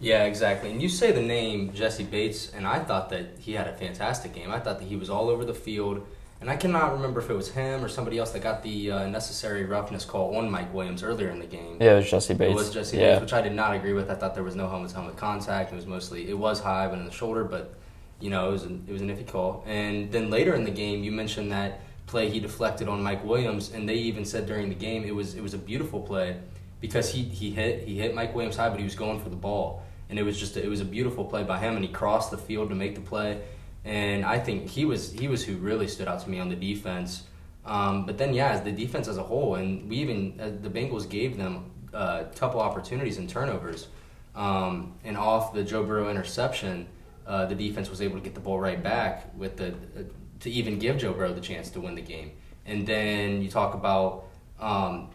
Yeah, 0.00 0.24
exactly. 0.24 0.70
And 0.70 0.80
you 0.80 0.88
say 0.88 1.12
the 1.12 1.20
name 1.20 1.72
Jessie 1.74 2.04
Bates, 2.04 2.50
and 2.54 2.66
I 2.66 2.78
thought 2.78 3.10
that 3.10 3.36
he 3.38 3.52
had 3.52 3.68
a 3.68 3.74
fantastic 3.74 4.32
game. 4.32 4.50
I 4.50 4.58
thought 4.58 4.78
that 4.78 4.88
he 4.88 4.96
was 4.96 5.10
all 5.10 5.28
over 5.28 5.44
the 5.44 5.54
field, 5.54 6.06
and 6.40 6.48
I 6.48 6.56
cannot 6.56 6.92
remember 6.94 7.20
if 7.20 7.28
it 7.28 7.34
was 7.34 7.50
him 7.50 7.84
or 7.84 7.88
somebody 7.88 8.16
else 8.18 8.30
that 8.30 8.42
got 8.42 8.62
the 8.62 8.90
uh, 8.90 9.06
necessary 9.08 9.64
roughness 9.64 10.06
call 10.06 10.36
on 10.36 10.50
Mike 10.50 10.72
Williams 10.72 11.02
earlier 11.02 11.28
in 11.28 11.38
the 11.38 11.46
game. 11.46 11.76
Yeah, 11.80 11.92
it 11.92 11.96
was 11.96 12.10
Jessie 12.10 12.34
Bates. 12.34 12.52
It 12.52 12.54
was 12.54 12.70
Jessie 12.70 12.96
yeah. 12.96 13.10
Bates, 13.12 13.20
which 13.20 13.32
I 13.34 13.42
did 13.42 13.52
not 13.52 13.74
agree 13.74 13.92
with. 13.92 14.10
I 14.10 14.14
thought 14.14 14.34
there 14.34 14.44
was 14.44 14.56
no 14.56 14.68
helmet 14.68 14.92
helmet 14.92 15.16
contact. 15.16 15.72
It 15.72 15.76
was 15.76 15.86
mostly 15.86 16.30
it 16.30 16.38
was 16.38 16.60
high, 16.60 16.88
but 16.88 16.98
in 16.98 17.04
the 17.04 17.10
shoulder. 17.10 17.44
But 17.44 17.74
you 18.20 18.30
know, 18.30 18.48
it 18.48 18.52
was 18.52 18.62
an, 18.62 18.84
it 18.88 18.92
was 18.92 19.02
an 19.02 19.08
iffy 19.08 19.26
call. 19.26 19.64
And 19.66 20.10
then 20.10 20.30
later 20.30 20.54
in 20.54 20.64
the 20.64 20.70
game, 20.70 21.04
you 21.04 21.12
mentioned 21.12 21.52
that 21.52 21.80
play 22.06 22.30
he 22.30 22.40
deflected 22.40 22.88
on 22.88 23.02
Mike 23.02 23.22
Williams, 23.24 23.72
and 23.72 23.86
they 23.86 23.94
even 23.94 24.24
said 24.24 24.46
during 24.46 24.70
the 24.70 24.74
game 24.74 25.04
it 25.04 25.14
was 25.14 25.34
it 25.34 25.42
was 25.42 25.52
a 25.52 25.58
beautiful 25.58 26.00
play 26.00 26.38
because 26.80 27.12
he 27.12 27.22
he 27.22 27.50
hit 27.50 27.86
he 27.86 27.98
hit 27.98 28.14
Mike 28.14 28.34
Williams 28.34 28.56
high, 28.56 28.70
but 28.70 28.78
he 28.78 28.84
was 28.84 28.94
going 28.94 29.20
for 29.20 29.28
the 29.28 29.36
ball, 29.36 29.82
and 30.08 30.18
it 30.18 30.22
was 30.22 30.38
just 30.38 30.56
a, 30.56 30.62
it 30.62 30.68
was 30.68 30.80
a 30.80 30.86
beautiful 30.86 31.24
play 31.24 31.42
by 31.42 31.58
him, 31.58 31.76
and 31.76 31.84
he 31.84 31.90
crossed 31.90 32.30
the 32.30 32.38
field 32.38 32.70
to 32.70 32.74
make 32.74 32.94
the 32.94 33.00
play. 33.02 33.42
And 33.84 34.24
I 34.24 34.38
think 34.38 34.68
he 34.68 34.84
was 34.84 35.12
he 35.12 35.26
was 35.28 35.44
who 35.44 35.56
really 35.56 35.88
stood 35.88 36.06
out 36.06 36.20
to 36.20 36.30
me 36.30 36.38
on 36.38 36.48
the 36.48 36.56
defense. 36.56 37.24
Um, 37.64 38.06
but 38.06 38.18
then, 38.18 38.34
yeah, 38.34 38.50
as 38.50 38.62
the 38.62 38.72
defense 38.72 39.08
as 39.08 39.16
a 39.16 39.22
whole, 39.22 39.54
and 39.56 39.88
we 39.88 39.96
even 39.96 40.38
uh, 40.40 40.50
the 40.60 40.70
Bengals 40.70 41.08
gave 41.08 41.36
them 41.36 41.70
a 41.92 42.26
couple 42.36 42.60
opportunities 42.60 43.18
and 43.18 43.28
turnovers, 43.28 43.88
um, 44.34 44.94
and 45.04 45.16
off 45.16 45.52
the 45.52 45.62
Joe 45.62 45.82
Burrow 45.82 46.10
interception, 46.10 46.86
uh, 47.26 47.46
the 47.46 47.54
defense 47.54 47.90
was 47.90 48.00
able 48.00 48.16
to 48.16 48.22
get 48.22 48.34
the 48.34 48.40
ball 48.40 48.58
right 48.58 48.82
back 48.82 49.34
with 49.36 49.56
the 49.56 49.68
uh, 49.68 50.02
to 50.40 50.50
even 50.50 50.78
give 50.78 50.98
Joe 50.98 51.12
Burrow 51.12 51.32
the 51.32 51.40
chance 51.40 51.70
to 51.70 51.80
win 51.80 51.94
the 51.94 52.02
game. 52.02 52.32
And 52.66 52.86
then 52.86 53.42
you 53.42 53.50
talk 53.50 53.74
about 53.74 54.24
um, 54.58 55.08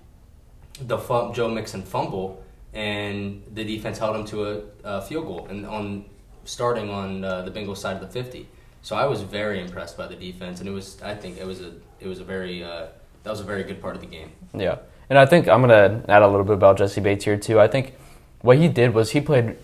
the 0.82 0.98
Joe 1.34 1.50
Mixon 1.50 1.84
fumble, 1.84 2.44
and 2.74 3.44
the 3.54 3.64
defense 3.64 4.00
held 4.00 4.16
him 4.16 4.26
to 4.26 4.46
a, 4.50 4.62
a 4.84 5.02
field 5.02 5.26
goal, 5.26 5.48
and 5.50 5.66
on 5.66 6.06
starting 6.46 6.90
on 6.90 7.24
uh, 7.24 7.42
the 7.44 7.52
Bengals 7.52 7.78
side 7.78 7.96
of 7.96 8.02
the 8.02 8.08
fifty. 8.08 8.48
So 8.86 8.96
I 8.96 9.08
was 9.08 9.24
very 9.24 9.62
impressed 9.62 9.98
by 9.98 10.06
the 10.06 10.16
defense, 10.16 10.60
and 10.60 10.70
it 10.70 10.72
was 10.72 11.02
I 11.02 11.16
think 11.16 11.40
it 11.40 11.48
was 11.48 11.60
a 11.60 11.74
it 12.00 12.06
was 12.06 12.20
a 12.20 12.24
very 12.24 12.64
uh, 12.64 12.86
that 13.24 13.32
was 13.32 13.40
a 13.40 13.44
very 13.44 13.64
good 13.64 13.82
part 13.82 13.96
of 13.96 14.02
the 14.02 14.06
game. 14.06 14.30
Yeah, 14.54 14.78
and 15.10 15.18
I 15.18 15.26
think 15.26 15.48
I'm 15.48 15.62
gonna 15.62 16.04
add 16.08 16.22
a 16.22 16.28
little 16.28 16.44
bit 16.44 16.54
about 16.54 16.78
Jessie 16.78 17.02
Bates 17.02 17.26
here 17.26 17.36
too. 17.36 17.60
I 17.60 17.68
think 17.68 17.96
what 18.42 18.60
he 18.60 18.68
did 18.68 18.94
was 18.94 19.10
he 19.10 19.22
played 19.22 19.56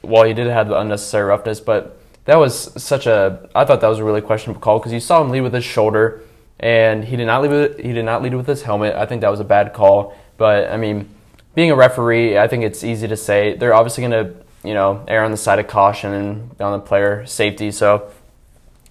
well. 0.00 0.24
He 0.24 0.32
did 0.32 0.46
have 0.46 0.68
the 0.68 0.78
unnecessary 0.78 1.24
roughness, 1.24 1.60
but 1.60 2.00
that 2.24 2.38
was 2.38 2.72
such 2.82 3.06
a. 3.06 3.50
I 3.54 3.66
thought 3.66 3.82
that 3.82 3.88
was 3.88 3.98
a 3.98 4.04
really 4.04 4.22
questionable 4.22 4.62
call 4.62 4.78
because 4.78 4.94
you 4.94 5.00
saw 5.00 5.20
him 5.20 5.28
lead 5.28 5.42
with 5.42 5.52
his 5.52 5.64
shoulder, 5.64 6.22
and 6.58 7.04
he 7.04 7.16
did 7.16 7.26
not 7.26 7.42
lead 7.42 7.50
with 7.50 7.76
he 7.80 7.92
did 7.92 8.06
not 8.06 8.22
lead 8.22 8.32
with 8.32 8.46
his 8.46 8.62
helmet. 8.62 8.94
I 8.94 9.04
think 9.04 9.20
that 9.20 9.30
was 9.30 9.40
a 9.40 9.44
bad 9.44 9.74
call. 9.74 10.16
But 10.38 10.70
I 10.70 10.78
mean, 10.78 11.06
being 11.54 11.70
a 11.70 11.76
referee, 11.76 12.38
I 12.38 12.48
think 12.48 12.64
it's 12.64 12.82
easy 12.82 13.06
to 13.08 13.16
say 13.18 13.58
they're 13.58 13.74
obviously 13.74 14.04
gonna 14.04 14.32
you 14.64 14.72
know 14.72 15.04
err 15.06 15.22
on 15.22 15.32
the 15.32 15.36
side 15.36 15.58
of 15.58 15.68
caution 15.68 16.14
and 16.14 16.60
on 16.62 16.72
the 16.72 16.78
player 16.78 17.26
safety. 17.26 17.72
So 17.72 18.10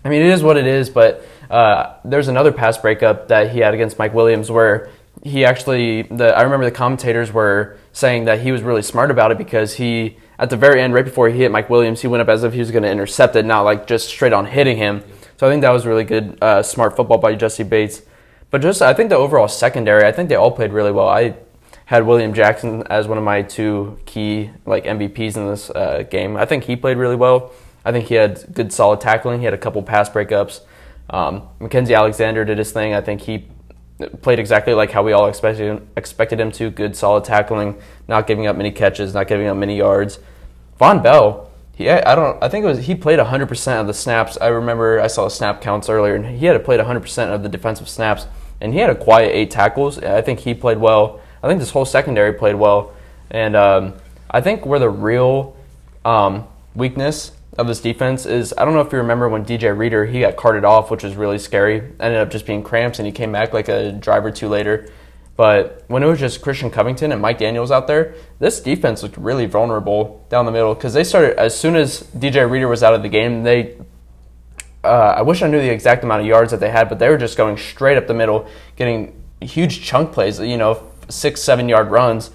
I 0.04 0.10
mean, 0.10 0.22
it 0.22 0.30
is 0.30 0.44
what 0.44 0.58
it 0.58 0.68
is, 0.68 0.90
but 0.90 1.26
uh, 1.50 1.96
there's 2.06 2.28
another 2.28 2.52
pass 2.52 2.78
breakup 2.78 3.28
that 3.30 3.52
he 3.52 3.60
had 3.60 3.74
against 3.74 4.00
Mike 4.00 4.14
Williams 4.14 4.50
where 4.50 4.90
he 5.24 5.44
actually, 5.44 6.04
the, 6.04 6.36
I 6.36 6.44
remember 6.44 6.66
the 6.66 6.72
commentators 6.72 7.34
were 7.34 7.78
saying 7.92 8.26
that 8.26 8.42
he 8.42 8.52
was 8.52 8.62
really 8.62 8.82
smart 8.82 9.12
about 9.12 9.32
it 9.32 9.38
because 9.38 9.76
he, 9.76 10.18
at 10.38 10.50
the 10.50 10.56
very 10.56 10.82
end, 10.82 10.94
right 10.94 11.04
before 11.04 11.30
he 11.30 11.40
hit 11.40 11.52
Mike 11.52 11.70
Williams, 11.70 12.02
he 12.02 12.08
went 12.08 12.22
up 12.22 12.30
as 12.30 12.44
if 12.44 12.54
he 12.54 12.60
was 12.60 12.72
going 12.72 12.84
to 12.84 12.90
intercept 12.90 13.36
it, 13.36 13.46
not 13.46 13.62
like 13.62 13.88
just 13.88 14.08
straight 14.08 14.32
on 14.32 14.46
hitting 14.46 14.78
him. 14.78 15.04
So 15.38 15.48
I 15.48 15.52
think 15.52 15.62
that 15.64 15.72
was 15.72 15.86
really 15.86 16.06
good, 16.06 16.38
uh, 16.42 16.64
smart 16.64 16.96
football 16.96 17.18
by 17.18 17.36
Jessie 17.36 17.64
Bates. 17.64 18.02
But 18.52 18.62
just, 18.62 18.82
I 18.82 18.94
think 18.94 19.10
the 19.10 19.16
overall 19.16 19.48
secondary, 19.48 20.06
I 20.06 20.12
think 20.12 20.30
they 20.30 20.36
all 20.36 20.52
played 20.52 20.72
really 20.72 20.92
well. 20.92 21.10
I 21.10 21.36
had 21.86 22.06
William 22.06 22.34
Jackson 22.34 22.84
as 22.90 23.08
one 23.08 23.18
of 23.18 23.24
my 23.24 23.42
two 23.42 24.00
key 24.06 24.52
like 24.66 24.86
MVPs 24.86 25.36
in 25.36 25.48
this 25.48 25.70
uh, 25.72 26.04
game. 26.10 26.38
I 26.38 26.46
think 26.46 26.64
he 26.64 26.76
played 26.76 26.98
really 26.98 27.16
well. 27.16 27.52
I 27.86 27.92
think 27.92 28.08
he 28.08 28.16
had 28.16 28.46
good 28.54 28.74
solid 28.74 29.02
tackling. 29.02 29.40
He 29.40 29.46
had 29.46 29.54
a 29.54 29.58
couple 29.58 29.82
pass 29.84 30.10
breakups. 30.10 30.62
Um, 31.10 31.48
Mackensie 31.60 31.96
Alexander 31.96 32.46
did 32.46 32.58
his 32.58 32.72
thing. 32.72 32.94
I 32.94 33.02
think 33.02 33.22
he 33.22 33.48
played 34.22 34.40
exactly 34.40 34.74
like 34.74 34.92
how 34.92 35.04
we 35.04 35.12
all 35.12 35.28
expected 35.28 35.64
him, 35.64 35.90
expected 35.96 36.40
him 36.40 36.52
to. 36.54 36.70
Good 36.70 36.96
solid 36.96 37.24
tackling, 37.24 37.82
not 38.08 38.28
giving 38.28 38.48
up 38.48 38.56
many 38.56 38.72
catches, 38.72 39.14
not 39.14 39.28
giving 39.28 39.48
up 39.48 39.58
many 39.58 39.78
yards. 39.78 40.20
Vonn 40.80 41.04
Bell, 41.04 41.50
he 41.74 41.90
I 41.90 42.16
don't 42.16 42.42
I 42.44 42.50
think 42.50 42.64
it 42.64 42.68
was 42.68 42.86
he 42.86 42.96
played 42.96 43.20
100% 43.20 43.82
of 43.82 43.88
the 43.88 43.94
snaps. 43.94 44.38
I 44.40 44.48
remember 44.48 45.00
I 45.00 45.08
saw 45.08 45.26
the 45.26 45.30
snap 45.30 45.62
counts 45.62 45.90
earlier, 45.90 46.16
and 46.16 46.26
he 46.26 46.46
had 46.46 46.64
played 46.64 46.80
100% 46.80 47.34
of 47.34 47.44
the 47.44 47.50
defensive 47.50 47.90
snaps, 47.90 48.28
and 48.62 48.74
he 48.74 48.80
had 48.80 48.90
a 48.90 48.96
quiet 48.96 49.32
eight 49.34 49.52
tackles. 49.52 49.98
I 50.00 50.22
think 50.22 50.40
he 50.40 50.54
played 50.54 50.78
well. 50.78 51.22
I 51.42 51.48
think 51.48 51.60
this 51.60 51.72
whole 51.72 51.86
secondary 51.86 52.34
played 52.34 52.56
well, 52.56 52.94
and 53.32 53.56
um, 53.56 53.94
I 54.30 54.42
think 54.42 54.66
where 54.66 54.80
the 54.80 54.90
real 54.90 55.56
um, 56.06 56.48
weakness 56.76 57.32
of 57.60 57.68
this 57.68 57.82
defense 57.82 58.26
is 58.26 58.54
I 58.58 58.64
don't 58.64 58.74
know 58.74 58.80
if 58.80 58.92
you 58.94 59.00
remember 59.00 59.28
when 59.28 59.44
DJ 59.44 59.78
Reader 59.78 60.06
he 60.06 60.22
got 60.22 60.38
carted 60.38 60.64
off, 60.64 60.90
which 60.90 61.04
was 61.04 61.16
really 61.16 61.38
scary. 61.38 61.80
Ended 62.00 62.22
up 62.22 62.32
just 62.32 62.46
being 62.46 62.64
cramps, 62.64 63.00
and 63.00 63.06
he 63.06 63.12
came 63.12 63.34
back 63.34 63.54
like 63.54 63.68
a 63.68 63.92
drive 63.92 64.26
or 64.26 64.32
two 64.32 64.48
later. 64.48 64.90
But 65.36 65.84
when 65.88 66.02
it 66.02 66.06
was 66.06 66.20
just 66.20 66.42
Christian 66.42 66.72
Covington 66.72 67.12
and 67.12 67.22
Mike 67.22 67.38
Daniels 67.38 67.70
out 67.70 67.88
there, 67.88 68.16
this 68.40 68.62
defense 68.62 69.04
looked 69.04 69.18
really 69.18 69.46
vulnerable 69.46 70.26
down 70.30 70.46
the 70.46 70.52
middle 70.52 70.74
because 70.74 70.94
they 70.94 71.04
started 71.04 71.38
as 71.38 71.58
soon 71.58 71.76
as 71.76 72.04
DJ 72.16 72.50
Reader 72.50 72.68
was 72.68 72.82
out 72.82 72.94
of 72.94 73.04
the 73.04 73.10
game. 73.10 73.44
They, 73.44 73.78
uh, 74.84 75.16
I 75.18 75.22
wish 75.22 75.42
I 75.42 75.48
knew 75.48 75.60
the 75.60 75.72
exact 75.72 76.04
amount 76.04 76.22
of 76.22 76.28
yards 76.28 76.52
that 76.52 76.62
they 76.62 76.70
had, 76.70 76.88
but 76.88 77.00
they 77.00 77.10
were 77.10 77.18
just 77.18 77.38
going 77.38 77.58
straight 77.58 77.98
up 77.98 78.08
the 78.08 78.14
middle, 78.14 78.48
getting 78.78 79.22
huge 79.42 79.82
chunk 79.82 80.14
plays. 80.14 80.40
You 80.40 80.58
know, 80.58 80.92
six, 81.10 81.42
seven 81.42 81.68
yard 81.68 81.90
runs, 81.90 82.32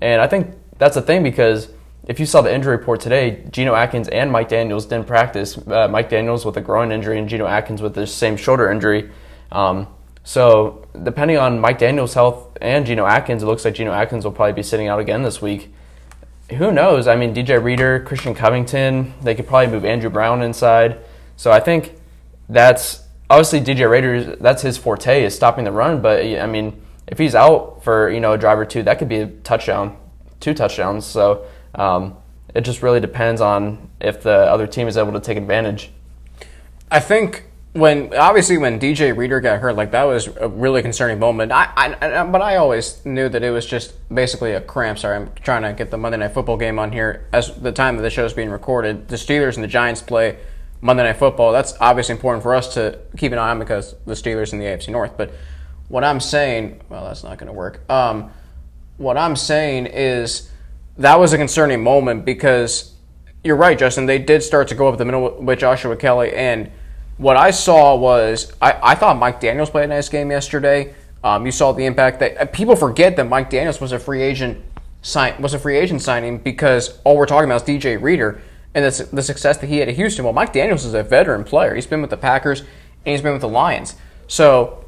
and 0.00 0.20
I 0.20 0.28
think 0.28 0.54
that's 0.78 0.94
the 0.94 1.02
thing 1.02 1.24
because 1.24 1.68
if 2.10 2.18
you 2.18 2.26
saw 2.26 2.40
the 2.42 2.52
injury 2.52 2.76
report 2.76 3.00
today, 3.00 3.44
Geno 3.52 3.72
Atkins 3.72 4.08
and 4.08 4.32
Mike 4.32 4.48
Daniels 4.48 4.84
didn't 4.84 5.06
practice. 5.06 5.56
Uh, 5.56 5.86
Mike 5.86 6.10
Daniels 6.10 6.44
with 6.44 6.56
a 6.56 6.60
groin 6.60 6.90
injury 6.90 7.20
and 7.20 7.28
Geno 7.28 7.46
Atkins 7.46 7.80
with 7.80 7.94
the 7.94 8.04
same 8.04 8.36
shoulder 8.36 8.68
injury. 8.68 9.12
Um, 9.52 9.86
so 10.24 10.88
depending 11.00 11.38
on 11.38 11.60
Mike 11.60 11.78
Daniels' 11.78 12.12
health 12.12 12.58
and 12.60 12.84
Geno 12.84 13.06
Atkins, 13.06 13.44
it 13.44 13.46
looks 13.46 13.64
like 13.64 13.74
Geno 13.74 13.92
Atkins 13.92 14.24
will 14.24 14.32
probably 14.32 14.54
be 14.54 14.64
sitting 14.64 14.88
out 14.88 14.98
again 14.98 15.22
this 15.22 15.40
week. 15.40 15.72
Who 16.58 16.72
knows? 16.72 17.06
I 17.06 17.14
mean, 17.14 17.32
DJ 17.32 17.62
Reader, 17.62 18.00
Christian 18.00 18.34
Covington, 18.34 19.14
they 19.22 19.36
could 19.36 19.46
probably 19.46 19.68
move 19.68 19.84
Andrew 19.84 20.10
Brown 20.10 20.42
inside. 20.42 20.98
So 21.36 21.52
I 21.52 21.60
think 21.60 21.94
that's 22.48 23.04
obviously 23.30 23.60
DJ 23.60 23.88
Reader. 23.88 24.34
That's 24.34 24.62
his 24.62 24.76
forte 24.76 25.22
is 25.22 25.36
stopping 25.36 25.64
the 25.64 25.70
run. 25.70 26.02
But 26.02 26.24
I 26.24 26.46
mean, 26.46 26.82
if 27.06 27.18
he's 27.18 27.36
out 27.36 27.84
for 27.84 28.10
you 28.10 28.18
know 28.18 28.32
a 28.32 28.38
drive 28.38 28.58
or 28.58 28.64
two, 28.64 28.82
that 28.82 28.98
could 28.98 29.08
be 29.08 29.18
a 29.18 29.26
touchdown, 29.28 29.96
two 30.40 30.54
touchdowns. 30.54 31.06
So 31.06 31.46
um, 31.74 32.16
it 32.54 32.62
just 32.62 32.82
really 32.82 33.00
depends 33.00 33.40
on 33.40 33.90
if 34.00 34.22
the 34.22 34.32
other 34.32 34.66
team 34.66 34.88
is 34.88 34.96
able 34.96 35.12
to 35.12 35.20
take 35.20 35.36
advantage. 35.36 35.90
I 36.90 37.00
think 37.00 37.44
when 37.72 38.12
obviously 38.16 38.58
when 38.58 38.80
DJ 38.80 39.16
Reader 39.16 39.40
got 39.40 39.60
hurt, 39.60 39.76
like 39.76 39.92
that 39.92 40.04
was 40.04 40.26
a 40.26 40.48
really 40.48 40.82
concerning 40.82 41.18
moment. 41.20 41.52
I, 41.52 41.70
I, 41.76 42.24
but 42.24 42.42
I 42.42 42.56
always 42.56 43.04
knew 43.06 43.28
that 43.28 43.42
it 43.42 43.50
was 43.50 43.64
just 43.64 43.94
basically 44.12 44.52
a 44.52 44.60
cramp. 44.60 44.98
Sorry, 44.98 45.16
I'm 45.16 45.30
trying 45.42 45.62
to 45.62 45.72
get 45.72 45.90
the 45.90 45.96
Monday 45.96 46.18
Night 46.18 46.32
Football 46.32 46.56
game 46.56 46.78
on 46.78 46.90
here 46.90 47.28
as 47.32 47.54
the 47.60 47.72
time 47.72 47.96
that 47.96 48.02
the 48.02 48.10
show 48.10 48.24
is 48.24 48.32
being 48.32 48.50
recorded. 48.50 49.08
The 49.08 49.16
Steelers 49.16 49.54
and 49.54 49.62
the 49.62 49.68
Giants 49.68 50.02
play 50.02 50.38
Monday 50.80 51.04
Night 51.04 51.18
Football. 51.18 51.52
That's 51.52 51.74
obviously 51.80 52.14
important 52.14 52.42
for 52.42 52.54
us 52.54 52.74
to 52.74 52.98
keep 53.16 53.30
an 53.32 53.38
eye 53.38 53.50
on 53.50 53.60
because 53.60 53.94
the 54.04 54.14
Steelers 54.14 54.52
in 54.52 54.58
the 54.58 54.64
AFC 54.64 54.88
North. 54.88 55.16
But 55.16 55.32
what 55.88 56.02
I'm 56.02 56.20
saying, 56.20 56.80
well, 56.88 57.04
that's 57.04 57.22
not 57.22 57.38
going 57.38 57.48
to 57.48 57.52
work. 57.52 57.88
Um, 57.88 58.30
what 58.96 59.16
I'm 59.16 59.36
saying 59.36 59.86
is 59.86 60.49
that 61.00 61.18
was 61.18 61.32
a 61.32 61.38
concerning 61.38 61.82
moment 61.82 62.26
because 62.26 62.94
you're 63.42 63.56
right, 63.56 63.78
Justin. 63.78 64.04
They 64.04 64.18
did 64.18 64.42
start 64.42 64.68
to 64.68 64.74
go 64.74 64.86
up 64.86 64.98
the 64.98 65.04
middle 65.06 65.40
with 65.40 65.58
Joshua 65.58 65.96
Kelley, 65.96 66.32
and 66.34 66.70
what 67.16 67.36
I 67.36 67.50
saw 67.50 67.96
was 67.96 68.52
I, 68.60 68.78
I 68.82 68.94
thought 68.94 69.18
Mike 69.18 69.40
Daniels 69.40 69.70
played 69.70 69.84
a 69.84 69.88
nice 69.88 70.10
game 70.10 70.30
yesterday. 70.30 70.94
Um, 71.24 71.46
you 71.46 71.52
saw 71.52 71.72
the 71.72 71.86
impact 71.86 72.20
that 72.20 72.38
uh, 72.38 72.44
people 72.46 72.76
forget 72.76 73.16
that 73.16 73.28
Mike 73.28 73.50
Daniels 73.50 73.80
was 73.80 73.92
a 73.92 73.98
free 73.98 74.22
agent 74.22 74.62
sign 75.02 75.40
was 75.40 75.54
a 75.54 75.58
free 75.58 75.78
agent 75.78 76.02
signing 76.02 76.36
because 76.36 76.98
all 77.04 77.16
we're 77.16 77.26
talking 77.26 77.50
about 77.50 77.66
is 77.66 77.82
DJ 77.82 78.00
Reader 78.00 78.40
and 78.74 78.84
the, 78.84 79.08
the 79.10 79.22
success 79.22 79.56
that 79.58 79.68
he 79.68 79.78
had 79.78 79.88
at 79.88 79.94
Houston. 79.96 80.24
Well, 80.24 80.34
Mike 80.34 80.52
Daniels 80.52 80.84
is 80.84 80.92
a 80.92 81.02
veteran 81.02 81.44
player. 81.44 81.74
He's 81.74 81.86
been 81.86 82.02
with 82.02 82.10
the 82.10 82.18
Packers 82.18 82.60
and 82.60 82.68
he's 83.06 83.22
been 83.22 83.32
with 83.32 83.40
the 83.40 83.48
Lions. 83.48 83.96
So 84.28 84.84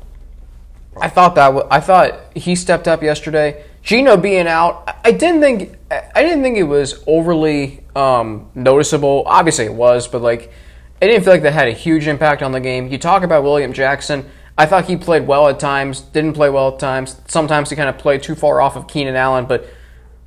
I 1.01 1.09
thought 1.09 1.35
that 1.37 1.67
I 1.71 1.81
thought 1.81 2.19
he 2.35 2.55
stepped 2.55 2.87
up 2.87 3.03
yesterday. 3.03 3.65
Geno 3.83 4.17
being 4.17 4.47
out, 4.47 4.97
I 5.05 5.13
didn't 5.13 5.41
think 5.41 5.77
I 5.91 6.23
didn't 6.23 6.43
think 6.43 6.57
it 6.57 6.63
was 6.65 7.03
overly 7.07 7.85
um, 7.97 8.51
noticeable. 8.55 9.25
Obviously, 9.27 9.65
it 9.65 9.75
was, 9.75 10.07
but 10.07 10.23
like 10.23 10.53
it 11.01 11.09
didn't 11.09 11.25
feel 11.25 11.33
like 11.33 11.43
that 11.43 11.53
had 11.53 11.69
a 11.69 11.73
huge 11.73 12.07
impact 12.07 12.43
on 12.43 12.53
the 12.53 12.61
game. 12.61 12.89
You 12.89 12.99
talk 12.99 13.25
about 13.25 13.43
William 13.43 13.73
Jackson. 13.73 14.25
I 14.57 14.67
thought 14.67 14.85
he 14.85 14.97
played 14.97 15.27
well 15.27 15.49
at 15.49 15.59
times, 15.59 16.01
didn't 16.01 16.35
play 16.35 16.49
well 16.49 16.75
at 16.75 16.79
times. 16.79 17.21
Sometimes 17.27 17.71
he 17.71 17.77
kind 17.77 17.89
of 17.89 17.99
played 17.99 18.23
too 18.23 18.35
far 18.35 18.61
off 18.61 18.77
of 18.77 18.87
Keenan 18.87 19.17
Allen. 19.17 19.47
But 19.47 19.65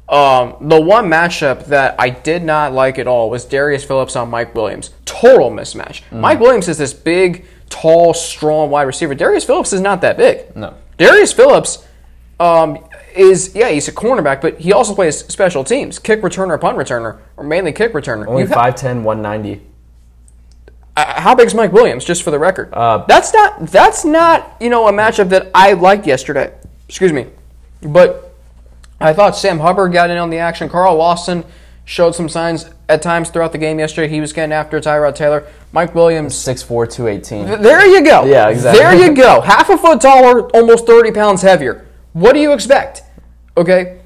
um, 0.10 0.58
the 0.68 0.82
one 0.82 1.06
matchup 1.06 1.68
that 1.68 1.96
I 1.98 2.10
did 2.10 2.44
not 2.44 2.74
like 2.74 3.00
at 3.00 3.08
all 3.08 3.30
was 3.30 3.46
Darius 3.46 3.86
Phillips 3.86 4.16
on 4.16 4.30
Mike 4.30 4.54
Williams. 4.54 4.90
Total 5.06 5.50
mismatch. 5.50 6.02
Mm. 6.10 6.20
Mike 6.20 6.40
Williams 6.40 6.68
is 6.68 6.78
this 6.78 6.94
big, 6.94 7.46
tall, 7.70 8.14
strong 8.14 8.70
wide 8.70 8.84
receiver. 8.84 9.16
Darius 9.16 9.46
Phillips 9.46 9.72
is 9.72 9.82
not 9.82 10.02
that 10.02 10.18
big. 10.18 10.56
No. 10.56 10.74
Darius 10.98 11.32
Phillips 11.32 11.88
um, 12.40 12.84
is 13.16 13.56
yeah, 13.56 13.70
he's 13.70 13.88
a 13.88 13.92
cornerback, 13.92 14.42
but 14.42 14.60
he 14.60 14.74
also 14.74 14.94
plays 14.94 15.20
special 15.26 15.64
teams, 15.64 16.00
kick 16.00 16.22
returner, 16.22 16.60
punt 16.60 16.78
returner, 16.78 17.20
or 17.38 17.44
mainly 17.44 17.72
kick 17.72 17.94
returner. 17.94 18.28
Only 18.28 18.46
5'10", 18.46 19.04
190. 19.04 19.62
Uh, 20.98 21.22
how 21.22 21.36
big's 21.36 21.54
Mike 21.54 21.74
Williams? 21.74 22.06
Just 22.06 22.24
for 22.24 22.32
the 22.32 22.40
record, 22.40 22.74
uh, 22.74 23.06
that's 23.08 23.34
not 23.34 23.68
that's 23.68 24.06
not 24.06 24.56
you 24.62 24.70
know 24.70 24.88
a 24.88 24.92
matchup 24.92 25.30
that 25.30 25.52
I 25.54 25.74
liked 25.74 26.08
yesterday. 26.08 26.54
Excuse 26.88 27.12
me, 27.12 27.28
but 27.82 28.34
I 29.02 29.12
thought 29.14 29.36
Sam 29.36 29.60
Hubbard 29.60 29.92
got 29.92 30.10
in 30.10 30.18
on 30.18 30.30
the 30.30 30.38
action. 30.38 30.70
Carl 30.70 30.96
Lawson 30.96 31.44
showed 31.84 32.16
some 32.16 32.30
signs 32.30 32.70
at 32.88 33.02
times 33.02 33.30
throughout 33.30 33.52
the 33.52 33.58
game 33.58 33.78
yesterday. 33.80 34.08
He 34.08 34.22
was 34.22 34.34
getting 34.34 34.54
after 34.54 34.80
Tyrod 34.80 35.16
Taylor. 35.16 35.46
Mike 35.72 35.94
Williams, 35.94 36.34
6'4", 36.34 36.92
218. 36.92 37.62
There 37.62 37.86
you 37.86 38.04
go. 38.04 38.26
Yeah, 38.26 38.50
exactly. 38.50 38.82
There 38.82 38.96
you 38.96 39.14
go. 39.14 39.42
Half 39.46 39.70
a 39.70 39.78
foot 39.78 40.00
taller, 40.00 40.50
almost 40.52 40.88
thirty 40.88 41.12
pounds 41.12 41.42
heavier. 41.42 41.86
What 42.14 42.34
do 42.34 42.40
you 42.40 42.54
expect? 42.54 43.04
Okay, 43.58 44.02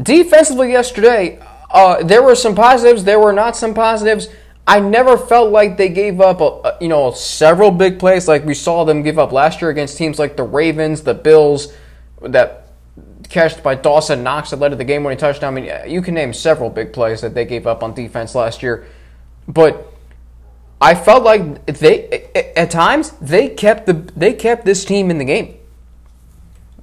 defensively 0.00 0.72
yesterday, 0.72 1.38
uh, 1.70 2.02
there 2.02 2.22
were 2.22 2.34
some 2.34 2.54
positives. 2.54 3.04
There 3.04 3.18
were 3.18 3.32
not 3.32 3.56
some 3.56 3.74
positives. 3.74 4.28
I 4.66 4.78
never 4.78 5.16
felt 5.16 5.50
like 5.50 5.76
they 5.76 5.88
gave 5.88 6.20
up, 6.20 6.40
a, 6.40 6.44
a, 6.44 6.78
you 6.80 6.88
know, 6.88 7.10
several 7.10 7.72
big 7.72 7.98
plays 7.98 8.28
like 8.28 8.44
we 8.44 8.54
saw 8.54 8.84
them 8.84 9.02
give 9.02 9.18
up 9.18 9.32
last 9.32 9.60
year 9.60 9.70
against 9.70 9.98
teams 9.98 10.18
like 10.18 10.36
the 10.36 10.44
Ravens, 10.44 11.02
the 11.02 11.14
Bills, 11.14 11.72
that 12.20 12.68
catched 13.28 13.62
by 13.62 13.74
Dawson 13.74 14.22
Knox 14.22 14.50
that 14.50 14.60
led 14.60 14.68
to 14.68 14.76
the 14.76 14.84
game-winning 14.84 15.18
touchdown. 15.18 15.56
I 15.56 15.60
mean, 15.60 15.70
uh, 15.70 15.84
you 15.86 16.02
can 16.02 16.14
name 16.14 16.32
several 16.32 16.70
big 16.70 16.92
plays 16.92 17.22
that 17.22 17.34
they 17.34 17.44
gave 17.44 17.66
up 17.66 17.82
on 17.82 17.94
defense 17.94 18.34
last 18.34 18.62
year, 18.62 18.86
but 19.48 19.92
I 20.80 20.94
felt 20.94 21.24
like 21.24 21.64
they, 21.66 22.28
at 22.54 22.70
times, 22.70 23.12
they 23.20 23.48
kept 23.48 23.86
the 23.86 23.94
they 24.16 24.32
kept 24.32 24.64
this 24.64 24.84
team 24.84 25.10
in 25.10 25.18
the 25.18 25.24
game. 25.24 25.56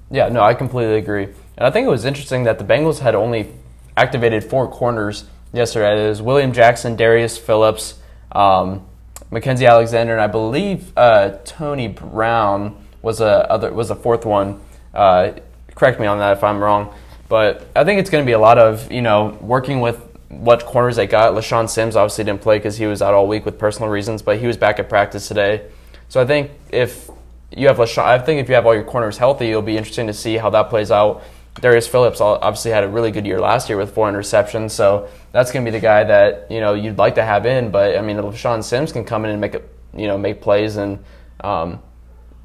Yeah, 0.10 0.30
no, 0.30 0.42
I 0.42 0.54
completely 0.54 0.98
agree, 0.98 1.28
and 1.60 1.68
I 1.68 1.72
think 1.72 1.86
it 1.86 1.90
was 1.90 2.06
interesting 2.06 2.46
that 2.46 2.58
the 2.58 2.64
Bengals 2.64 3.00
had 3.00 3.16
only 3.16 3.50
activated 3.98 4.46
four 4.46 4.72
corners 4.72 5.26
yesterday. 5.52 6.06
It 6.06 6.08
was 6.08 6.22
William 6.22 6.54
Jackson, 6.54 6.96
Darius 6.96 7.38
Phillips, 7.38 8.00
um, 8.32 8.86
Mackensie 9.30 9.68
Alexander, 9.68 10.14
and 10.14 10.22
I 10.22 10.28
believe 10.28 10.94
uh, 10.96 11.38
Tony 11.44 11.90
Brown 11.90 12.82
was 13.02 13.20
a 13.20 13.52
other 13.52 13.74
was 13.74 13.90
a 13.90 13.96
fourth 13.96 14.26
one. 14.26 14.62
Uh, 14.94 15.34
correct 15.76 16.00
me 16.00 16.08
on 16.08 16.20
that 16.20 16.38
if 16.38 16.44
I'm 16.46 16.64
wrong, 16.64 16.94
but 17.28 17.68
I 17.76 17.84
think 17.84 18.00
it's 18.00 18.10
going 18.10 18.24
to 18.24 18.26
be 18.26 18.34
a 18.34 18.40
lot 18.40 18.58
of 18.58 18.90
you 18.90 19.02
know 19.02 19.38
working 19.42 19.82
with 19.82 20.02
what 20.30 20.66
corners 20.66 20.96
they 20.96 21.08
got. 21.08 21.34
LeShaun 21.34 21.70
Sims 21.70 21.98
obviously 21.98 22.24
didn't 22.24 22.42
play 22.42 22.58
because 22.58 22.78
he 22.78 22.86
was 22.86 23.02
out 23.02 23.14
all 23.14 23.28
week 23.28 23.44
with 23.44 23.60
personal 23.60 23.90
reasons, 23.90 24.22
but 24.22 24.40
he 24.40 24.48
was 24.48 24.56
back 24.56 24.80
at 24.80 24.88
practice 24.88 25.28
today. 25.28 25.66
So 26.08 26.22
I 26.22 26.26
think 26.26 26.52
if 26.72 27.10
you 27.52 27.68
have 27.68 27.78
LeShaun, 27.78 28.04
I 28.04 28.18
think 28.18 28.40
if 28.40 28.48
you 28.48 28.56
have 28.56 28.66
all 28.66 28.74
your 28.74 28.86
corners 28.86 29.18
healthy, 29.18 29.50
it'll 29.50 29.62
be 29.62 29.76
interesting 29.76 30.08
to 30.08 30.14
see 30.14 30.38
how 30.38 30.50
that 30.52 30.70
plays 30.70 30.90
out 30.90 31.22
Darius 31.56 31.88
Phillips 31.88 32.22
obviously 32.22 32.72
had 32.72 32.84
a 32.84 32.88
really 32.88 33.12
good 33.12 33.26
year 33.26 33.40
last 33.40 33.70
year 33.70 33.78
with 33.78 33.94
four 33.94 34.10
interceptions, 34.10 34.72
so 34.72 35.10
that's 35.32 35.52
going 35.52 35.66
to 35.66 35.72
be 35.72 35.78
the 35.78 35.82
guy 35.82 36.04
that 36.04 36.50
you 36.50 36.60
know 36.60 36.74
you'd 36.74 36.98
like 36.98 37.16
to 37.16 37.24
have 37.24 37.46
in. 37.46 37.72
But 37.72 37.98
I 37.98 38.02
mean, 38.02 38.18
if 38.18 38.38
Sean 38.38 38.64
Sims 38.64 38.92
can 38.92 39.04
come 39.04 39.26
in 39.26 39.32
and 39.32 39.42
make 39.42 39.56
a, 39.56 39.62
you 39.96 40.08
know 40.08 40.18
make 40.18 40.42
plays, 40.42 40.78
and 40.78 41.04
um, 41.42 41.82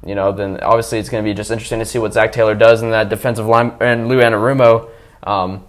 you 0.05 0.15
know 0.15 0.31
then 0.31 0.59
obviously 0.61 0.99
it's 0.99 1.09
going 1.09 1.23
to 1.23 1.29
be 1.29 1.33
just 1.33 1.51
interesting 1.51 1.79
to 1.79 1.85
see 1.85 1.99
what 1.99 2.13
Zac 2.13 2.31
Taylor 2.31 2.55
does 2.55 2.81
in 2.81 2.91
that 2.91 3.09
defensive 3.09 3.45
line 3.45 3.73
and 3.79 4.07
Lou 4.07 4.19
Anarumo. 4.19 4.89
Um, 5.23 5.65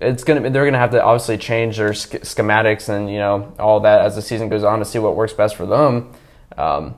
it's 0.00 0.24
gonna 0.24 0.50
they're 0.50 0.64
gonna 0.64 0.78
have 0.78 0.90
to 0.90 1.02
obviously 1.02 1.38
change 1.38 1.76
their 1.76 1.94
sch- 1.94 2.22
schematics 2.22 2.88
and 2.88 3.08
you 3.08 3.18
know 3.18 3.54
all 3.58 3.80
that 3.80 4.00
as 4.00 4.16
the 4.16 4.22
season 4.22 4.48
goes 4.48 4.64
on 4.64 4.80
to 4.80 4.84
see 4.84 4.98
what 4.98 5.14
works 5.14 5.32
best 5.32 5.54
for 5.56 5.66
them. 5.66 6.12
Um, 6.56 6.96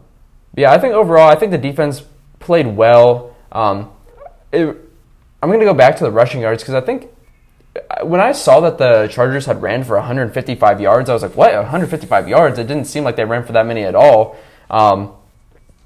yeah, 0.56 0.72
I 0.72 0.78
think 0.78 0.94
overall 0.94 1.28
I 1.28 1.34
think 1.34 1.52
the 1.52 1.58
defense 1.58 2.02
played 2.38 2.66
well. 2.66 3.36
Um, 3.52 3.90
it, 4.52 4.76
I'm 5.42 5.48
going 5.48 5.60
to 5.60 5.66
go 5.66 5.74
back 5.74 5.96
to 5.96 6.04
the 6.04 6.10
rushing 6.10 6.40
yards 6.40 6.62
because 6.62 6.74
I 6.74 6.80
think 6.80 7.08
uh, 7.76 8.04
when 8.04 8.20
I 8.20 8.32
saw 8.32 8.60
that 8.60 8.78
the 8.78 9.08
Chargers 9.08 9.46
had 9.46 9.60
ran 9.62 9.84
for 9.84 9.96
155 9.96 10.80
yards, 10.80 11.10
I 11.10 11.12
was 11.12 11.22
like, 11.22 11.36
what? 11.36 11.54
155 11.54 12.28
yards? 12.28 12.58
It 12.58 12.66
didn't 12.66 12.86
seem 12.86 13.04
like 13.04 13.16
they 13.16 13.24
ran 13.24 13.44
for 13.44 13.52
that 13.52 13.66
many 13.66 13.82
at 13.82 13.94
all. 13.94 14.36
Um, 14.70 15.12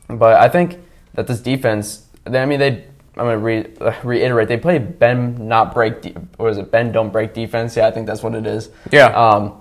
but 0.09 0.36
I 0.40 0.48
think 0.48 0.78
that 1.14 1.26
this 1.26 1.40
defense, 1.40 2.07
I 2.26 2.46
mean, 2.46 2.59
they. 2.61 2.84
I'm 3.16 3.26
going 3.26 3.38
to 3.38 3.44
re- 3.44 3.76
uh, 3.80 3.94
reiterate. 4.05 4.48
They 4.48 4.57
play 4.57 4.78
bend 4.78 5.40
not 5.40 5.74
break, 5.74 6.01
de- 6.01 6.14
or 6.38 6.48
is 6.48 6.59
it 6.59 6.70
bend 6.70 6.92
don't 6.92 7.11
break 7.11 7.34
defense? 7.34 7.76
Yeah, 7.76 7.88
I 7.88 7.90
think 7.90 8.07
that's 8.07 8.22
what 8.22 8.34
it 8.34 8.46
is. 8.46 8.70
Yeah. 8.92 9.07
Um, 9.07 9.61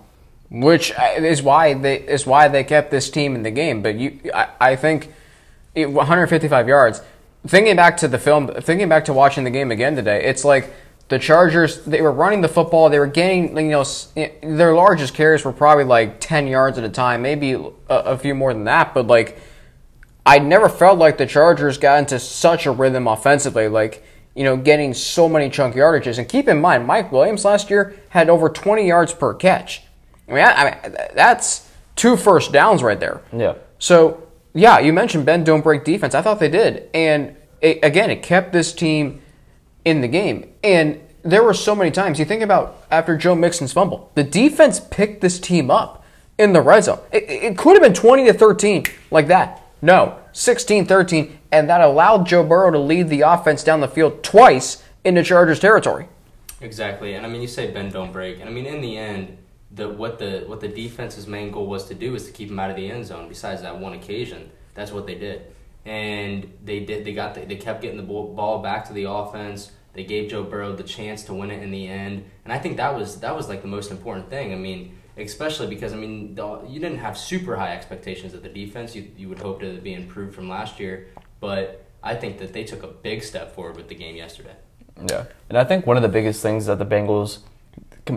Which 0.52 0.94
uh, 0.94 1.16
is 1.18 1.42
why 1.42 1.74
they 1.74 1.96
is 1.96 2.26
why 2.28 2.48
they 2.48 2.64
kept 2.64 2.92
this 2.92 3.10
team 3.10 3.36
in 3.36 3.42
the 3.44 3.52
game. 3.52 3.82
But 3.82 3.96
you, 3.96 4.20
I, 4.34 4.50
I 4.62 4.76
think, 4.76 5.12
155 5.74 6.68
yards 6.68 7.02
thinking 7.48 7.76
back 7.76 7.98
to 7.98 8.08
the 8.08 8.20
film, 8.20 8.48
thinking 8.62 8.90
back 8.90 9.06
to 9.06 9.14
watching 9.14 9.44
the 9.44 9.50
game 9.50 9.72
again 9.72 9.96
today, 9.96 10.24
it's 10.26 10.44
like 10.44 10.74
the 11.10 11.18
Chargers, 11.18 11.84
they 11.86 12.02
were 12.02 12.12
running 12.12 12.42
the 12.42 12.48
football. 12.48 12.90
They 12.90 13.00
were 13.00 13.08
getting, 13.08 13.58
you 13.58 13.70
know, 13.70 13.86
eh, 14.16 14.30
their 14.44 14.74
largest 14.74 15.16
carries 15.16 15.44
were 15.44 15.52
probably 15.52 15.84
like 15.84 16.20
10 16.20 16.48
yards 16.48 16.78
at 16.78 16.84
a 16.84 16.90
time, 16.90 17.24
maybe 17.24 17.54
a, 17.54 17.74
a 17.90 18.18
few 18.18 18.36
more 18.36 18.54
than 18.54 18.66
that. 18.66 18.94
But, 18.94 19.08
like, 19.08 19.40
I 20.26 20.38
never 20.38 20.70
felt 20.70 21.00
like 21.00 21.18
the 21.18 21.26
Chargers 21.26 21.80
got 21.80 21.98
into 21.98 22.20
such 22.20 22.68
a 22.68 22.72
rhythm 22.72 23.08
offensively, 23.08 23.68
like, 23.68 24.04
you 24.36 24.44
know, 24.44 24.56
getting 24.56 24.94
so 24.94 25.28
many 25.28 25.50
chunk 25.50 25.76
yardages. 25.76 26.20
And 26.20 26.30
keep 26.30 26.48
in 26.48 26.62
mind, 26.62 26.86
Mike 26.86 27.12
Williams 27.12 27.44
last 27.44 27.72
year 27.72 27.96
had 28.10 28.30
over 28.30 28.48
20 28.48 28.88
yards 28.88 29.12
per 29.12 29.34
catch. 29.34 29.82
I 30.28 30.32
mean, 30.32 30.44
I, 30.44 30.54
I 30.54 30.64
mean 30.88 30.98
that's 31.16 31.68
two 31.96 32.16
first 32.16 32.52
downs 32.52 32.84
right 32.84 33.00
there. 33.00 33.22
Yeah. 33.36 33.56
So, 33.80 34.29
yeah, 34.54 34.80
you 34.80 34.94
mentioned 34.94 35.26
bend 35.26 35.46
don't 35.46 35.62
break 35.62 35.84
defense. 35.84 36.16
I 36.16 36.22
thought 36.22 36.40
they 36.40 36.50
did. 36.50 36.90
And, 36.94 37.36
it, 37.62 37.80
again, 37.84 38.10
it 38.10 38.24
kept 38.24 38.54
this 38.54 38.74
team 38.74 39.22
in 39.86 40.02
the 40.02 40.08
game. 40.08 40.54
And 40.64 41.02
there 41.24 41.44
were 41.44 41.54
so 41.54 41.76
many 41.76 41.92
times. 41.92 42.20
You 42.20 42.26
think 42.26 42.42
about 42.42 42.84
after 42.90 43.18
Joe 43.18 43.36
Mixon's 43.36 43.74
fumble, 43.74 44.12
the 44.16 44.24
defense 44.24 44.80
picked 44.80 45.22
this 45.22 45.40
team 45.40 45.70
up 45.70 46.04
in 46.38 46.54
the 46.54 46.62
red 46.62 46.86
zone. 46.86 47.00
It, 47.12 47.24
it 47.30 47.58
could 47.58 47.74
have 47.74 47.82
been 47.82 47.94
20 47.94 48.26
to 48.26 48.34
13 48.34 48.86
like 49.12 49.28
that. 49.28 49.64
No, 49.82 50.18
16 50.34 50.86
13. 50.86 51.40
And 51.52 51.70
that 51.70 51.82
allowed 51.82 52.28
Joe 52.28 52.44
Burrow 52.44 52.72
to 52.72 52.80
lead 52.80 53.10
the 53.10 53.22
offense 53.22 53.64
down 53.64 53.82
the 53.82 53.88
field 53.88 54.24
twice 54.24 54.84
into 55.04 55.24
Chargers 55.24 55.60
territory. 55.60 56.08
Exactly. 56.62 57.14
And 57.14 57.26
I 57.26 57.30
mean, 57.30 57.42
you 57.42 57.48
say 57.48 57.72
bend 57.72 57.94
don't 57.94 58.12
break. 58.12 58.40
And 58.40 58.50
I 58.50 58.52
mean, 58.52 58.66
in 58.66 58.82
the 58.82 58.98
end, 58.98 59.38
the 59.72 59.90
what 59.90 60.18
the 60.20 60.44
what 60.48 60.60
the 60.60 60.68
defense's 60.68 61.28
main 61.28 61.52
goal 61.52 61.68
was 61.68 61.86
to 61.86 61.94
do 61.94 62.12
was 62.12 62.26
to 62.26 62.32
keep 62.32 62.50
him 62.50 62.60
out 62.60 62.70
of 62.70 62.76
the 62.76 62.90
end 62.90 63.06
zone. 63.06 63.28
Besides 63.28 63.62
that 63.62 63.80
one 63.80 63.94
occasion, 63.94 64.52
that's 64.74 64.92
what 64.92 65.06
they 65.06 65.16
did, 65.16 65.44
and 65.86 66.52
they 66.64 66.80
did. 66.82 67.06
They 67.06 67.14
got 67.14 67.36
the, 67.36 67.42
they 67.42 67.56
kept 67.56 67.82
getting 67.82 67.98
the 67.98 68.04
ball 68.04 68.60
back 68.60 68.86
to 68.86 68.94
the 68.94 69.10
offense. 69.10 69.72
They 69.94 70.04
gave 70.04 70.30
Joe 70.30 70.44
Burrow 70.44 70.76
the 70.76 70.84
chance 70.84 71.24
to 71.24 71.34
win 71.34 71.52
it 71.52 71.62
in 71.62 71.72
the 71.72 71.88
end, 71.88 72.26
and 72.46 72.54
I 72.54 72.60
think 72.60 72.78
that 72.78 72.96
was 72.96 73.20
that 73.20 73.36
was 73.36 73.48
like 73.48 73.62
the 73.62 73.68
most 73.68 73.92
important 73.92 74.30
thing. 74.30 74.54
I 74.54 74.56
mean, 74.56 74.98
especially 75.18 75.68
because 75.68 75.94
I 75.94 75.98
mean 75.98 76.36
the, 76.36 76.62
you 76.68 76.80
didn't 76.80 77.00
have 77.00 77.18
super 77.18 77.56
high 77.56 77.76
expectations 77.76 78.34
of 78.34 78.42
the 78.42 78.50
defense. 78.50 78.96
You 78.96 79.12
you 79.18 79.30
would 79.30 79.40
hope 79.40 79.60
to 79.62 79.80
be 79.80 79.94
improved 79.94 80.34
from 80.34 80.50
last 80.50 80.80
year, 80.80 81.08
but 81.40 81.86
I 82.02 82.16
think 82.16 82.40
that 82.40 82.54
they 82.54 82.64
took 82.64 82.82
a 82.82 82.88
big 82.88 83.24
step 83.24 83.54
forward 83.54 83.76
with 83.76 83.88
the 83.88 83.96
game 83.96 84.16
yesterday. 84.16 84.56
Yeah, 85.10 85.26
and 85.48 85.58
I 85.58 85.64
think 85.64 85.86
one 85.86 85.96
of 85.96 86.04
the 86.04 86.10
biggest 86.10 86.42
things 86.42 86.66
that 86.66 86.80
the 86.80 86.86
Bengals 86.86 87.40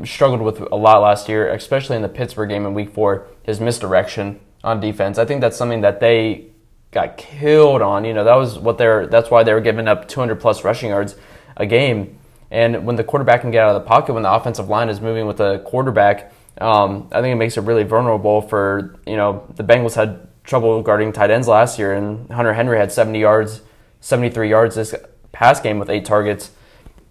struggled 0.04 0.42
with 0.42 0.60
a 0.60 0.76
lot 0.76 1.02
last 1.02 1.28
year, 1.28 1.48
especially 1.52 1.96
in 1.96 2.02
the 2.02 2.08
Pittsburgh 2.08 2.48
game 2.48 2.66
in 2.66 2.74
Week 2.74 2.90
Four, 2.90 3.26
his 3.42 3.60
misdirection 3.60 4.40
on 4.64 4.80
defense. 4.80 5.18
I 5.18 5.24
think 5.24 5.40
that's 5.40 5.56
something 5.56 5.80
that 5.82 6.00
they 6.00 6.46
got 6.90 7.16
killed 7.16 7.82
on. 7.82 8.04
You 8.04 8.14
know, 8.14 8.24
that 8.24 8.36
was 8.36 8.58
what 8.58 8.78
they're. 8.78 9.06
That's 9.06 9.30
why 9.30 9.42
they 9.42 9.52
were 9.52 9.60
giving 9.60 9.88
up 9.88 10.08
200 10.08 10.40
plus 10.40 10.64
rushing 10.64 10.90
yards 10.90 11.16
a 11.56 11.66
game. 11.66 12.18
And 12.50 12.84
when 12.84 12.96
the 12.96 13.04
quarterback 13.04 13.40
can 13.40 13.50
get 13.50 13.64
out 13.64 13.74
of 13.74 13.82
the 13.82 13.88
pocket, 13.88 14.12
when 14.12 14.22
the 14.22 14.32
offensive 14.32 14.68
line 14.68 14.90
is 14.90 15.00
moving 15.00 15.26
with 15.26 15.38
the 15.38 15.60
quarterback, 15.60 16.32
um, 16.60 17.08
I 17.10 17.22
think 17.22 17.32
it 17.32 17.36
makes 17.36 17.56
it 17.56 17.62
really 17.62 17.82
vulnerable 17.82 18.42
for, 18.42 19.00
you 19.06 19.16
know, 19.16 19.46
the 19.56 19.64
Bengals 19.64 19.94
had 19.94 20.28
trouble 20.44 20.82
guarding 20.82 21.12
tight 21.12 21.30
ends 21.30 21.48
last 21.48 21.78
year, 21.78 21.94
and 21.94 22.30
Hunter 22.30 22.52
Henry 22.52 22.78
had 22.78 22.92
70 22.92 23.18
yards, 23.18 23.62
73 24.00 24.50
yards 24.50 24.74
this 24.74 24.94
pass 25.32 25.60
game 25.60 25.78
with 25.78 25.88
eight 25.88 26.04
targets. 26.04 26.50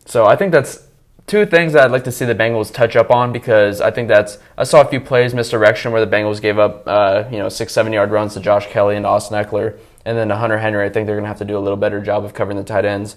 So 0.05 0.25
I 0.25 0.35
think 0.35 0.51
that's 0.51 0.87
two 1.27 1.45
things 1.45 1.73
that 1.73 1.85
I'd 1.85 1.91
like 1.91 2.03
to 2.05 2.11
see 2.11 2.25
the 2.25 2.35
Bengals 2.35 2.73
touch 2.73 2.95
up 2.95 3.11
on 3.11 3.31
because 3.31 3.81
I 3.81 3.91
think 3.91 4.07
that's 4.07 4.37
I 4.57 4.63
saw 4.63 4.81
a 4.81 4.85
few 4.85 4.99
plays 4.99 5.33
misdirection 5.33 5.91
where 5.91 6.03
the 6.05 6.11
Bengals 6.15 6.41
gave 6.41 6.59
up 6.59 6.83
uh, 6.85 7.25
you 7.31 7.37
know 7.37 7.49
six 7.49 7.73
seven 7.73 7.93
yard 7.93 8.11
runs 8.11 8.33
to 8.33 8.39
Josh 8.39 8.67
Kelley 8.67 8.95
and 8.95 9.05
Austin 9.05 9.43
Ekeler 9.43 9.77
and 10.05 10.17
then 10.17 10.29
to 10.29 10.35
Hunter 10.35 10.57
Henry. 10.57 10.85
I 10.85 10.89
think 10.89 11.05
they're 11.05 11.15
going 11.15 11.23
to 11.23 11.29
have 11.29 11.37
to 11.39 11.45
do 11.45 11.57
a 11.57 11.59
little 11.59 11.77
better 11.77 12.01
job 12.01 12.25
of 12.25 12.33
covering 12.33 12.57
the 12.57 12.63
tight 12.63 12.85
ends 12.85 13.15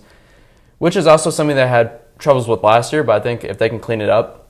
which 0.79 0.97
is 0.97 1.07
also 1.07 1.31
something 1.31 1.57
they 1.57 1.67
had 1.67 2.01
troubles 2.19 2.49
with 2.49 2.63
last 2.63 2.93
year. 2.93 3.03
But 3.03 3.21
I 3.21 3.21
think 3.21 3.45
if 3.45 3.59
they 3.59 3.69
can 3.69 3.81
clean 3.81 4.01
it 4.01 4.09
up, 4.09 4.49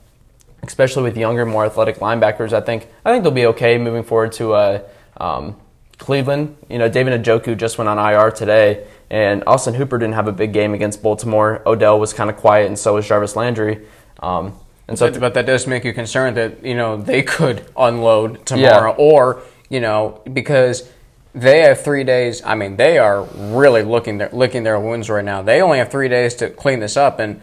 especially 0.63 1.03
with 1.03 1.17
younger, 1.17 1.45
more 1.45 1.65
athletic 1.65 1.97
linebackers, 1.97 2.53
I 2.53 2.61
think 2.61 2.87
I 3.03 3.11
think 3.11 3.23
they'll 3.23 3.31
be 3.31 3.45
okay 3.47 3.77
moving 3.77 4.03
forward 4.03 4.31
to 4.33 4.53
uh, 4.53 4.79
um, 5.17 5.55
Cleveland. 5.97 6.57
You 6.69 6.79
know, 6.79 6.89
David 6.89 7.23
Njoku 7.23 7.57
just 7.57 7.77
went 7.77 7.89
on 7.89 7.97
IR 7.97 8.31
today, 8.31 8.85
and 9.15 9.45
Austin 9.47 9.73
Hooper 9.75 9.97
didn't 9.97 10.15
have 10.15 10.27
a 10.27 10.33
big 10.33 10.51
game 10.51 10.73
against 10.73 11.01
Baltimore. 11.01 11.61
Odell 11.65 11.97
was 12.01 12.11
kind 12.11 12.29
of 12.29 12.35
quiet, 12.35 12.67
and 12.67 12.77
so 12.77 12.95
was 12.95 13.07
Jarvis 13.07 13.37
Landry. 13.37 13.87
Um, 14.19 14.59
and 14.89 14.99
so, 14.99 15.09
but, 15.09 15.21
but, 15.21 15.33
that 15.35 15.45
does 15.45 15.67
make 15.67 15.85
you 15.85 15.93
concerned 15.93 16.35
that 16.35 16.65
you 16.65 16.75
know 16.75 16.97
they 16.97 17.23
could 17.23 17.65
unload 17.77 18.45
tomorrow, 18.45 18.91
yeah. 18.91 18.97
or 18.97 19.41
you 19.69 19.79
know 19.79 20.21
because 20.33 20.91
they 21.33 21.61
have 21.61 21.81
three 21.81 22.03
days. 22.03 22.43
I 22.43 22.55
mean, 22.55 22.75
they 22.75 22.97
are 22.97 23.23
really 23.23 23.83
looking 23.83 24.17
their, 24.17 24.29
licking 24.33 24.63
their 24.63 24.81
wounds 24.81 25.09
right 25.09 25.23
now. 25.23 25.41
They 25.41 25.61
only 25.61 25.77
have 25.77 25.89
three 25.89 26.09
days 26.09 26.35
to 26.35 26.49
clean 26.49 26.81
this 26.81 26.97
up, 26.97 27.17
and 27.19 27.39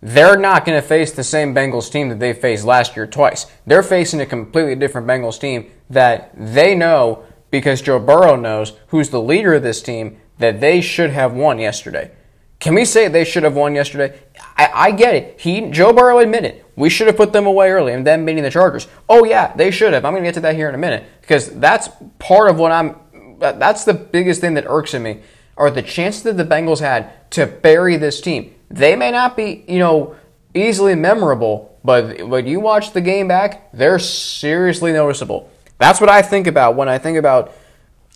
they're 0.00 0.38
not 0.38 0.64
going 0.64 0.80
to 0.80 0.86
face 0.86 1.10
the 1.10 1.24
same 1.24 1.52
Bengals 1.52 1.90
team 1.90 2.08
that 2.10 2.20
they 2.20 2.34
faced 2.34 2.64
last 2.64 2.94
year 2.94 3.08
twice. 3.08 3.46
They're 3.66 3.82
facing 3.82 4.20
a 4.20 4.26
completely 4.26 4.76
different 4.76 5.08
Bengals 5.08 5.40
team 5.40 5.72
that 5.90 6.30
they 6.36 6.76
know 6.76 7.24
because 7.50 7.82
Joe 7.82 7.98
Burrow 7.98 8.36
knows 8.36 8.74
who's 8.88 9.10
the 9.10 9.20
leader 9.20 9.54
of 9.54 9.64
this 9.64 9.82
team 9.82 10.18
that 10.38 10.60
they 10.60 10.80
should 10.80 11.10
have 11.10 11.32
won 11.32 11.58
yesterday. 11.58 12.10
Can 12.58 12.74
we 12.74 12.84
say 12.84 13.08
they 13.08 13.24
should 13.24 13.42
have 13.42 13.54
won 13.54 13.74
yesterday? 13.74 14.18
I, 14.56 14.70
I 14.74 14.90
get 14.90 15.14
it. 15.14 15.40
He 15.40 15.70
Joe 15.70 15.92
Burrow 15.92 16.18
admitted 16.18 16.64
we 16.74 16.90
should 16.90 17.06
have 17.06 17.16
put 17.16 17.32
them 17.32 17.46
away 17.46 17.70
early 17.70 17.92
and 17.92 18.06
then 18.06 18.24
beating 18.24 18.42
the 18.42 18.50
Chargers. 18.50 18.88
Oh 19.08 19.24
yeah, 19.24 19.54
they 19.54 19.70
should 19.70 19.92
have. 19.92 20.04
I'm 20.04 20.12
going 20.12 20.22
to 20.22 20.28
get 20.28 20.34
to 20.34 20.40
that 20.40 20.54
here 20.54 20.68
in 20.68 20.74
a 20.74 20.78
minute 20.78 21.04
because 21.20 21.50
that's 21.58 21.88
part 22.18 22.50
of 22.50 22.58
what 22.58 22.72
I'm 22.72 22.96
that's 23.38 23.84
the 23.84 23.94
biggest 23.94 24.40
thing 24.40 24.54
that 24.54 24.64
irks 24.66 24.94
me 24.94 25.20
are 25.56 25.70
the 25.70 25.82
chances 25.82 26.22
that 26.22 26.36
the 26.36 26.44
Bengals 26.44 26.80
had 26.80 27.30
to 27.32 27.46
bury 27.46 27.96
this 27.96 28.20
team. 28.20 28.54
They 28.70 28.96
may 28.96 29.10
not 29.10 29.36
be, 29.36 29.64
you 29.68 29.78
know, 29.78 30.16
easily 30.54 30.94
memorable, 30.94 31.78
but 31.84 32.26
when 32.26 32.46
you 32.46 32.60
watch 32.60 32.92
the 32.92 33.00
game 33.00 33.28
back, 33.28 33.70
they're 33.72 33.98
seriously 33.98 34.92
noticeable. 34.92 35.50
That's 35.78 36.00
what 36.00 36.10
I 36.10 36.22
think 36.22 36.46
about 36.46 36.76
when 36.76 36.88
I 36.88 36.98
think 36.98 37.18
about, 37.18 37.52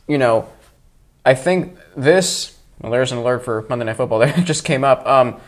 you 0.08 0.18
know, 0.18 0.48
I 1.24 1.34
think 1.34 1.76
this. 1.96 2.58
Well, 2.80 2.92
there's 2.92 3.12
an 3.12 3.18
alert 3.18 3.44
for 3.44 3.66
Monday 3.68 3.84
Night 3.84 3.96
Football 3.96 4.18
that 4.20 4.44
just 4.44 4.64
came 4.64 4.84
up. 4.84 5.06
Um, 5.06 5.40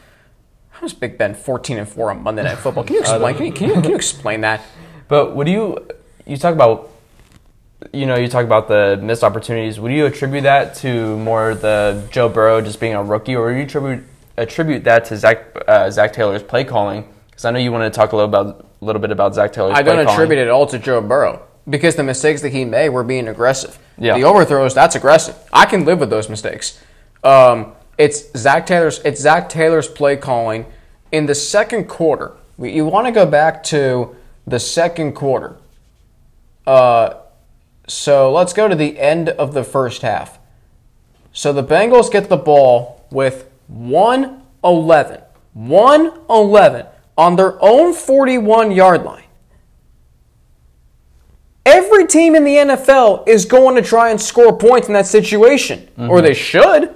how 0.70 0.86
is 0.86 0.92
Big 0.92 1.18
Ben 1.18 1.34
14 1.34 1.78
and 1.78 1.88
4 1.88 2.10
on 2.10 2.22
Monday 2.22 2.42
Night 2.42 2.58
Football? 2.58 2.84
Can 2.84 2.94
you 2.94 3.00
explain? 3.02 3.34
Can 3.36 3.46
you, 3.46 3.52
can 3.52 3.68
you, 3.68 3.74
can 3.74 3.90
you 3.90 3.96
explain 3.96 4.40
that? 4.42 4.62
But 5.08 5.36
would 5.36 5.48
you 5.48 5.86
you 6.26 6.36
talk 6.36 6.54
about 6.54 6.90
you 7.92 8.06
know, 8.06 8.16
you 8.16 8.28
talk 8.28 8.44
about 8.44 8.68
the 8.68 8.98
missed 9.02 9.24
opportunities. 9.24 9.80
Would 9.80 9.92
you 9.92 10.06
attribute 10.06 10.44
that 10.44 10.74
to 10.76 11.16
more 11.18 11.54
the 11.54 12.06
Joe 12.10 12.28
Burrow 12.28 12.60
just 12.60 12.78
being 12.80 12.94
a 12.94 13.02
rookie, 13.02 13.34
or 13.34 13.46
would 13.46 13.56
you 13.56 13.62
attribute 13.64 14.04
attribute 14.36 14.84
that 14.84 15.04
to 15.06 15.16
Zac 15.16 15.46
uh, 15.66 15.90
Zac 15.90 16.12
Taylor's 16.12 16.42
play 16.42 16.64
calling? 16.64 17.04
Because 17.30 17.44
I 17.44 17.50
know 17.50 17.58
you 17.58 17.72
want 17.72 17.92
to 17.92 17.96
talk 17.96 18.12
a 18.12 18.16
little 18.16 18.28
about 18.28 18.66
a 18.80 18.84
little 18.84 19.00
bit 19.00 19.10
about 19.10 19.34
Zac 19.34 19.52
Taylor's. 19.52 19.76
I 19.76 19.82
don't 19.82 20.06
attribute 20.06 20.38
it 20.38 20.48
all 20.48 20.66
to 20.66 20.78
Joe 20.78 21.00
Burrow 21.00 21.42
because 21.68 21.96
the 21.96 22.02
mistakes 22.02 22.42
that 22.42 22.50
he 22.50 22.64
made 22.64 22.90
were 22.90 23.04
being 23.04 23.28
aggressive. 23.28 23.78
Yeah. 23.98 24.16
The 24.16 24.24
overthrows 24.24 24.74
that's 24.74 24.96
aggressive. 24.96 25.36
I 25.52 25.66
can 25.66 25.84
live 25.84 26.00
with 26.00 26.10
those 26.10 26.28
mistakes. 26.28 26.80
Um, 27.22 27.72
it's 27.98 28.32
Zac 28.36 28.66
Taylor's. 28.66 29.00
It's 29.04 29.20
Zac 29.20 29.48
Taylor's 29.48 29.88
play 29.88 30.16
calling 30.16 30.66
in 31.12 31.26
the 31.26 31.34
second 31.34 31.88
quarter. 31.88 32.36
You 32.58 32.86
want 32.86 33.06
to 33.06 33.12
go 33.12 33.26
back 33.26 33.62
to 33.64 34.16
the 34.46 34.58
second 34.58 35.12
quarter. 35.12 35.56
Uh, 36.66 37.14
so 37.86 38.32
let's 38.32 38.52
go 38.52 38.68
to 38.68 38.74
the 38.74 38.98
end 38.98 39.28
of 39.28 39.54
the 39.54 39.64
first 39.64 40.02
half. 40.02 40.38
So 41.32 41.52
the 41.52 41.64
Bengals 41.64 42.10
get 42.10 42.28
the 42.28 42.36
ball 42.36 43.04
with 43.10 43.50
111. 43.68 45.20
111 45.54 46.86
on 47.16 47.36
their 47.36 47.62
own 47.62 47.92
41 47.92 48.72
yard 48.72 49.04
line. 49.04 49.24
Every 51.64 52.06
team 52.06 52.34
in 52.34 52.44
the 52.44 52.56
NFL 52.56 53.28
is 53.28 53.44
going 53.44 53.76
to 53.76 53.82
try 53.82 54.10
and 54.10 54.20
score 54.20 54.56
points 54.56 54.88
in 54.88 54.94
that 54.94 55.06
situation, 55.06 55.88
mm-hmm. 55.96 56.10
or 56.10 56.20
they 56.20 56.34
should. 56.34 56.94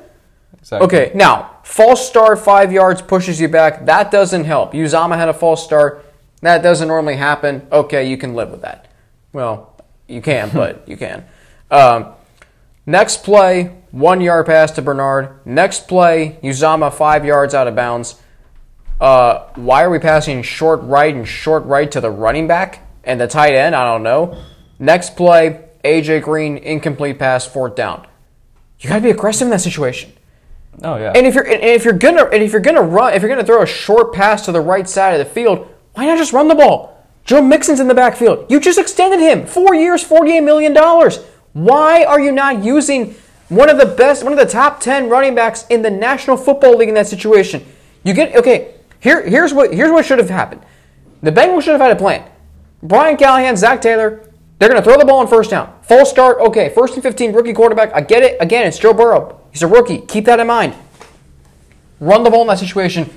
Exactly. 0.58 0.84
Okay, 0.86 1.12
now, 1.14 1.58
false 1.62 2.06
start 2.08 2.40
five 2.40 2.72
yards 2.72 3.00
pushes 3.00 3.40
you 3.40 3.46
back. 3.46 3.86
That 3.86 4.10
doesn't 4.10 4.44
help. 4.44 4.72
Uzomah 4.72 5.16
had 5.16 5.28
a 5.28 5.34
false 5.34 5.62
start. 5.62 6.04
That 6.40 6.62
doesn't 6.62 6.88
normally 6.88 7.14
happen. 7.14 7.66
Okay, 7.70 8.10
you 8.10 8.16
can 8.16 8.34
live 8.34 8.50
with 8.50 8.62
that. 8.62 8.88
Well, 9.32 9.76
you 10.08 10.20
can, 10.20 10.50
but 10.52 10.82
you 10.88 10.96
can. 10.96 11.24
Um, 11.70 12.14
next 12.84 13.22
play, 13.22 13.76
one 13.92 14.20
yard 14.20 14.46
pass 14.46 14.72
to 14.72 14.82
Bernard. 14.82 15.46
Next 15.46 15.86
play, 15.86 16.40
Uzomah 16.42 16.92
five 16.92 17.24
yards 17.24 17.54
out 17.54 17.68
of 17.68 17.76
bounds. 17.76 18.20
Uh, 19.00 19.46
why 19.54 19.84
are 19.84 19.90
we 19.90 20.00
passing 20.00 20.42
short 20.42 20.80
right 20.82 21.14
and 21.14 21.28
short 21.28 21.64
right 21.64 21.90
to 21.92 22.00
the 22.00 22.10
running 22.10 22.48
back 22.48 22.80
and 23.04 23.20
the 23.20 23.28
tight 23.28 23.54
end? 23.54 23.76
I 23.76 23.84
don't 23.84 24.02
know. 24.02 24.42
Next 24.78 25.16
play, 25.16 25.64
AJ 25.84 26.22
Green 26.22 26.58
incomplete 26.58 27.18
pass, 27.18 27.46
fourth 27.46 27.74
down. 27.74 28.06
You 28.80 28.88
got 28.88 28.96
to 28.96 29.02
be 29.02 29.10
aggressive 29.10 29.46
in 29.46 29.50
that 29.50 29.60
situation. 29.60 30.12
Oh 30.82 30.96
yeah. 30.96 31.12
And 31.14 31.26
if 31.26 31.34
you're 31.34 31.46
and 31.46 31.62
if 31.62 31.84
you're 31.84 31.94
gonna 31.94 32.24
and 32.24 32.42
if 32.42 32.52
you're 32.52 32.60
gonna 32.60 32.82
run 32.82 33.14
if 33.14 33.22
you're 33.22 33.30
gonna 33.30 33.44
throw 33.44 33.62
a 33.62 33.66
short 33.66 34.12
pass 34.12 34.44
to 34.44 34.52
the 34.52 34.60
right 34.60 34.86
side 34.86 35.18
of 35.18 35.26
the 35.26 35.32
field, 35.32 35.66
why 35.94 36.04
not 36.04 36.18
just 36.18 36.34
run 36.34 36.48
the 36.48 36.54
ball? 36.54 37.02
Joe 37.24 37.40
Mixon's 37.40 37.80
in 37.80 37.88
the 37.88 37.94
backfield. 37.94 38.46
You 38.50 38.60
just 38.60 38.78
extended 38.78 39.18
him 39.18 39.46
four 39.46 39.74
years, 39.74 40.06
$48 40.06 40.44
million. 40.44 40.74
Why 41.54 42.04
are 42.04 42.20
you 42.20 42.30
not 42.30 42.62
using 42.62 43.16
one 43.48 43.68
of 43.68 43.78
the 43.78 43.86
best, 43.86 44.22
one 44.22 44.32
of 44.32 44.38
the 44.38 44.46
top 44.46 44.78
10 44.78 45.08
running 45.08 45.34
backs 45.34 45.66
in 45.68 45.82
the 45.82 45.90
National 45.90 46.36
Football 46.36 46.76
League 46.76 46.88
in 46.88 46.94
that 46.94 47.08
situation? 47.08 47.64
You 48.04 48.14
get, 48.14 48.36
okay, 48.36 48.74
Here, 49.00 49.26
here's 49.26 49.52
what 49.52 49.74
here's 49.74 49.90
what 49.90 50.04
should 50.04 50.18
have 50.18 50.30
happened. 50.30 50.62
The 51.22 51.32
Bengals 51.32 51.62
should 51.62 51.72
have 51.72 51.80
had 51.80 51.90
a 51.90 51.96
plan. 51.96 52.22
Brian 52.82 53.16
Callahan, 53.16 53.56
Zac 53.56 53.80
Taylor, 53.80 54.25
they're 54.58 54.68
going 54.68 54.82
to 54.82 54.84
throw 54.84 54.98
the 54.98 55.04
ball 55.04 55.20
on 55.20 55.28
first 55.28 55.50
down. 55.50 55.72
Full 55.82 56.06
start, 56.06 56.38
okay. 56.40 56.70
First 56.70 56.94
and 56.94 57.02
15, 57.02 57.32
rookie 57.32 57.52
quarterback. 57.52 57.94
I 57.94 58.00
get 58.00 58.22
it. 58.22 58.36
Again, 58.40 58.66
it's 58.66 58.78
Joe 58.78 58.94
Burrow. 58.94 59.40
He's 59.52 59.62
a 59.62 59.66
rookie. 59.66 59.98
Keep 59.98 60.24
that 60.26 60.40
in 60.40 60.46
mind. 60.46 60.74
Run 62.00 62.22
the 62.22 62.30
ball 62.30 62.42
in 62.42 62.46
that 62.48 62.58
situation 62.58 63.10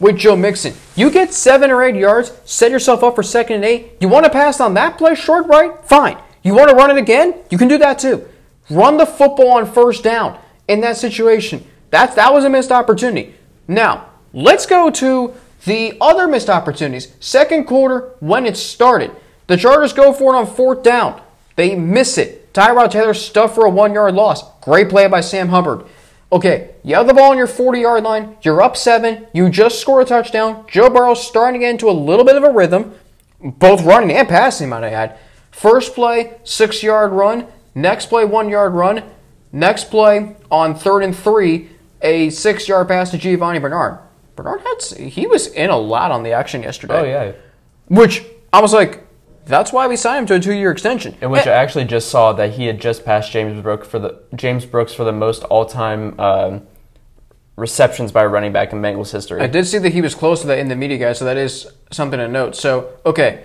with 0.00 0.16
Joe 0.16 0.36
Mixon. 0.36 0.74
You 0.96 1.10
get 1.10 1.32
seven 1.32 1.70
or 1.70 1.82
eight 1.82 1.94
yards, 1.94 2.32
set 2.44 2.70
yourself 2.70 3.02
up 3.04 3.14
for 3.14 3.22
second 3.22 3.56
and 3.56 3.64
eight. 3.64 3.96
You 4.00 4.08
want 4.08 4.24
to 4.24 4.30
pass 4.30 4.60
on 4.60 4.74
that 4.74 4.98
play 4.98 5.14
short 5.14 5.46
right? 5.46 5.72
Fine. 5.84 6.18
You 6.42 6.54
want 6.54 6.70
to 6.70 6.76
run 6.76 6.90
it 6.90 6.96
again? 6.96 7.36
You 7.50 7.56
can 7.56 7.68
do 7.68 7.78
that 7.78 7.98
too. 7.98 8.28
Run 8.68 8.96
the 8.96 9.06
football 9.06 9.52
on 9.52 9.70
first 9.70 10.02
down 10.02 10.38
in 10.66 10.80
that 10.80 10.96
situation. 10.96 11.64
That's 11.90 12.14
that 12.16 12.32
was 12.32 12.44
a 12.44 12.50
missed 12.50 12.72
opportunity. 12.72 13.34
Now, 13.68 14.08
let's 14.32 14.66
go 14.66 14.90
to 14.90 15.34
the 15.64 15.96
other 16.00 16.26
missed 16.26 16.50
opportunities. 16.50 17.14
Second 17.20 17.64
quarter, 17.64 18.14
when 18.20 18.44
it 18.44 18.56
started. 18.56 19.14
The 19.46 19.56
Chargers 19.56 19.92
go 19.92 20.12
for 20.12 20.34
it 20.34 20.38
on 20.38 20.46
fourth 20.46 20.82
down. 20.82 21.20
They 21.56 21.74
miss 21.74 22.18
it. 22.18 22.52
Tyrod 22.52 22.90
Taylor 22.90 23.14
stuffed 23.14 23.54
for 23.54 23.66
a 23.66 23.70
one 23.70 23.94
yard 23.94 24.14
loss. 24.14 24.42
Great 24.60 24.88
play 24.88 25.06
by 25.08 25.20
Sam 25.20 25.48
Hubbard. 25.48 25.86
Okay, 26.30 26.70
you 26.82 26.94
have 26.94 27.06
the 27.06 27.14
ball 27.14 27.32
on 27.32 27.38
your 27.38 27.46
40 27.46 27.80
yard 27.80 28.04
line. 28.04 28.36
You're 28.42 28.62
up 28.62 28.76
seven. 28.76 29.26
You 29.34 29.50
just 29.50 29.80
score 29.80 30.00
a 30.00 30.04
touchdown. 30.04 30.64
Joe 30.68 30.88
Burrow's 30.88 31.26
starting 31.26 31.60
to 31.60 31.64
get 31.66 31.70
into 31.70 31.90
a 31.90 31.92
little 31.92 32.24
bit 32.24 32.36
of 32.36 32.44
a 32.44 32.50
rhythm, 32.50 32.94
both 33.40 33.82
running 33.82 34.16
and 34.16 34.28
passing, 34.28 34.70
might 34.70 34.84
I 34.84 34.90
add. 34.90 35.18
First 35.50 35.94
play, 35.94 36.34
six 36.44 36.82
yard 36.82 37.12
run. 37.12 37.46
Next 37.74 38.06
play, 38.06 38.24
one 38.24 38.48
yard 38.48 38.72
run. 38.72 39.02
Next 39.52 39.90
play, 39.90 40.34
on 40.50 40.74
third 40.74 41.02
and 41.02 41.14
three, 41.14 41.68
a 42.00 42.30
six 42.30 42.66
yard 42.66 42.88
pass 42.88 43.10
to 43.10 43.18
Giovanni 43.18 43.58
Bernard. 43.58 43.98
Bernard 44.34 44.62
had, 44.62 44.98
he 44.98 45.26
was 45.26 45.46
in 45.48 45.68
a 45.68 45.76
lot 45.76 46.10
on 46.10 46.22
the 46.22 46.32
action 46.32 46.62
yesterday. 46.62 46.94
Oh 46.94 47.04
yeah. 47.04 47.32
Which 47.88 48.24
I 48.52 48.60
was 48.60 48.72
like, 48.72 49.01
that's 49.46 49.72
why 49.72 49.86
we 49.88 49.96
signed 49.96 50.20
him 50.20 50.26
to 50.26 50.34
a 50.34 50.40
two-year 50.40 50.70
extension. 50.70 51.16
In 51.20 51.30
which 51.30 51.46
Eh, 51.46 51.50
I 51.50 51.54
actually 51.54 51.84
just 51.84 52.08
saw 52.08 52.32
that 52.34 52.52
he 52.52 52.66
had 52.66 52.80
just 52.80 53.04
passed 53.04 53.32
James 53.32 53.60
Brooks 53.62 53.88
for 53.88 53.98
the 53.98 54.20
James 54.34 54.64
Brooks 54.64 54.94
for 54.94 55.04
the 55.04 55.12
most 55.12 55.42
all-time 55.44 56.18
um, 56.20 56.66
receptions 57.56 58.12
by 58.12 58.22
a 58.22 58.28
running 58.28 58.52
back 58.52 58.72
in 58.72 58.80
Bengals 58.80 59.12
history. 59.12 59.40
I 59.40 59.46
did 59.46 59.66
see 59.66 59.78
that 59.78 59.92
he 59.92 60.00
was 60.00 60.14
close 60.14 60.40
to 60.42 60.46
that 60.48 60.58
in 60.58 60.68
the 60.68 60.76
media 60.76 60.98
guys, 60.98 61.18
so 61.18 61.24
that 61.24 61.36
is 61.36 61.66
something 61.90 62.18
to 62.18 62.28
note. 62.28 62.56
So, 62.56 62.90
okay, 63.04 63.44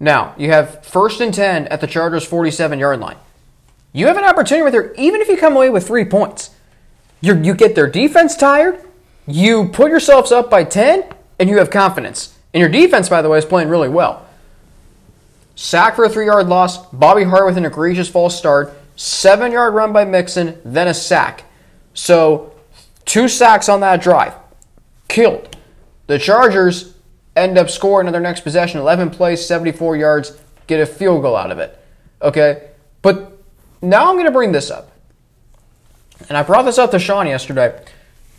now 0.00 0.34
you 0.38 0.50
have 0.50 0.84
first 0.84 1.20
and 1.20 1.32
ten 1.32 1.66
at 1.68 1.80
the 1.80 1.86
Chargers' 1.86 2.28
47-yard 2.28 3.00
line. 3.00 3.16
You 3.92 4.06
have 4.08 4.16
an 4.16 4.24
opportunity 4.24 4.62
right 4.64 4.72
there, 4.72 4.92
even 4.94 5.20
if 5.20 5.28
you 5.28 5.36
come 5.36 5.54
away 5.54 5.70
with 5.70 5.86
three 5.86 6.04
points. 6.04 6.50
You 7.20 7.40
you 7.42 7.54
get 7.54 7.74
their 7.74 7.88
defense 7.88 8.36
tired. 8.36 8.80
You 9.26 9.68
put 9.68 9.90
yourselves 9.90 10.32
up 10.32 10.50
by 10.50 10.64
ten, 10.64 11.04
and 11.38 11.48
you 11.48 11.58
have 11.58 11.70
confidence. 11.70 12.36
And 12.52 12.60
your 12.60 12.68
defense, 12.68 13.08
by 13.08 13.22
the 13.22 13.28
way, 13.28 13.38
is 13.38 13.44
playing 13.44 13.68
really 13.68 13.88
well. 13.88 14.23
Sack 15.54 15.96
for 15.96 16.04
a 16.04 16.08
three 16.08 16.26
yard 16.26 16.48
loss. 16.48 16.86
Bobby 16.86 17.24
Hart 17.24 17.46
with 17.46 17.56
an 17.56 17.64
egregious 17.64 18.08
false 18.08 18.36
start. 18.36 18.72
Seven 18.96 19.52
yard 19.52 19.74
run 19.74 19.92
by 19.92 20.04
Mixon, 20.04 20.60
then 20.64 20.88
a 20.88 20.94
sack. 20.94 21.44
So, 21.94 22.52
two 23.04 23.28
sacks 23.28 23.68
on 23.68 23.80
that 23.80 24.02
drive. 24.02 24.34
Killed. 25.08 25.56
The 26.06 26.18
Chargers 26.18 26.94
end 27.36 27.58
up 27.58 27.70
scoring 27.70 28.06
on 28.06 28.12
their 28.12 28.20
next 28.20 28.40
possession 28.40 28.80
11 28.80 29.10
plays, 29.10 29.44
74 29.44 29.96
yards, 29.96 30.40
get 30.66 30.80
a 30.80 30.86
field 30.86 31.22
goal 31.22 31.36
out 31.36 31.50
of 31.50 31.58
it. 31.58 31.78
Okay? 32.22 32.68
But 33.02 33.38
now 33.82 34.08
I'm 34.08 34.14
going 34.14 34.26
to 34.26 34.32
bring 34.32 34.52
this 34.52 34.70
up. 34.70 34.92
And 36.28 36.38
I 36.38 36.42
brought 36.42 36.62
this 36.62 36.78
up 36.78 36.90
to 36.92 36.98
Sean 36.98 37.26
yesterday, 37.26 37.78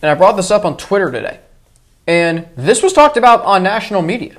and 0.02 0.10
I 0.10 0.16
brought 0.16 0.38
this 0.38 0.50
up 0.50 0.66
on 0.66 0.78
Twitter 0.78 1.12
today. 1.12 1.40
And 2.08 2.48
this 2.56 2.82
was 2.82 2.94
talked 2.94 3.18
about 3.18 3.44
on 3.44 3.64
national 3.64 4.02
media. 4.02 4.38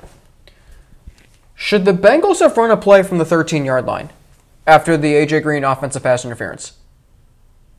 Should 1.59 1.85
the 1.85 1.91
Bengals 1.91 2.39
have 2.39 2.55
run 2.55 2.69
a 2.69 2.77
play 2.77 3.01
from 3.01 3.17
the 3.17 3.25
13 3.25 3.65
yard 3.65 3.85
line 3.85 4.11
after 4.67 4.95
the 4.95 5.13
AJ 5.13 5.41
Green 5.41 5.63
offensive 5.63 6.03
pass 6.03 6.23
interference? 6.23 6.73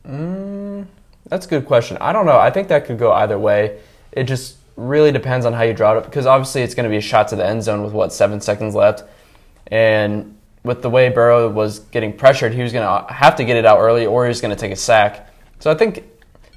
That's 0.03 1.45
a 1.45 1.49
good 1.49 1.65
question. 1.65 1.97
I 2.01 2.11
don't 2.11 2.25
know. 2.25 2.37
I 2.37 2.51
think 2.51 2.67
that 2.67 2.85
could 2.85 2.99
go 2.99 3.13
either 3.13 3.39
way. 3.39 3.79
It 4.11 4.25
just 4.25 4.57
really 4.75 5.11
depends 5.11 5.45
on 5.45 5.53
how 5.53 5.63
you 5.63 5.73
draw 5.73 5.97
it 5.97 6.03
because 6.03 6.25
obviously 6.25 6.61
it's 6.61 6.75
going 6.75 6.83
to 6.83 6.89
be 6.89 6.97
a 6.97 7.01
shot 7.01 7.29
to 7.29 7.35
the 7.37 7.45
end 7.45 7.63
zone 7.63 7.83
with 7.83 7.93
what 7.93 8.11
seven 8.11 8.41
seconds 8.41 8.75
left, 8.75 9.03
and 9.67 10.37
with 10.63 10.81
the 10.81 10.89
way 10.89 11.07
Burrow 11.09 11.49
was 11.49 11.79
getting 11.79 12.11
pressured, 12.11 12.53
he 12.53 12.61
was 12.61 12.73
going 12.73 12.85
to 12.85 13.13
have 13.13 13.37
to 13.37 13.45
get 13.45 13.55
it 13.55 13.65
out 13.65 13.79
early 13.79 14.05
or 14.05 14.25
he 14.25 14.27
was 14.27 14.41
going 14.41 14.53
to 14.53 14.59
take 14.59 14.73
a 14.73 14.75
sack. 14.75 15.31
So 15.59 15.71
I 15.71 15.75
think 15.75 16.03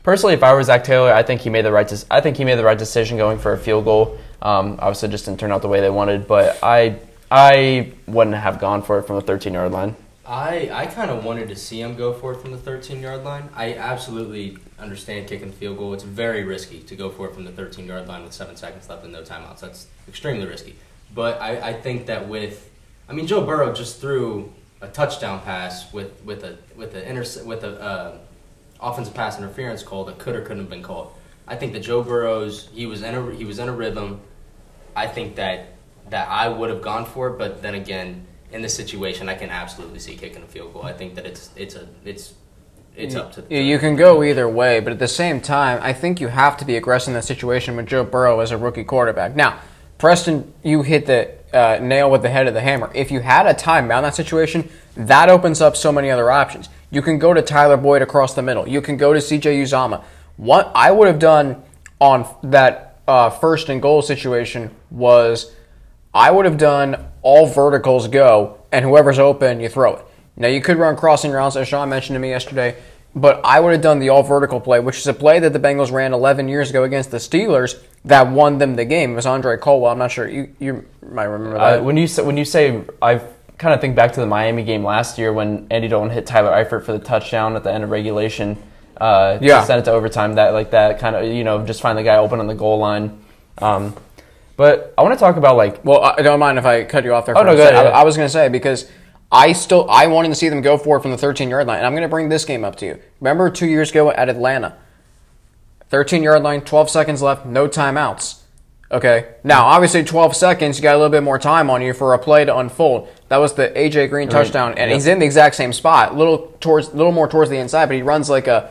personally, 0.03 0.35
if 0.35 0.43
I 0.43 0.53
were 0.55 0.63
Zac 0.63 0.83
Taylor, 0.83 1.13
I 1.13 1.23
think 1.23 1.41
he 1.41 1.51
made 1.51 1.65
the 1.65 1.73
right. 1.73 1.87
Des- 1.87 2.05
I 2.11 2.21
think 2.21 2.37
he 2.37 2.45
made 2.45 2.57
the 2.57 2.65
right 2.65 2.79
decision 2.79 3.17
going 3.17 3.39
for 3.39 3.53
a 3.53 3.59
field 3.59 3.85
goal. 3.85 4.19
Um, 4.41 4.77
obviously, 4.81 5.09
it 5.09 5.13
just 5.13 5.27
didn't 5.27 5.39
turn 5.39 5.53
out 5.53 5.63
the 5.63 5.69
way 5.69 5.81
they 5.81 5.91
wanted, 5.91 6.27
but 6.27 6.59
I 6.65 6.99
I 7.35 7.93
wouldn't 8.07 8.37
have 8.37 8.61
gone 8.61 8.83
for 8.83 8.99
it 8.99 9.05
from 9.05 9.17
the 9.17 9.23
13 9.23 9.55
yard 9.55 9.73
line. 9.73 9.97
I, 10.27 10.69
I 10.71 10.85
kind 10.85 11.11
of 11.11 11.25
wanted 11.25 11.49
to 11.49 11.57
see 11.57 11.81
him 11.81 11.97
go 11.97 12.13
for 12.13 12.33
it 12.33 12.43
from 12.43 12.51
the 12.51 12.59
13 12.59 13.01
yard 13.01 13.25
line. 13.25 13.49
I 13.55 13.73
absolutely 13.73 14.59
understand 14.79 15.29
kicking 15.29 15.47
the 15.47 15.57
field 15.57 15.79
goal. 15.79 15.95
It's 15.95 16.05
very 16.05 16.45
risky 16.45 16.81
to 16.81 16.95
go 16.95 17.09
for 17.09 17.29
it 17.29 17.35
from 17.35 17.47
the 17.47 17.51
13 17.51 17.87
yard 17.87 18.07
line 18.07 18.23
with 18.23 18.35
seven 18.35 18.55
seconds 18.55 18.87
left 18.91 19.05
and 19.05 19.15
no 19.15 19.23
timeouts. 19.23 19.61
That's 19.61 19.87
extremely 20.07 20.47
risky. 20.47 20.77
But 21.15 21.41
I, 21.41 21.71
I 21.71 21.73
think 21.73 22.05
that 22.05 22.29
with, 22.29 22.71
I 23.09 23.15
mean, 23.15 23.27
Joe 23.27 23.47
Burrow 23.47 23.73
just 23.73 23.99
threw 23.99 24.53
a 24.83 24.89
touchdown 24.89 25.41
pass 25.41 25.91
with, 25.91 26.23
with 26.25 26.45
a 26.45 26.59
with 26.77 26.95
a 26.95 27.09
inter- 27.09 27.45
with 27.47 27.65
a 27.65 27.81
uh, 27.81 28.19
offensive 28.79 29.15
pass 29.15 29.39
interference 29.39 29.83
call 29.83 30.05
that 30.05 30.19
could 30.19 30.37
or 30.37 30.43
couldn't 30.43 30.59
have 30.59 30.71
been 30.71 30.83
called. 30.83 31.15
I 31.49 31.57
think 31.57 31.73
that 31.73 31.81
Joe 31.81 32.03
Burrow's 32.03 32.69
he 32.75 32.85
was 32.85 33.03
in 33.03 33.15
a 33.15 33.35
he 33.35 33.47
was 33.47 33.59
in 33.59 33.71
a 33.71 33.73
rhythm. 33.73 34.21
I 34.95 35.07
think 35.07 35.37
that 35.37 35.73
that 36.11 36.29
I 36.29 36.49
would 36.49 36.71
have 36.71 36.83
gone 36.83 37.07
for 37.07 37.31
but 37.31 37.63
then 37.63 37.75
again, 37.75 38.27
in 38.53 38.63
this 38.63 38.75
situation, 38.75 39.29
I 39.29 39.35
can 39.35 39.51
absolutely 39.51 39.99
see 39.99 40.17
kicking 40.17 40.43
a 40.43 40.47
field 40.47 40.75
goal. 40.75 40.83
I 40.83 40.93
think 40.93 41.15
that 41.15 41.27
it's 41.27 41.51
it's 41.57 41.75
a 41.75 41.89
it's 42.05 42.35
it's 42.95 43.15
up 43.15 43.33
to 43.33 43.45
Yeah, 43.49 43.61
you 43.61 43.79
can 43.79 43.97
go 43.97 44.23
either 44.23 44.49
way, 44.49 44.81
but 44.81 44.93
at 44.93 44.99
the 44.99 45.09
same 45.09 45.41
time, 45.41 45.81
I 45.83 45.93
think 45.93 46.21
you 46.21 46.29
have 46.29 46.59
to 46.59 46.65
be 46.65 46.77
aggressive 46.77 47.09
in 47.09 47.15
that 47.15 47.25
situation 47.25 47.77
with 47.77 47.87
Joe 47.87 48.05
Burrow 48.05 48.41
as 48.41 48.51
a 48.51 48.59
rookie 48.59 48.85
quarterback. 48.85 49.35
Now, 49.35 49.61
Preston, 49.97 50.53
you 50.63 50.83
hit 50.83 51.07
the 51.07 51.33
uh, 51.55 51.79
nail 51.81 52.11
with 52.11 52.23
the 52.23 52.29
head 52.29 52.47
of 52.47 52.55
the 52.55 52.61
hammer. 52.61 52.91
If 52.95 53.11
you 53.11 53.21
had 53.21 53.47
a 53.47 53.55
timeout 53.55 53.99
in 53.99 54.03
that 54.05 54.15
situation, 54.15 54.69
that 54.97 55.31
opens 55.31 55.61
up 55.61 55.77
so 55.77 55.91
many 55.91 56.11
other 56.11 56.31
options. 56.31 56.69
You 56.91 57.01
can 57.01 57.19
go 57.19 57.33
to 57.33 57.41
Tyler 57.41 57.79
Boyd 57.79 58.03
across 58.03 58.35
the 58.35 58.43
middle. 58.43 58.69
You 58.69 58.83
can 58.83 58.97
go 58.99 59.15
to 59.15 59.19
CJ 59.19 59.63
Uzomah. 59.63 60.05
What 60.37 60.71
I 60.75 60.91
would 60.91 61.09
have 61.09 61.19
done 61.19 61.63
on 61.99 62.27
that 62.43 63.01
uh, 63.09 63.31
first 63.31 63.69
and 63.69 63.81
goal 63.81 64.03
situation 64.03 64.75
was 64.91 65.53
I 66.15 66.31
would 66.31 66.45
have 66.45 66.59
done 66.59 67.05
all 67.23 67.47
verticals 67.47 68.09
go, 68.09 68.59
and 68.71 68.85
whoever's 68.85 69.19
open, 69.19 69.61
you 69.61 69.69
throw 69.69 69.95
it. 69.97 70.05
Now, 70.37 70.49
you 70.49 70.61
could 70.61 70.77
run 70.79 70.97
crossing 70.97 71.31
routes, 71.31 71.57
as 71.57 71.69
Sean 71.69 71.89
mentioned 71.89 72.15
to 72.17 72.21
me 72.21 72.31
yesterday, 72.31 72.77
but 73.15 73.41
I 73.45 73.61
would 73.61 73.73
have 73.73 73.83
done 73.83 73.99
the 73.99 74.09
all 74.09 74.23
vertical 74.23 74.61
play, 74.61 74.81
which 74.81 74.99
is 74.99 75.07
a 75.07 75.15
play 75.15 75.39
that 75.39 75.53
the 75.53 75.59
Bengals 75.61 75.93
ran 75.93 76.15
11 76.15 76.49
years 76.49 76.71
ago 76.71 76.85
against 76.85 77.11
the 77.11 77.19
Steelers 77.19 77.81
that 78.07 78.29
won 78.31 78.59
them 78.59 78.75
the 78.77 78.85
game. 78.87 79.13
It 79.13 79.17
was 79.17 79.27
Andre 79.27 79.57
Caldwell. 79.59 79.93
I'm 79.93 79.99
not 79.99 80.11
sure. 80.11 80.29
You, 80.29 80.55
you 80.59 80.85
might 81.11 81.25
remember 81.25 81.59
that. 81.59 81.81
Uh, 81.81 81.83
when 81.83 81.97
you 81.99 82.07
say, 82.07 82.23
when 82.23 82.37
you 82.39 82.45
say 82.47 82.83
I 83.03 83.21
kind 83.59 83.75
of 83.75 83.81
think 83.81 83.95
back 83.95 84.13
to 84.15 84.21
the 84.21 84.27
Miami 84.27 84.65
game 84.65 84.83
last 84.83 85.19
year 85.19 85.33
when 85.33 85.67
Andy 85.71 85.89
Dalton 85.89 86.11
hit 86.11 86.27
Tyler 86.27 86.51
Eifert 86.51 86.85
for 86.85 86.93
the 86.93 86.99
touchdown 86.99 87.55
at 87.55 87.63
the 87.65 87.73
end 87.73 87.85
of 87.85 87.91
regulation. 87.91 88.57
Uh, 88.99 89.39
Yeah. 89.43 89.63
send 89.65 89.81
it 89.81 89.85
to 89.85 89.93
overtime. 89.93 90.35
That 90.35 90.53
like 90.55 90.71
that 90.71 90.99
kind 90.99 91.15
of 91.15 91.25
you 91.25 91.45
know 91.45 91.65
just 91.67 91.83
find 91.83 91.97
the 91.99 92.03
guy 92.03 92.17
open 92.17 92.41
on 92.41 92.47
the 92.47 92.55
goal 92.55 92.79
line. 92.79 93.19
Um, 93.59 93.95
but 94.63 94.95
I 94.97 95.03
want 95.03 95.13
to 95.13 95.19
talk 95.19 95.37
about 95.37 95.57
like 95.57 95.85
Well, 95.85 96.05
I 96.05 96.23
don't 96.23 96.39
mind 96.39 96.57
if 96.57 96.65
I 96.65 96.85
cut 96.85 97.03
you 97.03 97.13
off 97.13 97.27
there. 97.27 97.37
Oh, 97.37 97.43
no, 97.43 97.55
a 97.55 97.57
go 97.57 97.63
ahead, 97.63 97.75
I, 97.75 97.89
I 97.91 98.05
was 98.05 98.17
going 98.17 98.27
to 98.27 98.33
say 98.33 98.49
because 98.49 98.89
I 99.33 99.55
still 99.55 99.91
I 99.91 100.07
wanted 100.07 100.29
to 100.29 100.37
see 100.37 100.49
them 100.49 100.61
go 100.61 100.79
for 100.79 100.99
it 100.99 101.01
from 101.01 101.11
the 101.11 101.19
13 101.19 101.51
yard 101.51 101.67
line, 101.67 101.79
and 101.79 101.87
I'm 101.87 101.95
going 101.95 102.05
to 102.05 102.09
bring 102.09 102.29
this 102.29 102.45
game 102.45 102.65
up 102.65 102.77
to 102.77 102.87
you. 102.87 103.01
Remember 103.19 103.51
two 103.51 103.67
years 103.67 103.91
ago 103.91 104.13
at 104.13 104.29
Atlanta, 104.29 104.77
13 105.89 106.23
yard 106.23 106.45
line, 106.45 106.61
12 106.61 106.91
seconds 106.91 107.21
left, 107.21 107.45
no 107.45 107.67
timeouts. 107.67 108.43
Okay, 108.93 109.35
now 109.43 109.65
obviously 109.65 110.05
12 110.05 110.37
seconds, 110.37 110.79
you 110.79 110.83
got 110.85 110.95
a 110.95 110.99
little 110.99 111.11
bit 111.11 111.25
more 111.25 111.41
time 111.41 111.69
on 111.69 111.83
you 111.83 111.93
for 111.93 112.15
a 112.15 112.19
play 112.21 112.45
to 112.45 112.57
unfold. 112.57 113.09
That 113.31 113.39
was 113.39 113.55
the 113.55 113.71
AJ 113.71 114.11
Green 114.11 114.29
touchdown, 114.29 114.75
and 114.79 114.91
Yep. 114.91 114.95
he's 114.95 115.07
in 115.09 115.19
the 115.19 115.25
exact 115.25 115.57
same 115.57 115.73
spot, 115.73 116.17
little 116.17 116.57
towards, 116.61 116.91
a 116.91 116.97
little 116.97 117.11
more 117.11 117.27
towards 117.27 117.51
the 117.51 117.57
inside, 117.57 117.87
but 117.87 117.97
he 117.97 118.03
runs 118.03 118.31
like 118.31 118.47
a 118.47 118.71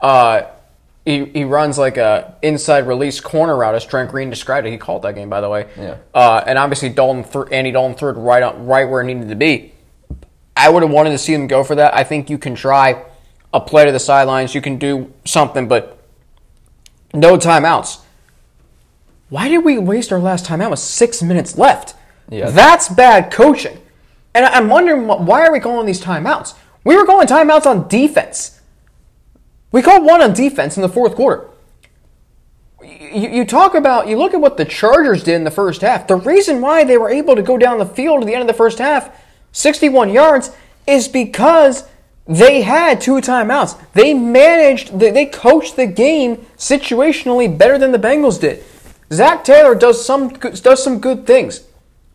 uh, 0.00 0.44
he, 1.04 1.26
he 1.26 1.44
runs 1.44 1.76
like 1.76 1.96
a 1.98 2.34
inside 2.42 2.86
release 2.86 3.20
corner 3.20 3.56
route 3.56 3.74
as 3.74 3.84
Trent 3.84 4.10
Green 4.10 4.30
described 4.30 4.66
it. 4.66 4.70
He 4.70 4.78
called 4.78 5.02
that 5.02 5.14
game, 5.14 5.28
by 5.28 5.40
the 5.40 5.50
way. 5.50 5.68
Yeah. 5.76 5.98
Uh, 6.14 6.42
and 6.46 6.58
obviously 6.58 6.88
Dalton 6.88 7.24
th- 7.24 7.52
Andy 7.52 7.72
Dalton 7.72 7.96
threw 7.96 8.10
it 8.10 8.14
right 8.14 8.42
on, 8.42 8.66
right 8.66 8.88
where 8.88 9.02
it 9.02 9.04
needed 9.04 9.28
to 9.28 9.34
be. 9.34 9.72
I 10.56 10.70
would 10.70 10.82
have 10.82 10.90
wanted 10.90 11.10
to 11.10 11.18
see 11.18 11.34
him 11.34 11.46
go 11.46 11.62
for 11.62 11.74
that. 11.74 11.94
I 11.94 12.04
think 12.04 12.30
you 12.30 12.38
can 12.38 12.54
try 12.54 13.04
a 13.52 13.60
play 13.60 13.84
to 13.84 13.92
the 13.92 13.98
sidelines. 13.98 14.54
You 14.54 14.62
can 14.62 14.78
do 14.78 15.12
something, 15.24 15.68
but 15.68 15.98
no 17.12 17.36
timeouts. 17.36 18.00
Why 19.28 19.48
did 19.48 19.58
we 19.58 19.78
waste 19.78 20.12
our 20.12 20.18
last 20.18 20.46
timeout 20.46 20.70
with 20.70 20.78
six 20.78 21.22
minutes 21.22 21.58
left? 21.58 21.96
Yeah. 22.30 22.50
That's 22.50 22.88
bad 22.88 23.30
coaching. 23.30 23.78
And 24.34 24.46
I'm 24.46 24.68
wondering 24.68 25.06
why 25.06 25.42
are 25.46 25.52
we 25.52 25.60
calling 25.60 25.86
these 25.86 26.00
timeouts? 26.02 26.54
We 26.82 26.96
were 26.96 27.04
calling 27.04 27.26
timeouts 27.26 27.66
on 27.66 27.88
defense. 27.88 28.60
We 29.74 29.82
called 29.82 30.04
one 30.04 30.22
on 30.22 30.34
defense 30.34 30.76
in 30.76 30.82
the 30.82 30.88
fourth 30.88 31.16
quarter. 31.16 31.48
you, 32.80 33.28
you 33.28 33.44
talk 33.44 33.74
about, 33.74 34.06
you 34.06 34.16
look 34.16 34.32
at 34.32 34.40
what 34.40 34.56
the 34.56 34.64
Chargers 34.64 35.24
did 35.24 35.34
in 35.34 35.42
the 35.42 35.50
first 35.50 35.80
half. 35.80 36.06
The 36.06 36.14
reason 36.14 36.60
why 36.60 36.84
they 36.84 36.96
were 36.96 37.10
able 37.10 37.34
to 37.34 37.42
go 37.42 37.58
down 37.58 37.78
the 37.78 37.84
field 37.84 38.20
at 38.20 38.26
the 38.26 38.34
end 38.34 38.42
of 38.42 38.46
the 38.46 38.54
first 38.54 38.78
half, 38.78 39.10
61 39.50 40.10
yards, 40.10 40.52
is 40.86 41.08
because 41.08 41.88
they 42.24 42.62
had 42.62 43.00
two 43.00 43.16
timeouts. 43.16 43.76
They 43.94 44.14
managed, 44.14 44.96
they 45.00 45.10
they 45.10 45.26
coached 45.26 45.74
the 45.74 45.86
game 45.86 46.36
situationally 46.56 47.58
better 47.58 47.76
than 47.76 47.90
the 47.90 47.98
Bengals 47.98 48.40
did. 48.40 48.62
Zac 49.12 49.42
Taylor 49.42 49.74
does 49.74 50.06
some 50.06 50.28
does 50.28 50.84
some 50.84 51.00
good 51.00 51.26
things, 51.26 51.64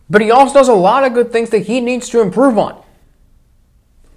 but 0.10 0.22
he 0.22 0.32
also 0.32 0.54
does 0.54 0.70
a 0.70 0.74
lot 0.74 1.04
of 1.04 1.14
good 1.14 1.34
things 1.34 1.50
that 1.50 1.64
he 1.64 1.82
needs 1.82 2.08
to 2.12 2.22
improve 2.22 2.58
on. 2.58 2.82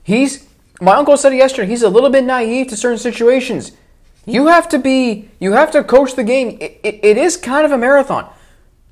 He's 0.05 0.47
my 0.83 0.97
uncle 0.97 1.17
said 1.17 1.33
yesterday 1.33 1.69
he's 1.69 1.83
a 1.83 1.89
little 1.89 2.11
bit 2.11 2.25
naive 2.25 2.69
to 2.69 2.77
certain 2.77 2.99
situations. 2.99 3.73
You 4.27 4.49
have 4.49 4.69
to 4.71 4.79
be 4.79 5.31
you 5.39 5.53
have 5.53 5.71
to 5.73 5.85
coach 5.85 6.15
the 6.15 6.25
game. 6.25 6.59
It, 6.61 6.81
it, 6.83 7.01
it 7.03 7.17
is 7.17 7.37
kind 7.37 7.65
of 7.65 7.73
a 7.73 7.79
marathon. 7.79 8.29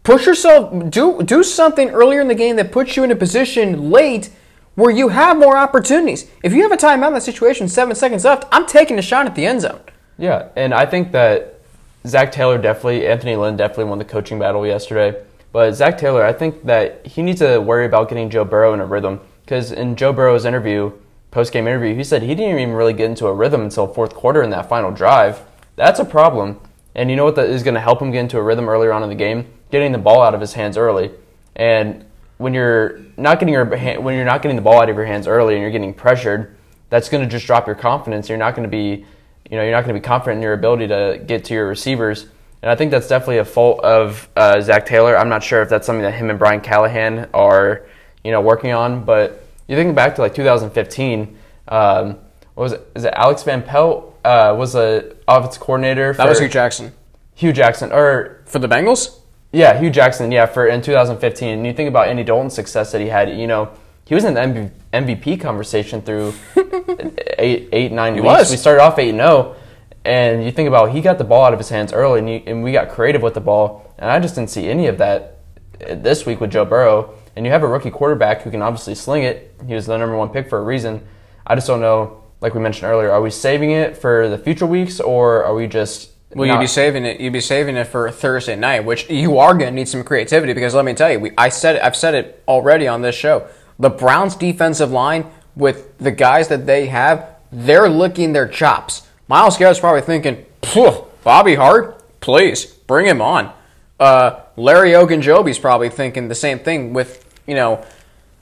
Push 0.03 0.27
yourself 0.27 0.91
do 0.91 1.23
do 1.23 1.43
something 1.43 1.91
earlier 1.91 2.21
in 2.21 2.29
the 2.29 2.35
game 2.35 2.57
that 2.57 2.73
puts 2.73 2.97
you 2.97 3.05
in 3.05 3.11
a 3.11 3.17
position 3.17 3.91
late 3.91 4.31
where 4.77 4.91
you 4.91 5.09
have 5.09 5.37
more 5.37 5.57
opportunities. 5.57 6.31
If 6.43 6.53
you 6.53 6.63
have 6.63 6.73
a 6.73 6.77
timeout 6.77 7.09
in 7.09 7.15
that 7.15 7.23
situation, 7.23 7.69
seven 7.69 7.95
seconds 7.95 8.25
left, 8.25 8.45
I'm 8.53 8.67
taking 8.67 8.99
a 8.99 9.03
shot 9.03 9.27
at 9.27 9.35
the 9.35 9.45
end 9.45 9.63
zone. 9.63 9.81
Yeah, 10.17 10.49
and 10.55 10.73
I 10.73 10.87
think 10.87 11.13
that 11.13 11.61
Zac 12.07 12.33
Taylor 12.33 12.57
definitely, 12.57 13.07
Anthony 13.07 13.37
Lynn 13.37 13.57
definitely 13.57 13.85
won 13.85 13.99
the 13.99 14.05
coaching 14.05 14.39
battle 14.39 14.67
yesterday. 14.67 15.23
But 15.53 15.73
Zac 15.73 15.99
Taylor, 15.99 16.25
I 16.25 16.33
think 16.33 16.65
that 16.65 17.05
he 17.07 17.23
needs 17.23 17.41
to 17.41 17.59
worry 17.59 17.85
about 17.85 18.09
getting 18.09 18.31
Joe 18.31 18.45
Burrow 18.45 18.73
in 18.73 18.81
a 18.81 18.87
rhythm. 18.87 19.21
Because 19.45 19.73
in 19.73 19.97
Joe 19.97 20.13
Burrow's 20.13 20.45
interview, 20.45 20.93
post 21.31 21.53
game 21.53 21.67
interview, 21.67 21.95
he 21.95 22.05
said 22.05 22.23
he 22.23 22.35
didn't 22.35 22.59
even 22.59 22.75
really 22.75 22.93
get 22.93 23.07
into 23.07 23.27
a 23.27 23.35
rhythm 23.35 23.63
until 23.63 23.87
fourth 23.87 24.15
quarter 24.15 24.43
in 24.43 24.51
that 24.51 24.69
final 24.69 24.91
drive. 24.91 25.43
That's 25.77 26.01
a 26.01 26.05
problem. 26.05 26.61
And 26.95 27.09
you 27.09 27.17
know 27.17 27.25
what 27.25 27.37
that 27.37 27.49
is 27.49 27.63
going 27.63 27.75
to 27.75 27.81
help 27.81 28.03
him 28.03 28.11
get 28.11 28.21
into 28.21 28.39
a 28.39 28.43
rhythm 28.43 28.69
earlier 28.69 28.93
on 28.93 29.03
in 29.03 29.09
the 29.09 29.15
game? 29.15 29.47
Getting 29.71 29.93
the 29.93 29.99
ball 29.99 30.23
out 30.23 30.35
of 30.35 30.41
his 30.41 30.55
hands 30.55 30.77
early. 30.77 31.13
And 31.55 32.05
when 32.39 32.55
you're 32.55 33.01
not 33.17 33.39
getting 33.39 33.55
your 33.55 33.65
when 33.65 34.17
you're 34.17 34.25
not 34.25 34.43
getting 34.43 34.57
the 34.57 34.63
ball 34.63 34.81
out 34.81 34.89
of 34.89 34.97
your 34.97 35.07
hands 35.07 35.27
early 35.27 35.55
and 35.55 35.63
you're 35.63 35.71
getting 35.71 35.95
pressured, 35.95 36.57
that's 36.89 37.09
going 37.09 37.23
to 37.23 37.31
just 37.31 37.47
drop 37.47 37.67
your 37.67 37.77
confidence. 37.77 38.29
You're 38.29 38.39
not 38.39 38.57
going 38.57 38.69
to 38.69 38.71
be 38.71 39.05
you 39.51 39.57
know, 39.57 39.65
you're 39.65 39.73
not 39.73 39.85
going 39.85 39.95
to 39.95 40.01
be 40.01 40.05
confident 40.05 40.39
in 40.39 40.43
your 40.43 40.53
ability 40.53 40.87
to 40.89 41.23
get 41.27 41.45
to 41.47 41.55
your 41.55 41.67
receivers. 41.67 42.27
And 42.63 42.71
I 42.71 42.77
think 42.77 42.93
that's 42.93 43.09
definitely 43.09 43.39
a 43.39 43.45
fault 43.45 43.81
of 43.81 44.29
uh, 44.37 44.61
Zac 44.61 44.87
Taylor. 44.87 45.19
I'm 45.19 45.29
not 45.29 45.43
sure 45.43 45.61
if 45.61 45.69
that's 45.69 45.87
something 45.87 46.03
that 46.03 46.15
him 46.15 46.31
and 46.31 46.39
Brian 46.39 46.61
Callahan 46.61 47.29
are, 47.35 47.87
you 48.23 48.31
know, 48.31 48.41
working 48.41 48.73
on. 48.73 49.05
But 49.05 49.45
you 49.71 49.77
think 49.77 49.95
back 49.95 50.17
to 50.17 50.21
like 50.21 50.35
2015, 50.35 51.39
um, 51.69 52.19
what 52.55 52.65
was 52.65 52.73
it? 52.73 52.91
Is 52.95 53.05
it 53.05 53.15
Alex 53.17 53.43
Van 53.45 53.63
Pelt 53.63 54.19
uh, 54.25 54.55
was 54.59 54.75
a 54.75 55.15
offense 55.29 55.57
coordinator? 55.57 56.13
that 56.15 56.29
was 56.29 56.41
Hue 56.41 56.49
Jackson. 56.49 56.93
Hue 57.35 57.53
Jackson, 57.53 57.93
or 57.93 58.43
for 58.47 58.59
the 58.59 58.69
Bengals? 58.69 59.21
Yeah, 59.53 59.79
Hue 59.79 59.91
Jackson. 59.91 60.31
Yeah, 60.33 60.47
for 60.47 60.67
in 60.67 60.83
2015. 60.83 61.49
And 61.49 61.67
you 61.67 61.73
think 61.73 61.89
about 61.89 62.09
Andy 62.09 62.25
Dalton's 62.25 62.55
success 62.55 62.93
that 62.93 63.01
he 63.01 63.07
had. 63.07 63.31
You 63.31 63.47
know, 63.47 63.71
he 64.05 64.15
was 64.15 64.25
in 64.25 64.35
the 64.35 64.71
MVP 64.93 65.41
conversation 65.41 66.03
through 66.03 66.35
eight, 67.39 67.69
eight, 67.73 67.93
nine 67.93 68.15
he 68.15 68.21
weeks. 68.21 68.29
Was. 68.29 68.51
We 68.51 68.57
started 68.57 68.83
off 68.83 68.99
eight 68.99 69.11
and 69.11 69.19
zero, 69.19 69.55
oh, 69.55 69.57
and 70.05 70.45
you 70.45 70.51
think 70.51 70.67
about 70.67 70.91
he 70.91 71.01
got 71.01 71.19
the 71.19 71.25
ball 71.25 71.45
out 71.45 71.53
of 71.53 71.61
his 71.61 71.69
hands 71.69 71.93
early, 71.93 72.19
and, 72.19 72.29
you, 72.29 72.43
and 72.47 72.65
we 72.65 72.73
got 72.73 72.89
creative 72.91 73.23
with 73.23 73.35
the 73.35 73.41
ball, 73.41 73.95
and 73.99 74.11
I 74.11 74.19
just 74.19 74.35
didn't 74.35 74.51
see 74.51 74.69
any 74.69 74.89
of 74.89 74.99
that 74.99 75.39
this 75.79 76.27
week 76.27 76.41
with 76.41 76.51
Joe 76.51 76.65
Burrow. 76.65 77.15
And 77.37 77.47
you 77.47 77.53
have 77.53 77.63
a 77.63 77.69
rookie 77.69 77.91
quarterback 77.91 78.43
who 78.43 78.51
can 78.51 78.63
obviously 78.63 78.95
sling 78.95 79.23
it. 79.23 79.55
He 79.67 79.75
was 79.75 79.87
the 79.87 79.97
number 79.97 80.17
one 80.17 80.31
pick 80.31 80.49
for 80.49 80.59
a 80.59 80.63
reason. 80.63 81.07
I 81.47 81.55
just 81.55 81.67
don't 81.67 81.81
know. 81.81 82.23
Like 82.41 82.55
we 82.55 82.61
mentioned 82.61 82.91
earlier, 82.91 83.11
are 83.11 83.21
we 83.21 83.31
saving 83.31 83.71
it 83.71 83.97
for 83.97 84.29
the 84.29 84.39
future 84.39 84.67
weeks, 84.67 84.99
or 84.99 85.45
are 85.45 85.55
we 85.55 85.67
just 85.67 86.11
well, 86.35 86.47
you'd 86.47 86.61
be 86.61 86.67
saving 86.67 87.05
it. 87.05 87.21
You'd 87.21 87.33
be 87.33 87.41
saving 87.41 87.77
it 87.77 87.89
for 87.89 88.11
Thursday 88.11 88.55
night, 88.55 88.85
which 88.85 89.11
you 89.11 89.39
are 89.39 89.53
going 89.53 89.71
to 89.73 89.75
need 89.75 89.89
some 89.89 90.05
creativity 90.05 90.53
because 90.53 90.75
let 90.75 90.85
me 90.85 90.95
tell 90.95 91.11
you, 91.11 91.19
we, 91.19 91.33
I 91.37 91.49
said 91.49 91.77
it, 91.77 91.83
I've 91.83 91.97
said 91.97 92.15
it 92.15 92.43
already 92.47 92.87
on 92.87 93.03
this 93.03 93.17
show. 93.17 93.49
The 93.79 93.91
Browns' 93.91 94.37
defensive 94.37 94.93
line, 94.93 95.27
with 95.57 95.99
the 95.99 96.13
guys 96.13 96.49
that 96.49 96.67
they 96.67 96.87
have, 96.87 97.29
they're 97.51 97.89
licking 97.89 98.33
their 98.33 98.47
chops. 98.47 99.07
Myles 99.27 99.57
Garrett's 99.57 99.81
probably 99.81 100.03
thinking, 100.03 100.45
Phew, 100.63 101.05
Bobby 101.25 101.57
Hart, 101.57 102.21
please 102.21 102.65
bring 102.65 103.07
him 103.07 103.21
on. 103.21 103.53
Uh, 103.99 104.41
Larry 104.61 104.91
Ogunjobi's 104.91 105.59
probably 105.59 105.89
thinking 105.89 106.29
the 106.29 106.35
same 106.35 106.59
thing 106.59 106.93
with 106.93 107.25
you 107.47 107.55
know 107.55 107.85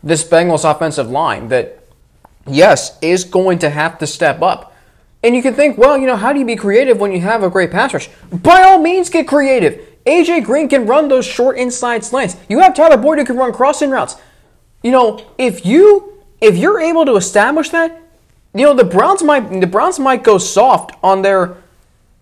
this 0.03 0.25
Bengals 0.25 0.69
offensive 0.69 1.09
line 1.09 1.49
that 1.49 1.85
yes 2.47 2.99
is 3.01 3.25
going 3.25 3.59
to 3.61 3.71
have 3.71 3.99
to 3.99 4.07
step 4.07 4.43
up. 4.43 4.75
And 5.23 5.35
you 5.35 5.43
can 5.43 5.55
think, 5.55 5.77
well, 5.79 5.99
you 5.99 6.07
know, 6.07 6.17
how 6.17 6.33
do 6.33 6.39
you 6.39 6.45
be 6.45 6.55
creative 6.55 7.01
when 7.01 7.11
you 7.11 7.21
have 7.21 7.43
a 7.43 7.51
great 7.51 7.73
pass 7.73 7.93
rush? 7.93 8.09
By 8.31 8.63
all 8.63 8.79
means, 8.81 9.11
get 9.11 9.27
creative. 9.27 9.85
AJ 10.07 10.45
Green 10.45 10.69
can 10.69 10.87
run 10.87 11.09
those 11.09 11.27
short 11.27 11.57
inside 11.57 12.05
slants. 12.05 12.37
You 12.49 12.61
have 12.61 12.75
Tyler 12.75 12.97
Boyd 12.97 13.19
who 13.19 13.25
can 13.25 13.37
run 13.37 13.53
crossing 13.53 13.91
routes. 13.91 14.17
You 14.83 14.91
know, 14.91 15.25
if 15.39 15.65
you 15.65 16.23
if 16.41 16.57
you're 16.57 16.81
able 16.81 17.05
to 17.05 17.17
establish 17.17 17.71
that, 17.71 18.01
you 18.55 18.65
know 18.65 18.75
the 18.75 18.85
Browns 18.85 19.23
might 19.23 19.61
the 19.61 19.67
Browns 19.67 20.01
might 20.01 20.25
go 20.25 20.39
soft 20.39 20.97
on 21.03 21.23
their. 21.23 21.57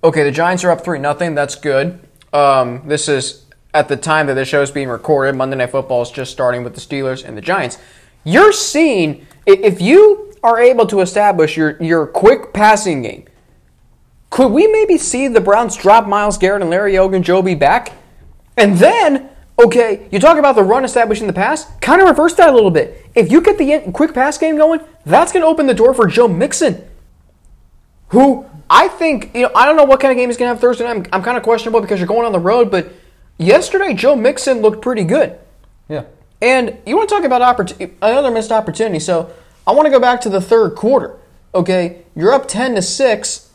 Okay, 0.04 0.22
the 0.22 0.30
Giants 0.30 0.64
are 0.64 0.70
up 0.70 0.84
three 0.84 0.98
nothing. 0.98 1.34
That's 1.34 1.54
good. 1.54 1.98
Um, 2.32 2.82
this 2.86 3.08
is 3.08 3.45
at 3.76 3.88
the 3.88 3.96
time 3.96 4.26
that 4.26 4.34
this 4.34 4.48
show 4.48 4.62
is 4.62 4.70
being 4.70 4.88
recorded. 4.88 5.36
Monday 5.36 5.56
Night 5.56 5.70
Football 5.70 6.02
is 6.02 6.10
just 6.10 6.32
starting 6.32 6.64
with 6.64 6.74
the 6.74 6.80
Steelers 6.80 7.24
and 7.24 7.36
the 7.36 7.42
Giants. 7.42 7.78
You're 8.24 8.52
seeing 8.52 9.26
if 9.46 9.80
you 9.80 10.32
are 10.42 10.58
able 10.58 10.86
to 10.86 11.00
establish 11.00 11.56
your 11.56 11.80
your 11.82 12.06
quick 12.06 12.52
passing 12.52 13.02
game. 13.02 13.26
Could 14.30 14.52
we 14.52 14.66
maybe 14.66 14.98
see 14.98 15.28
the 15.28 15.40
Browns 15.40 15.76
drop 15.76 16.06
Myles 16.06 16.38
Garrett 16.38 16.62
and 16.62 16.70
Larry 16.70 16.94
Ogunjobi 16.94 17.58
back? 17.58 17.92
And 18.56 18.76
then 18.78 19.30
Okay, 19.58 20.06
you 20.10 20.18
talk 20.18 20.36
about 20.36 20.54
the 20.54 20.62
run 20.62 20.84
establishing 20.84 21.26
the 21.26 21.32
pass. 21.32 21.64
Kind 21.80 22.02
of 22.02 22.08
reverse 22.08 22.34
that 22.34 22.50
a 22.50 22.52
little 22.52 22.70
bit. 22.70 23.06
If 23.14 23.32
you 23.32 23.40
get 23.40 23.56
the 23.56 23.90
quick 23.92 24.12
pass 24.12 24.36
game 24.36 24.58
going, 24.58 24.80
that's 25.06 25.32
going 25.32 25.42
to 25.42 25.46
open 25.46 25.66
the 25.66 25.72
door 25.72 25.94
for 25.94 26.06
Joe 26.06 26.28
Mixon, 26.28 26.84
who 28.08 28.44
I 28.68 28.88
think, 28.88 29.34
you 29.34 29.42
know, 29.42 29.50
I 29.54 29.64
don't 29.64 29.76
know 29.76 29.84
what 29.84 30.00
kind 30.00 30.12
of 30.12 30.18
game 30.18 30.28
he's 30.28 30.36
going 30.36 30.50
to 30.50 30.54
have 30.54 30.60
Thursday 30.60 30.84
night. 30.84 30.96
I'm, 30.96 31.06
I'm 31.10 31.22
kind 31.22 31.38
of 31.38 31.42
questionable 31.42 31.80
because 31.80 31.98
you're 31.98 32.06
going 32.06 32.26
on 32.26 32.32
the 32.32 32.38
road, 32.38 32.70
but 32.70 32.92
yesterday 33.38 33.94
Joe 33.94 34.16
Mixon 34.16 34.60
looked 34.60 34.82
pretty 34.82 35.04
good. 35.04 35.38
Yeah. 35.88 36.04
And 36.40 36.78
you 36.86 36.96
want 36.96 37.08
to 37.08 37.14
talk 37.14 37.24
about 37.24 37.40
oppor- 37.42 37.90
another 38.02 38.30
missed 38.30 38.52
opportunity. 38.52 38.98
So 38.98 39.32
I 39.66 39.72
want 39.72 39.86
to 39.86 39.90
go 39.90 40.00
back 40.00 40.20
to 40.22 40.28
the 40.28 40.40
third 40.40 40.74
quarter. 40.74 41.18
Okay, 41.54 42.02
you're 42.14 42.32
up 42.32 42.48
10 42.48 42.74
to 42.74 42.82
6. 42.82 43.50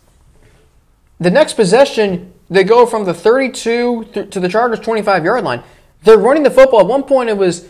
The 1.20 1.30
next 1.30 1.54
possession, 1.54 2.34
they 2.50 2.64
go 2.64 2.86
from 2.86 3.06
the 3.06 3.14
32 3.14 4.06
to 4.30 4.40
the 4.40 4.50
Chargers 4.50 4.80
25 4.80 5.24
yard 5.24 5.44
line. 5.44 5.64
They're 6.04 6.18
running 6.18 6.44
the 6.44 6.50
football. 6.50 6.82
At 6.82 6.88
one 6.88 7.04
point, 7.04 7.30
it 7.30 7.38
was 7.38 7.68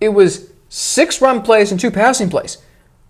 it 0.00 0.08
was 0.08 0.50
six 0.70 1.20
run 1.20 1.42
plays 1.42 1.70
and 1.70 1.78
two 1.78 1.90
passing 1.90 2.30
plays. 2.30 2.58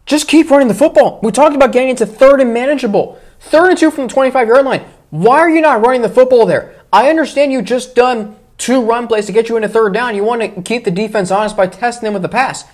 Just 0.04 0.28
keep 0.28 0.50
running 0.50 0.68
the 0.68 0.74
football. 0.74 1.20
We 1.22 1.30
talked 1.32 1.54
about 1.56 1.72
getting 1.72 1.90
into 1.90 2.06
third 2.06 2.40
and 2.40 2.52
manageable. 2.52 3.18
Third 3.40 3.70
and 3.70 3.78
two 3.78 3.90
from 3.90 4.08
the 4.08 4.12
25 4.12 4.48
yard 4.48 4.64
line. 4.64 4.84
Why 5.10 5.38
are 5.38 5.48
you 5.48 5.60
not 5.60 5.80
running 5.80 6.02
the 6.02 6.08
football 6.08 6.44
there? 6.44 6.74
I 6.92 7.08
understand 7.08 7.52
you 7.52 7.62
just 7.62 7.94
done 7.94 8.36
two 8.58 8.82
run 8.82 9.06
plays 9.06 9.26
to 9.26 9.32
get 9.32 9.48
you 9.48 9.56
into 9.56 9.68
third 9.68 9.94
down. 9.94 10.14
You 10.14 10.24
want 10.24 10.42
to 10.42 10.62
keep 10.62 10.84
the 10.84 10.90
defense 10.90 11.30
honest 11.30 11.56
by 11.56 11.66
testing 11.66 12.06
them 12.06 12.14
with 12.14 12.22
the 12.22 12.28
pass. 12.28 12.64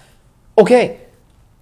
Okay. 0.58 1.00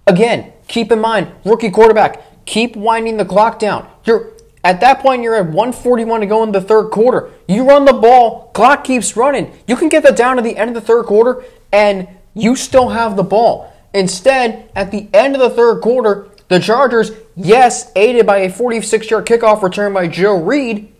Again, 0.07 0.53
keep 0.67 0.91
in 0.91 0.99
mind, 0.99 1.31
rookie 1.45 1.69
quarterback, 1.69 2.45
keep 2.45 2.75
winding 2.75 3.17
the 3.17 3.25
clock 3.25 3.59
down. 3.59 3.87
You're 4.05 4.33
at 4.63 4.81
that 4.81 4.99
point, 4.99 5.23
you're 5.23 5.35
at 5.35 5.45
141 5.45 6.19
to 6.19 6.25
go 6.25 6.43
in 6.43 6.51
the 6.51 6.61
third 6.61 6.89
quarter. 6.89 7.31
You 7.47 7.67
run 7.67 7.85
the 7.85 7.93
ball, 7.93 8.51
clock 8.53 8.83
keeps 8.83 9.15
running. 9.15 9.53
You 9.67 9.77
can 9.77 9.87
get 9.87 10.03
that 10.03 10.17
down 10.17 10.35
to 10.35 10.41
the 10.41 10.57
end 10.57 10.69
of 10.69 10.73
the 10.73 10.81
third 10.81 11.05
quarter, 11.05 11.43
and 11.71 12.07
you 12.33 12.55
still 12.55 12.89
have 12.89 13.15
the 13.15 13.23
ball. 13.23 13.73
Instead, 13.93 14.69
at 14.75 14.91
the 14.91 15.07
end 15.13 15.35
of 15.35 15.41
the 15.41 15.49
third 15.49 15.81
quarter, 15.81 16.27
the 16.49 16.59
Chargers, 16.59 17.11
yes, 17.35 17.91
aided 17.95 18.25
by 18.25 18.39
a 18.39 18.51
46 18.51 19.09
yard 19.09 19.25
kickoff 19.25 19.61
return 19.61 19.93
by 19.93 20.07
Joe 20.07 20.43
Reed, 20.43 20.91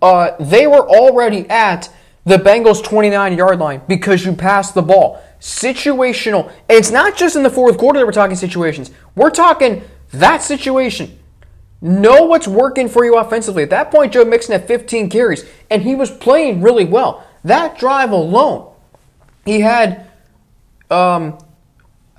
uh, 0.00 0.30
they 0.40 0.66
were 0.66 0.88
already 0.88 1.48
at 1.50 1.90
the 2.24 2.36
Bengals' 2.36 2.82
29 2.82 3.36
yard 3.36 3.58
line 3.58 3.82
because 3.88 4.24
you 4.24 4.34
passed 4.34 4.74
the 4.74 4.82
ball. 4.82 5.22
Situational. 5.40 6.48
And 6.68 6.78
it's 6.78 6.90
not 6.90 7.16
just 7.16 7.36
in 7.36 7.42
the 7.42 7.50
fourth 7.50 7.78
quarter 7.78 7.98
that 7.98 8.06
we're 8.06 8.12
talking 8.12 8.36
situations, 8.36 8.90
we're 9.14 9.30
talking 9.30 9.82
that 10.12 10.42
situation. 10.42 11.18
Know 11.82 12.26
what's 12.26 12.46
working 12.46 12.88
for 12.88 13.04
you 13.06 13.16
offensively. 13.16 13.62
At 13.62 13.70
that 13.70 13.90
point, 13.90 14.12
Joe 14.12 14.24
Mixon 14.24 14.52
had 14.52 14.68
15 14.68 15.08
carries, 15.08 15.46
and 15.70 15.82
he 15.82 15.94
was 15.94 16.10
playing 16.10 16.60
really 16.60 16.84
well. 16.84 17.26
That 17.42 17.78
drive 17.78 18.10
alone, 18.10 18.70
he 19.46 19.60
had, 19.60 20.06
um, 20.90 21.38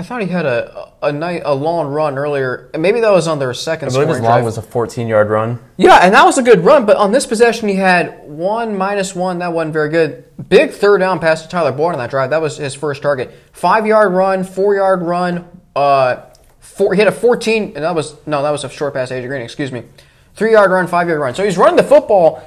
I 0.01 0.03
thought 0.03 0.23
he 0.23 0.29
had 0.29 0.47
a 0.47 0.93
a 1.03 1.11
night 1.11 1.43
a 1.45 1.53
long 1.53 1.85
run 1.85 2.17
earlier. 2.17 2.71
Maybe 2.75 3.01
that 3.01 3.11
was 3.11 3.27
on 3.27 3.37
their 3.37 3.53
second. 3.53 3.89
I 3.89 3.91
believe 3.91 4.07
his 4.07 4.19
long 4.19 4.43
was 4.43 4.57
a 4.57 4.61
14 4.63 5.07
yard 5.07 5.29
run. 5.29 5.59
Yeah, 5.77 5.99
and 6.01 6.15
that 6.15 6.25
was 6.25 6.39
a 6.39 6.41
good 6.41 6.61
run. 6.61 6.87
But 6.87 6.97
on 6.97 7.11
this 7.11 7.27
possession, 7.27 7.69
he 7.69 7.75
had 7.75 8.23
one 8.27 8.75
minus 8.75 9.13
one. 9.13 9.37
That 9.37 9.53
wasn't 9.53 9.73
very 9.73 9.89
good. 9.89 10.25
Big 10.49 10.71
third 10.71 11.01
down 11.01 11.19
pass 11.19 11.43
to 11.43 11.49
Tyler 11.49 11.71
Boyd 11.71 11.93
on 11.93 11.99
that 11.99 12.09
drive. 12.09 12.31
That 12.31 12.41
was 12.41 12.57
his 12.57 12.73
first 12.73 13.03
target. 13.03 13.31
Five 13.51 13.85
yard 13.85 14.11
run, 14.11 14.43
four 14.43 14.73
yard 14.73 15.03
run. 15.03 15.47
Uh, 15.75 16.23
Four, 16.61 16.93
he 16.95 16.99
had 16.99 17.07
a 17.07 17.11
14, 17.11 17.73
and 17.75 17.83
that 17.83 17.93
was 17.93 18.15
no, 18.25 18.41
that 18.41 18.49
was 18.49 18.63
a 18.63 18.69
short 18.69 18.95
pass. 18.95 19.09
To 19.09 19.15
AJ 19.15 19.27
Green, 19.27 19.41
excuse 19.43 19.71
me. 19.71 19.83
Three 20.33 20.53
yard 20.53 20.71
run, 20.71 20.87
five 20.87 21.07
yard 21.07 21.21
run. 21.21 21.35
So 21.35 21.43
he's 21.43 21.57
running 21.57 21.75
the 21.75 21.83
football, 21.83 22.41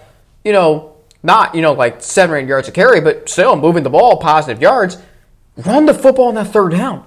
you 0.45 0.53
know, 0.53 0.97
not, 1.23 1.55
you 1.55 1.63
know, 1.63 1.73
like 1.73 2.03
seven 2.03 2.35
or 2.35 2.39
eight 2.39 2.49
yards 2.49 2.67
to 2.67 2.73
carry, 2.73 3.01
but 3.01 3.29
still 3.29 3.55
moving 3.55 3.85
the 3.85 3.91
ball, 3.91 4.17
positive 4.19 4.61
yards. 4.61 4.99
Run 5.57 5.87
the 5.87 5.95
football 5.95 6.29
on 6.29 6.35
that 6.35 6.49
third 6.49 6.73
down. 6.73 7.05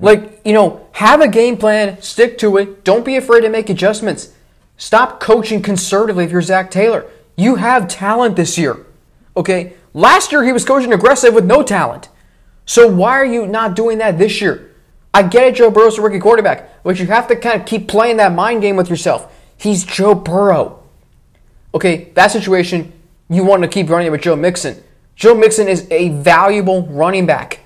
Like, 0.00 0.40
you 0.44 0.52
know, 0.52 0.86
have 0.92 1.20
a 1.20 1.28
game 1.28 1.56
plan, 1.56 2.00
stick 2.02 2.38
to 2.38 2.56
it. 2.56 2.84
Don't 2.84 3.04
be 3.04 3.16
afraid 3.16 3.42
to 3.42 3.48
make 3.48 3.70
adjustments. 3.70 4.32
Stop 4.76 5.20
coaching 5.20 5.62
conservatively 5.62 6.24
if 6.24 6.32
you're 6.32 6.42
Zac 6.42 6.70
Taylor. 6.70 7.06
You 7.36 7.56
have 7.56 7.86
talent 7.86 8.36
this 8.36 8.58
year. 8.58 8.86
Okay? 9.36 9.74
Last 9.94 10.32
year 10.32 10.44
he 10.44 10.52
was 10.52 10.64
coaching 10.64 10.92
aggressive 10.92 11.34
with 11.34 11.44
no 11.44 11.62
talent. 11.62 12.08
So 12.66 12.88
why 12.88 13.12
are 13.12 13.24
you 13.24 13.46
not 13.46 13.76
doing 13.76 13.98
that 13.98 14.18
this 14.18 14.40
year? 14.40 14.74
I 15.12 15.24
get 15.24 15.44
it, 15.44 15.54
Joe 15.56 15.70
Burrow's 15.70 15.98
a 15.98 16.02
rookie 16.02 16.20
quarterback, 16.20 16.82
but 16.82 16.98
you 16.98 17.06
have 17.06 17.26
to 17.28 17.36
kind 17.36 17.60
of 17.60 17.66
keep 17.66 17.88
playing 17.88 18.18
that 18.18 18.32
mind 18.32 18.62
game 18.62 18.76
with 18.76 18.88
yourself. 18.88 19.32
He's 19.56 19.84
Joe 19.84 20.14
Burrow. 20.14 20.82
Okay, 21.74 22.10
that 22.14 22.28
situation, 22.28 22.92
you 23.28 23.44
want 23.44 23.62
to 23.62 23.68
keep 23.68 23.88
running 23.88 24.06
it 24.06 24.10
with 24.10 24.22
Joe 24.22 24.36
Mixon. 24.36 24.82
Joe 25.16 25.34
Mixon 25.34 25.68
is 25.68 25.86
a 25.90 26.10
valuable 26.10 26.86
running 26.86 27.26
back. 27.26 27.60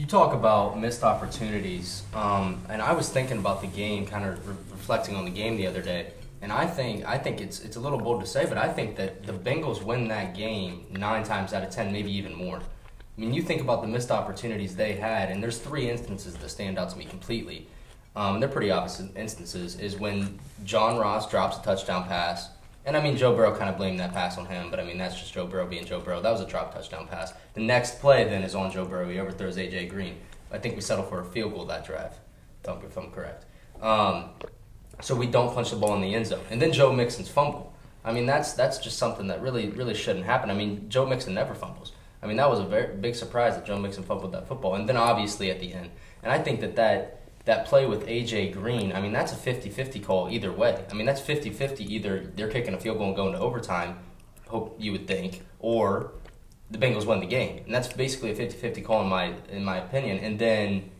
You 0.00 0.06
talk 0.06 0.32
about 0.32 0.78
missed 0.78 1.02
opportunities, 1.02 2.04
um, 2.14 2.62
and 2.70 2.80
I 2.80 2.94
was 2.94 3.10
thinking 3.10 3.36
about 3.36 3.60
the 3.60 3.66
game, 3.66 4.06
kind 4.06 4.24
of 4.24 4.48
re- 4.48 4.54
reflecting 4.70 5.14
on 5.14 5.26
the 5.26 5.30
game 5.30 5.58
the 5.58 5.66
other 5.66 5.82
day, 5.82 6.14
and 6.40 6.50
I 6.50 6.66
think 6.66 7.06
I 7.06 7.18
think 7.18 7.38
it's 7.42 7.60
it's 7.60 7.76
a 7.76 7.80
little 7.80 7.98
bold 7.98 8.22
to 8.22 8.26
say, 8.26 8.46
but 8.46 8.56
I 8.56 8.72
think 8.72 8.96
that 8.96 9.26
the 9.26 9.34
Bengals 9.34 9.82
win 9.82 10.08
that 10.08 10.34
game 10.34 10.86
nine 10.90 11.22
times 11.22 11.52
out 11.52 11.62
of 11.62 11.68
ten, 11.68 11.92
maybe 11.92 12.10
even 12.12 12.34
more. 12.34 12.60
I 12.60 13.20
mean, 13.20 13.34
you 13.34 13.42
think 13.42 13.60
about 13.60 13.82
the 13.82 13.88
missed 13.88 14.10
opportunities 14.10 14.74
they 14.74 14.94
had, 14.94 15.30
and 15.30 15.42
there's 15.42 15.58
three 15.58 15.90
instances 15.90 16.34
that 16.34 16.48
stand 16.48 16.78
out 16.78 16.88
to 16.88 16.96
me 16.96 17.04
completely. 17.04 17.66
Um, 18.16 18.40
they're 18.40 18.48
pretty 18.48 18.70
obvious 18.70 19.02
instances. 19.16 19.78
Is 19.78 19.98
when 19.98 20.40
John 20.64 20.96
Ross 20.96 21.30
drops 21.30 21.58
a 21.58 21.62
touchdown 21.62 22.04
pass, 22.04 22.48
and 22.84 22.96
I 22.96 23.02
mean 23.02 23.16
Joe 23.16 23.34
Burrow 23.34 23.56
kind 23.56 23.68
of 23.70 23.76
blamed 23.76 24.00
that 24.00 24.12
pass 24.12 24.38
on 24.38 24.46
him, 24.46 24.70
but 24.70 24.80
I 24.80 24.84
mean 24.84 24.98
that's 24.98 25.18
just 25.18 25.32
Joe 25.32 25.46
Burrow 25.46 25.66
being 25.66 25.84
Joe 25.84 26.00
Burrow. 26.00 26.20
That 26.20 26.30
was 26.30 26.40
a 26.40 26.46
drop 26.46 26.74
touchdown 26.74 27.06
pass. 27.06 27.32
The 27.54 27.60
next 27.60 28.00
play 28.00 28.24
then 28.24 28.42
is 28.42 28.54
on 28.54 28.70
Joe 28.70 28.84
Burrow. 28.84 29.08
He 29.08 29.18
overthrows 29.18 29.56
AJ 29.56 29.90
Green. 29.90 30.16
I 30.52 30.58
think 30.58 30.74
we 30.74 30.80
settled 30.80 31.08
for 31.08 31.20
a 31.20 31.24
field 31.24 31.52
goal 31.52 31.64
that 31.66 31.84
drive, 31.84 32.18
if 32.64 32.96
I'm, 32.96 33.10
correct. 33.10 33.44
Um, 33.80 34.30
so 35.00 35.14
we 35.14 35.26
don't 35.26 35.54
punch 35.54 35.70
the 35.70 35.76
ball 35.76 35.94
in 35.94 36.00
the 36.00 36.14
end 36.14 36.26
zone, 36.26 36.44
and 36.50 36.60
then 36.60 36.72
Joe 36.72 36.92
Mixon's 36.92 37.28
fumble. 37.28 37.72
I 38.04 38.12
mean 38.12 38.26
that's 38.26 38.54
that's 38.54 38.78
just 38.78 38.98
something 38.98 39.26
that 39.26 39.42
really 39.42 39.68
really 39.68 39.94
shouldn't 39.94 40.24
happen. 40.24 40.50
I 40.50 40.54
mean 40.54 40.88
Joe 40.88 41.06
Mixon 41.06 41.34
never 41.34 41.54
fumbles. 41.54 41.92
I 42.22 42.26
mean 42.26 42.36
that 42.38 42.48
was 42.48 42.60
a 42.60 42.64
very 42.64 42.96
big 42.96 43.14
surprise 43.14 43.54
that 43.54 43.66
Joe 43.66 43.78
Mixon 43.78 44.04
fumbled 44.04 44.32
that 44.32 44.48
football, 44.48 44.74
and 44.74 44.88
then 44.88 44.96
obviously 44.96 45.50
at 45.50 45.60
the 45.60 45.72
end. 45.72 45.90
And 46.22 46.32
I 46.32 46.38
think 46.38 46.60
that 46.60 46.76
that 46.76 47.19
that 47.50 47.66
play 47.66 47.84
with 47.84 48.06
AJ 48.06 48.52
Green, 48.52 48.92
I 48.92 49.00
mean, 49.00 49.12
that's 49.12 49.32
a 49.32 49.36
50 49.36 49.70
50 49.70 49.98
call 49.98 50.30
either 50.30 50.52
way. 50.52 50.84
I 50.88 50.94
mean, 50.94 51.04
that's 51.04 51.20
50 51.20 51.50
50. 51.50 51.94
Either 51.94 52.30
they're 52.36 52.48
kicking 52.48 52.74
a 52.74 52.78
field 52.78 52.98
goal 52.98 53.08
and 53.08 53.16
going 53.16 53.32
to 53.32 53.40
overtime, 53.40 53.98
hope 54.46 54.76
you 54.78 54.92
would 54.92 55.08
think, 55.08 55.42
or 55.58 56.12
the 56.70 56.78
Bengals 56.78 57.06
win 57.06 57.18
the 57.18 57.26
game. 57.26 57.64
And 57.64 57.74
that's 57.74 57.92
basically 57.92 58.30
a 58.30 58.36
50 58.36 58.56
50 58.56 58.82
call 58.82 59.02
in 59.02 59.08
my, 59.08 59.34
in 59.50 59.64
my 59.64 59.78
opinion. 59.78 60.18
And 60.18 60.38
then 60.38 60.90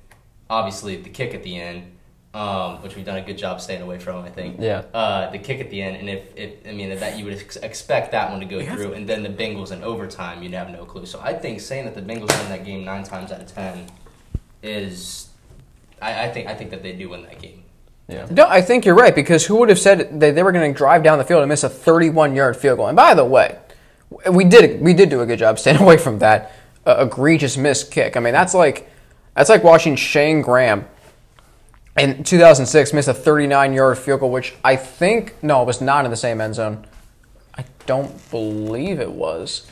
obviously 0.49 0.97
the 0.97 1.09
kick 1.09 1.35
at 1.35 1.45
the 1.45 1.57
end. 1.57 1.97
Um, 2.33 2.81
which 2.81 2.95
we've 2.95 3.05
done 3.05 3.17
a 3.17 3.23
good 3.23 3.39
job 3.39 3.61
staying 3.61 3.83
away 3.83 3.99
from, 3.99 4.25
I 4.25 4.29
think. 4.29 4.61
Yeah. 4.61 4.85
Uh, 4.95 5.31
the 5.31 5.39
kick 5.41 5.59
at 5.59 5.69
the 5.69 5.83
end, 5.83 5.97
and 5.97 6.09
if, 6.09 6.37
if 6.37 6.65
I 6.65 6.71
mean 6.71 6.97
that 6.97 7.19
you 7.19 7.25
would 7.25 7.35
ex- 7.35 7.57
expect 7.57 8.13
that 8.13 8.31
one 8.31 8.39
to 8.39 8.47
go 8.47 8.65
through, 8.65 8.93
and 8.93 9.09
then 9.09 9.25
the 9.25 9.29
Bengals 9.29 9.73
in 9.73 9.83
overtime, 9.83 10.41
you'd 10.41 10.53
have 10.53 10.71
no 10.71 10.85
clue. 10.85 11.07
So 11.07 11.19
I 11.21 11.33
think 11.35 11.59
saying 11.61 11.87
that 11.87 11.97
the 11.97 12.03
Bengals 12.03 12.29
win 12.39 12.49
that 12.51 12.65
game 12.65 12.85
nine 12.85 13.03
times 13.03 13.33
out 13.33 13.41
of 13.41 13.53
ten 13.53 13.91
is 14.63 15.30
I, 16.01 16.27
I 16.27 16.29
think 16.31 16.49
I 16.49 16.55
think 16.55 16.71
that 16.71 16.83
they 16.83 16.93
do 16.93 17.11
win 17.11 17.23
that 17.23 17.41
game. 17.41 17.65
Yeah. 18.09 18.27
No, 18.31 18.47
I 18.47 18.61
think 18.61 18.85
you're 18.85 18.95
right 18.95 19.15
because 19.15 19.47
who 19.47 19.57
would 19.57 19.69
have 19.69 19.79
said 19.79 20.21
that 20.21 20.35
they 20.35 20.43
were 20.43 20.53
going 20.53 20.73
to 20.73 20.77
drive 20.77 21.03
down 21.03 21.19
the 21.19 21.25
field 21.25 21.43
and 21.43 21.49
miss 21.49 21.63
a 21.63 21.69
31 21.69 22.35
yard 22.35 22.57
field 22.57 22.79
goal? 22.79 22.89
And 22.89 22.97
by 22.97 23.15
the 23.15 23.25
way, 23.25 23.59
we 24.31 24.45
did 24.45 24.81
we 24.81 24.95
did 24.95 25.11
do 25.11 25.21
a 25.21 25.27
good 25.27 25.39
job 25.39 25.59
staying 25.59 25.77
away 25.81 25.97
from 25.97 26.19
that 26.19 26.53
uh, 26.87 27.07
egregious 27.07 27.57
missed 27.57 27.91
kick. 27.91 28.17
I 28.17 28.21
mean, 28.21 28.33
that's 28.33 28.55
like 28.55 28.91
that's 29.35 29.49
like 29.49 29.63
watching 29.63 29.97
Shayne 29.97 30.43
Graham 30.43 30.87
in 31.97 32.25
2006 32.25 32.93
miss 32.93 33.09
a 33.09 33.15
39 33.15 33.73
yard 33.73 33.99
field 33.99 34.21
goal, 34.21 34.31
which 34.31 34.55
I 34.65 34.77
think 34.77 35.35
no, 35.43 35.63
it 35.63 35.67
was 35.67 35.81
not 35.81 36.05
in 36.05 36.11
the 36.11 36.17
same 36.17 36.41
end 36.41 36.55
zone. 36.55 36.87
I 37.55 37.65
don't 37.87 38.31
believe 38.31 39.01
it 39.01 39.11
was. 39.11 39.67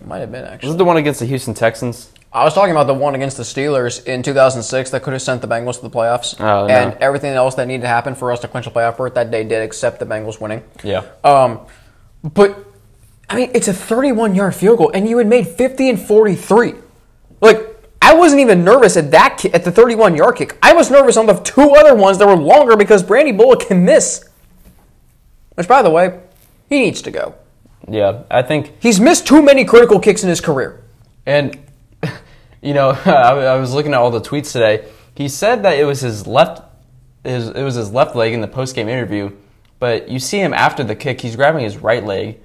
It 0.00 0.06
might 0.06 0.18
have 0.18 0.30
been 0.30 0.44
actually. 0.44 0.68
Was 0.68 0.74
it 0.76 0.78
the 0.78 0.84
one 0.84 0.96
against 0.96 1.20
the 1.20 1.26
Houston 1.26 1.54
Texans? 1.54 2.12
I 2.32 2.44
was 2.44 2.52
talking 2.52 2.72
about 2.72 2.86
the 2.86 2.94
one 2.94 3.14
against 3.14 3.38
the 3.38 3.42
Steelers 3.42 4.04
in 4.06 4.22
2006 4.22 4.90
that 4.90 5.02
could 5.02 5.14
have 5.14 5.22
sent 5.22 5.40
the 5.40 5.48
Bengals 5.48 5.76
to 5.76 5.82
the 5.82 5.90
playoffs. 5.90 6.38
Oh, 6.38 6.66
no. 6.66 6.74
And 6.74 6.94
everything 7.00 7.32
else 7.32 7.54
that 7.54 7.66
needed 7.66 7.82
to 7.82 7.88
happen 7.88 8.14
for 8.14 8.30
us 8.30 8.40
to 8.40 8.48
clinch 8.48 8.66
a 8.66 8.70
playoff 8.70 8.98
berth 8.98 9.14
that 9.14 9.30
day 9.30 9.44
did, 9.44 9.62
except 9.62 9.98
the 9.98 10.04
Bengals 10.06 10.38
winning. 10.40 10.62
Yeah. 10.84 11.04
Um, 11.24 11.60
but, 12.22 12.66
I 13.30 13.36
mean, 13.36 13.50
it's 13.54 13.68
a 13.68 13.72
31 13.72 14.34
yard 14.34 14.54
field 14.54 14.78
goal, 14.78 14.90
and 14.92 15.08
you 15.08 15.16
had 15.18 15.26
made 15.26 15.46
50 15.48 15.88
and 15.88 16.00
43. 16.00 16.74
Like, 17.40 17.60
I 18.02 18.14
wasn't 18.14 18.40
even 18.42 18.62
nervous 18.62 18.96
at 18.98 19.10
that 19.12 19.38
ki- 19.38 19.52
at 19.54 19.64
the 19.64 19.72
31 19.72 20.14
yard 20.14 20.36
kick. 20.36 20.58
I 20.62 20.74
was 20.74 20.90
nervous 20.90 21.16
on 21.16 21.26
the 21.26 21.34
two 21.34 21.70
other 21.74 21.94
ones 21.94 22.18
that 22.18 22.26
were 22.26 22.36
longer 22.36 22.76
because 22.76 23.08
Randy 23.08 23.32
Bullock 23.32 23.60
can 23.68 23.84
miss. 23.84 24.28
Which, 25.54 25.66
by 25.66 25.82
the 25.82 25.90
way, 25.90 26.20
he 26.68 26.78
needs 26.80 27.00
to 27.02 27.10
go. 27.10 27.34
Yeah. 27.88 28.22
I 28.30 28.42
think 28.42 28.74
He's 28.80 29.00
missed 29.00 29.26
too 29.26 29.40
many 29.42 29.64
critical 29.64 29.98
kicks 29.98 30.22
in 30.22 30.28
his 30.28 30.40
career. 30.42 30.82
And 31.26 31.58
you 32.62 32.74
know, 32.74 32.90
I, 33.04 33.32
I 33.44 33.56
was 33.56 33.72
looking 33.72 33.92
at 33.92 33.98
all 33.98 34.10
the 34.10 34.20
tweets 34.20 34.52
today. 34.52 34.88
He 35.14 35.28
said 35.28 35.62
that 35.64 35.78
it 35.78 35.84
was 35.84 36.00
his 36.00 36.26
left, 36.26 36.62
his 37.24 37.48
it 37.48 37.62
was 37.62 37.74
his 37.74 37.90
left 37.92 38.14
leg 38.14 38.32
in 38.32 38.40
the 38.40 38.48
post 38.48 38.74
game 38.74 38.88
interview, 38.88 39.32
but 39.78 40.08
you 40.08 40.18
see 40.18 40.38
him 40.38 40.52
after 40.52 40.84
the 40.84 40.94
kick, 40.94 41.20
he's 41.20 41.36
grabbing 41.36 41.64
his 41.64 41.76
right 41.76 42.04
leg, 42.04 42.38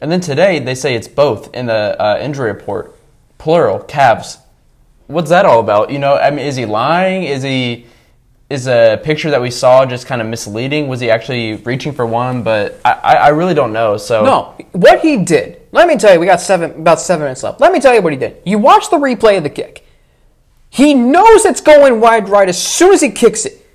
and 0.00 0.10
then 0.10 0.20
today 0.20 0.58
they 0.58 0.74
say 0.74 0.94
it's 0.94 1.08
both 1.08 1.54
in 1.54 1.66
the 1.66 2.00
uh, 2.00 2.18
injury 2.20 2.52
report, 2.52 2.96
plural, 3.38 3.80
calves. 3.80 4.38
What's 5.06 5.30
that 5.30 5.44
all 5.44 5.60
about? 5.60 5.90
You 5.90 5.98
know, 5.98 6.16
I 6.16 6.30
mean, 6.30 6.46
is 6.46 6.56
he 6.56 6.66
lying? 6.66 7.24
Is 7.24 7.42
he? 7.42 7.86
Is 8.48 8.66
a 8.66 9.00
picture 9.02 9.30
that 9.30 9.40
we 9.40 9.50
saw 9.50 9.86
just 9.86 10.06
kind 10.06 10.20
of 10.20 10.28
misleading? 10.28 10.86
Was 10.86 11.00
he 11.00 11.10
actually 11.10 11.54
reaching 11.54 11.92
for 11.92 12.04
one? 12.04 12.42
But 12.42 12.78
I, 12.84 12.92
I, 12.92 13.14
I 13.14 13.28
really 13.28 13.54
don't 13.54 13.72
know. 13.72 13.96
So 13.96 14.24
No, 14.24 14.54
what 14.72 15.00
he 15.00 15.16
did. 15.16 15.61
Let 15.72 15.88
me 15.88 15.96
tell 15.96 16.12
you, 16.12 16.20
we 16.20 16.26
got 16.26 16.40
seven 16.40 16.70
about 16.72 17.00
seven 17.00 17.24
minutes 17.24 17.42
left. 17.42 17.60
Let 17.60 17.72
me 17.72 17.80
tell 17.80 17.94
you 17.94 18.02
what 18.02 18.12
he 18.12 18.18
did. 18.18 18.42
You 18.44 18.58
watch 18.58 18.90
the 18.90 18.98
replay 18.98 19.38
of 19.38 19.42
the 19.42 19.50
kick. 19.50 19.84
He 20.68 20.94
knows 20.94 21.44
it's 21.44 21.60
going 21.62 21.98
wide 22.00 22.28
right 22.28 22.48
as 22.48 22.62
soon 22.62 22.92
as 22.92 23.00
he 23.00 23.10
kicks 23.10 23.46
it. 23.46 23.66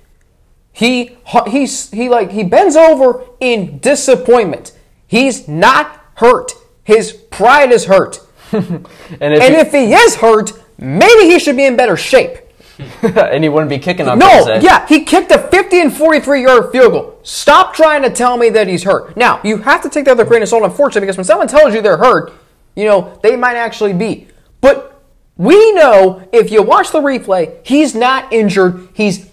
He 0.72 1.16
he's 1.48 1.90
he 1.90 2.08
like 2.08 2.30
he 2.30 2.44
bends 2.44 2.76
over 2.76 3.24
in 3.40 3.78
disappointment. 3.80 4.72
He's 5.08 5.48
not 5.48 6.00
hurt. 6.14 6.52
His 6.84 7.12
pride 7.12 7.72
is 7.72 7.86
hurt. 7.86 8.20
and 8.52 8.86
if, 9.20 9.20
And 9.20 9.54
he, 9.54 9.60
if 9.60 9.72
he 9.72 9.92
is 9.92 10.16
hurt, 10.16 10.52
maybe 10.78 11.24
he 11.24 11.38
should 11.38 11.56
be 11.56 11.66
in 11.66 11.76
better 11.76 11.96
shape. 11.96 12.38
and 13.02 13.42
he 13.42 13.48
wouldn't 13.48 13.70
be 13.70 13.78
kicking 13.78 14.08
on 14.08 14.18
No, 14.18 14.26
Thursday. 14.44 14.60
yeah, 14.60 14.86
he 14.86 15.04
kicked 15.04 15.32
a 15.32 15.38
50 15.38 15.80
and 15.80 15.92
43 15.96 16.42
yard 16.42 16.72
field 16.72 16.92
goal. 16.92 17.18
Stop 17.22 17.74
trying 17.74 18.02
to 18.02 18.10
tell 18.10 18.36
me 18.36 18.50
that 18.50 18.68
he's 18.68 18.84
hurt. 18.84 19.16
Now, 19.16 19.40
you 19.44 19.58
have 19.58 19.82
to 19.82 19.88
take 19.88 20.04
the 20.04 20.12
other 20.12 20.24
grain 20.24 20.42
of 20.42 20.48
salt, 20.48 20.62
unfortunately, 20.62 21.02
because 21.06 21.16
when 21.16 21.24
someone 21.24 21.48
tells 21.48 21.74
you 21.74 21.82
they're 21.82 21.96
hurt, 21.96 22.32
you 22.74 22.84
know, 22.84 23.18
they 23.22 23.36
might 23.36 23.56
actually 23.56 23.92
be. 23.92 24.28
But 24.60 25.02
we 25.36 25.72
know 25.72 26.28
if 26.32 26.50
you 26.50 26.62
watch 26.62 26.90
the 26.92 27.00
replay, 27.00 27.64
he's 27.66 27.94
not 27.94 28.32
injured. 28.32 28.88
He's, 28.94 29.28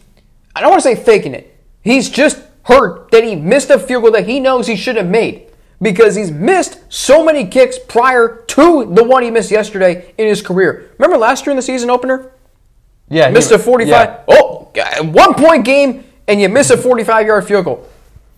I 0.56 0.62
don't 0.62 0.70
want 0.72 0.82
to 0.84 0.88
say 0.90 0.96
faking 0.96 1.34
it. 1.34 1.56
He's 1.82 2.10
just 2.10 2.42
hurt 2.64 3.12
that 3.12 3.24
he 3.24 3.36
missed 3.36 3.70
a 3.70 3.78
field 3.78 4.04
goal 4.04 4.12
that 4.12 4.28
he 4.28 4.40
knows 4.40 4.66
he 4.66 4.76
should 4.76 4.96
have 4.96 5.08
made 5.08 5.48
because 5.82 6.16
he's 6.16 6.32
missed 6.32 6.80
so 6.90 7.24
many 7.24 7.46
kicks 7.46 7.78
prior 7.78 8.44
to 8.48 8.86
the 8.96 9.04
one 9.04 9.22
he 9.22 9.30
missed 9.30 9.52
yesterday 9.52 10.14
in 10.18 10.26
his 10.28 10.42
career. 10.42 10.92
Remember 10.98 11.18
last 11.18 11.46
year 11.46 11.52
in 11.52 11.58
the 11.58 11.62
season 11.62 11.90
opener? 11.92 12.32
Yeah, 13.10 13.28
he- 13.28 13.34
missed 13.34 13.52
a 13.52 13.60
45. 13.60 13.90
yeah. 13.90 14.24
Oh, 14.28 14.72
one 15.04 15.34
point 15.36 15.64
game, 15.66 16.04
and 16.28 16.42
you 16.42 16.50
miss 16.50 16.70
a 16.70 16.78
45 16.78 17.28
yard 17.28 17.46
field 17.48 17.66
goal. 17.66 17.88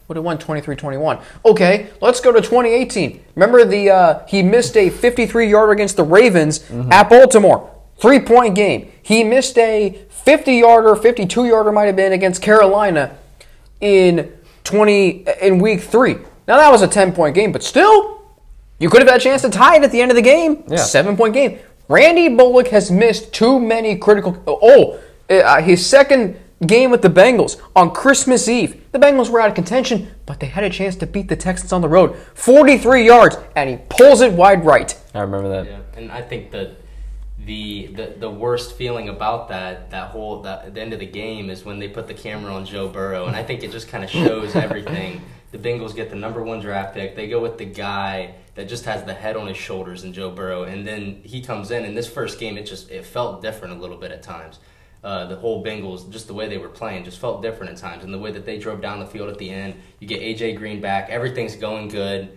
Would 0.07 0.15
have 0.17 0.23
won 0.23 0.37
23 0.37 0.75
21. 0.75 1.19
Okay, 1.45 1.87
let's 1.99 2.21
go 2.21 2.31
to 2.31 2.39
2018. 2.39 3.21
Remember 3.35 3.65
the 3.65 3.89
uh, 3.89 4.25
he 4.27 4.41
missed 4.41 4.77
a 4.77 4.89
53 4.89 5.49
yarder 5.49 5.71
against 5.73 5.97
the 5.97 6.03
Ravens 6.03 6.59
Mm-hmm. 6.59 6.91
at 6.91 7.09
Baltimore. 7.09 7.69
Three 7.97 8.19
point 8.19 8.55
game. 8.55 8.91
He 9.03 9.23
missed 9.23 9.57
a 9.57 9.99
50 10.09 10.53
yarder, 10.55 10.95
52 10.95 11.45
yarder 11.47 11.71
might 11.71 11.85
have 11.85 11.95
been 11.95 12.13
against 12.13 12.41
Carolina 12.41 13.17
in 13.81 14.31
20 14.63 15.25
in 15.41 15.59
week 15.59 15.81
three. 15.81 16.13
Now 16.47 16.57
that 16.57 16.71
was 16.71 16.81
a 16.81 16.87
10 16.87 17.13
point 17.13 17.35
game, 17.35 17.51
but 17.51 17.63
still, 17.63 18.21
you 18.79 18.89
could 18.89 19.01
have 19.01 19.09
had 19.09 19.19
a 19.19 19.23
chance 19.23 19.41
to 19.41 19.49
tie 19.49 19.75
it 19.77 19.83
at 19.83 19.91
the 19.91 20.01
end 20.01 20.11
of 20.11 20.15
the 20.15 20.21
game. 20.21 20.63
Yeah. 20.67 20.77
Seven 20.77 21.17
point 21.17 21.33
game. 21.33 21.59
Randy 21.87 22.27
Bullock 22.27 22.67
has 22.69 22.91
missed 22.91 23.33
too 23.33 23.59
many 23.59 23.95
critical. 23.97 24.41
Oh, 24.45 24.99
uh, 25.29 25.61
his 25.61 25.85
second 25.85 26.37
game 26.65 26.91
with 26.91 27.01
the 27.01 27.09
Bengals 27.09 27.61
on 27.75 27.91
Christmas 27.91 28.49
Eve. 28.49 28.91
The 28.91 28.99
Bengals 28.99 29.29
were 29.29 29.39
out 29.39 29.49
of 29.49 29.55
contention, 29.55 30.11
but 30.25 30.39
they 30.39 30.47
had 30.47 30.63
a 30.63 30.69
chance 30.69 30.95
to 30.97 31.07
beat 31.07 31.29
the 31.29 31.35
Texans 31.35 31.71
on 31.71 31.81
the 31.81 31.87
road. 31.87 32.17
43 32.33 33.05
yards, 33.05 33.37
and 33.55 33.69
he 33.69 33.77
pulls 33.89 34.21
it 34.21 34.33
wide 34.33 34.65
right. 34.65 34.99
I 35.13 35.21
remember 35.21 35.49
that. 35.49 35.65
Yeah, 35.65 35.79
and 35.95 36.11
I 36.11 36.21
think 36.21 36.51
that 36.51 36.71
the 37.45 37.87
the 37.87 38.15
the 38.19 38.29
worst 38.29 38.75
feeling 38.75 39.07
about 39.07 39.47
that 39.47 39.89
that 39.91 40.09
whole 40.09 40.41
that 40.41 40.73
the 40.73 40.81
end 40.81 40.91
of 40.91 40.99
the 40.99 41.05
game 41.05 41.49
is 41.49 41.63
when 41.63 41.79
they 41.79 41.87
put 41.87 42.07
the 42.07 42.13
camera 42.13 42.53
on 42.53 42.65
Joe 42.65 42.89
Burrow, 42.89 43.27
and 43.27 43.35
I 43.35 43.43
think 43.43 43.63
it 43.63 43.71
just 43.71 43.87
kind 43.87 44.03
of 44.03 44.09
shows 44.09 44.55
everything 44.55 45.21
the 45.51 45.57
Bengals 45.57 45.95
get 45.95 46.09
the 46.09 46.15
number 46.15 46.43
one 46.43 46.59
draft 46.59 46.93
pick. 46.93 47.15
They 47.15 47.27
go 47.27 47.39
with 47.41 47.57
the 47.57 47.65
guy 47.65 48.35
that 48.57 48.67
just 48.67 48.85
has 48.85 49.03
the 49.03 49.13
head 49.13 49.37
on 49.37 49.45
his 49.45 49.55
shoulders 49.55 50.03
in 50.03 50.11
Joe 50.13 50.31
Burrow, 50.31 50.63
and 50.63 50.85
then 50.85 51.21
he 51.23 51.41
comes 51.41 51.69
in. 51.69 51.85
In 51.85 51.93
this 51.93 52.09
first 52.09 52.39
game, 52.39 52.57
it 52.57 52.65
just 52.65 52.89
it 52.89 53.05
felt 53.05 53.39
different 53.39 53.77
a 53.77 53.79
little 53.79 53.97
bit 53.97 54.11
at 54.11 54.23
times. 54.23 54.57
Uh, 55.03 55.27
the 55.27 55.35
whole 55.35 55.63
Bengals, 55.63 56.09
just 56.11 56.25
the 56.25 56.33
way 56.33 56.49
they 56.49 56.57
were 56.57 56.67
playing, 56.67 57.03
just 57.03 57.19
felt 57.19 57.43
different 57.43 57.71
at 57.71 57.77
times, 57.77 58.03
and 58.03 58.11
the 58.11 58.17
way 58.17 58.31
that 58.31 58.47
they 58.47 58.57
drove 58.57 58.81
down 58.81 58.99
the 58.99 59.05
field 59.05 59.29
at 59.29 59.37
the 59.37 59.47
end. 59.47 59.75
You 59.99 60.07
get 60.07 60.21
AJ 60.21 60.57
Green 60.57 60.81
back, 60.81 61.11
everything's 61.11 61.55
going 61.55 61.87
good. 61.87 62.35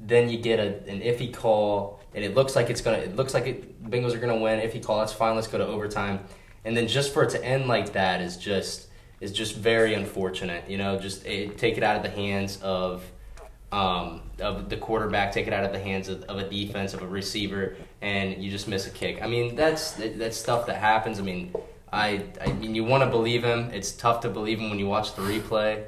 Then 0.00 0.30
you 0.30 0.38
get 0.38 0.58
a, 0.58 0.78
an 0.90 1.02
iffy 1.02 1.34
call, 1.34 2.00
and 2.14 2.24
it 2.24 2.34
looks 2.34 2.56
like 2.56 2.70
it's 2.70 2.80
gonna. 2.80 2.96
It 2.96 3.14
looks 3.14 3.34
like 3.34 3.46
it, 3.46 3.90
Bengals 3.90 4.14
are 4.14 4.18
gonna 4.18 4.38
win. 4.38 4.60
Iffy 4.60 4.82
call, 4.82 5.00
that's 5.00 5.12
fine. 5.12 5.34
Let's 5.34 5.48
go 5.48 5.58
to 5.58 5.66
overtime, 5.66 6.20
and 6.64 6.74
then 6.74 6.88
just 6.88 7.12
for 7.12 7.24
it 7.24 7.30
to 7.30 7.44
end 7.44 7.66
like 7.66 7.92
that 7.92 8.22
is 8.22 8.38
just 8.38 8.88
is 9.20 9.32
just 9.32 9.54
very 9.54 9.92
unfortunate. 9.92 10.70
You 10.70 10.78
know, 10.78 10.98
just 10.98 11.26
it, 11.26 11.58
take 11.58 11.76
it 11.76 11.82
out 11.82 11.96
of 11.96 12.02
the 12.02 12.10
hands 12.10 12.58
of 12.62 13.02
um, 13.72 14.22
of 14.40 14.68
the 14.68 14.76
quarterback, 14.76 15.32
take 15.32 15.46
it 15.46 15.52
out 15.52 15.64
of 15.64 15.72
the 15.72 15.78
hands 15.78 16.08
of, 16.08 16.22
of, 16.24 16.38
a 16.38 16.48
defense, 16.48 16.94
of 16.94 17.02
a 17.02 17.06
receiver, 17.06 17.76
and 18.00 18.42
you 18.42 18.50
just 18.50 18.68
miss 18.68 18.86
a 18.86 18.90
kick. 18.90 19.22
I 19.22 19.26
mean, 19.26 19.56
that's 19.56 19.92
that's 19.92 20.36
stuff 20.36 20.66
that 20.66 20.76
happens. 20.76 21.18
I 21.18 21.22
mean, 21.22 21.54
I 21.92 22.24
I 22.40 22.52
mean, 22.52 22.74
you 22.74 22.84
want 22.84 23.04
to 23.04 23.10
believe 23.10 23.44
him. 23.44 23.70
It's 23.72 23.92
tough 23.92 24.20
to 24.22 24.30
believe 24.30 24.58
him 24.58 24.70
when 24.70 24.78
you 24.78 24.86
watch 24.86 25.14
the 25.14 25.22
replay. 25.22 25.84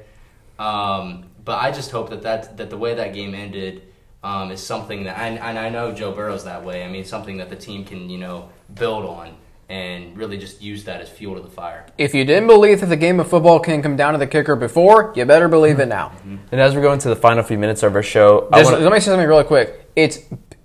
Um, 0.59 1.25
but 1.43 1.59
I 1.59 1.71
just 1.71 1.91
hope 1.91 2.09
that 2.11 2.21
that 2.23 2.57
that 2.57 2.69
the 2.69 2.77
way 2.77 2.93
that 2.93 3.13
game 3.13 3.33
ended 3.33 3.81
um, 4.23 4.51
is 4.51 4.61
something 4.61 5.05
that 5.05 5.17
and, 5.17 5.39
and 5.39 5.57
I 5.57 5.69
know 5.69 5.91
Joe 5.91 6.11
Burrow's 6.11 6.43
that 6.43 6.63
way. 6.63 6.83
I 6.83 6.87
mean, 6.87 7.05
something 7.05 7.37
that 7.37 7.49
the 7.49 7.55
team 7.55 7.83
can 7.83 8.09
you 8.09 8.19
know 8.19 8.49
build 8.73 9.05
on 9.05 9.35
and 9.71 10.17
really 10.17 10.37
just 10.37 10.61
use 10.61 10.83
that 10.83 10.99
as 10.99 11.07
fuel 11.07 11.33
to 11.35 11.41
the 11.41 11.49
fire. 11.49 11.85
If 11.97 12.13
you 12.13 12.25
didn't 12.25 12.47
believe 12.47 12.81
that 12.81 12.87
the 12.87 12.97
game 12.97 13.21
of 13.21 13.29
football 13.29 13.57
can 13.57 13.81
come 13.81 13.95
down 13.95 14.11
to 14.11 14.19
the 14.19 14.27
kicker 14.27 14.57
before, 14.57 15.13
you 15.15 15.23
better 15.23 15.47
believe 15.47 15.79
it 15.79 15.85
now. 15.85 16.09
Mm-hmm. 16.09 16.37
And 16.51 16.59
as 16.59 16.75
we're 16.75 16.81
going 16.81 16.99
to 16.99 17.07
the 17.07 17.15
final 17.15 17.41
few 17.41 17.57
minutes 17.57 17.81
of 17.81 17.95
our 17.95 18.03
show, 18.03 18.49
Just, 18.53 18.69
wanna... 18.69 18.83
let 18.83 18.91
me 18.91 18.99
say 18.99 19.05
something 19.05 19.25
really 19.25 19.45
quick. 19.45 19.89
It's 19.95 20.19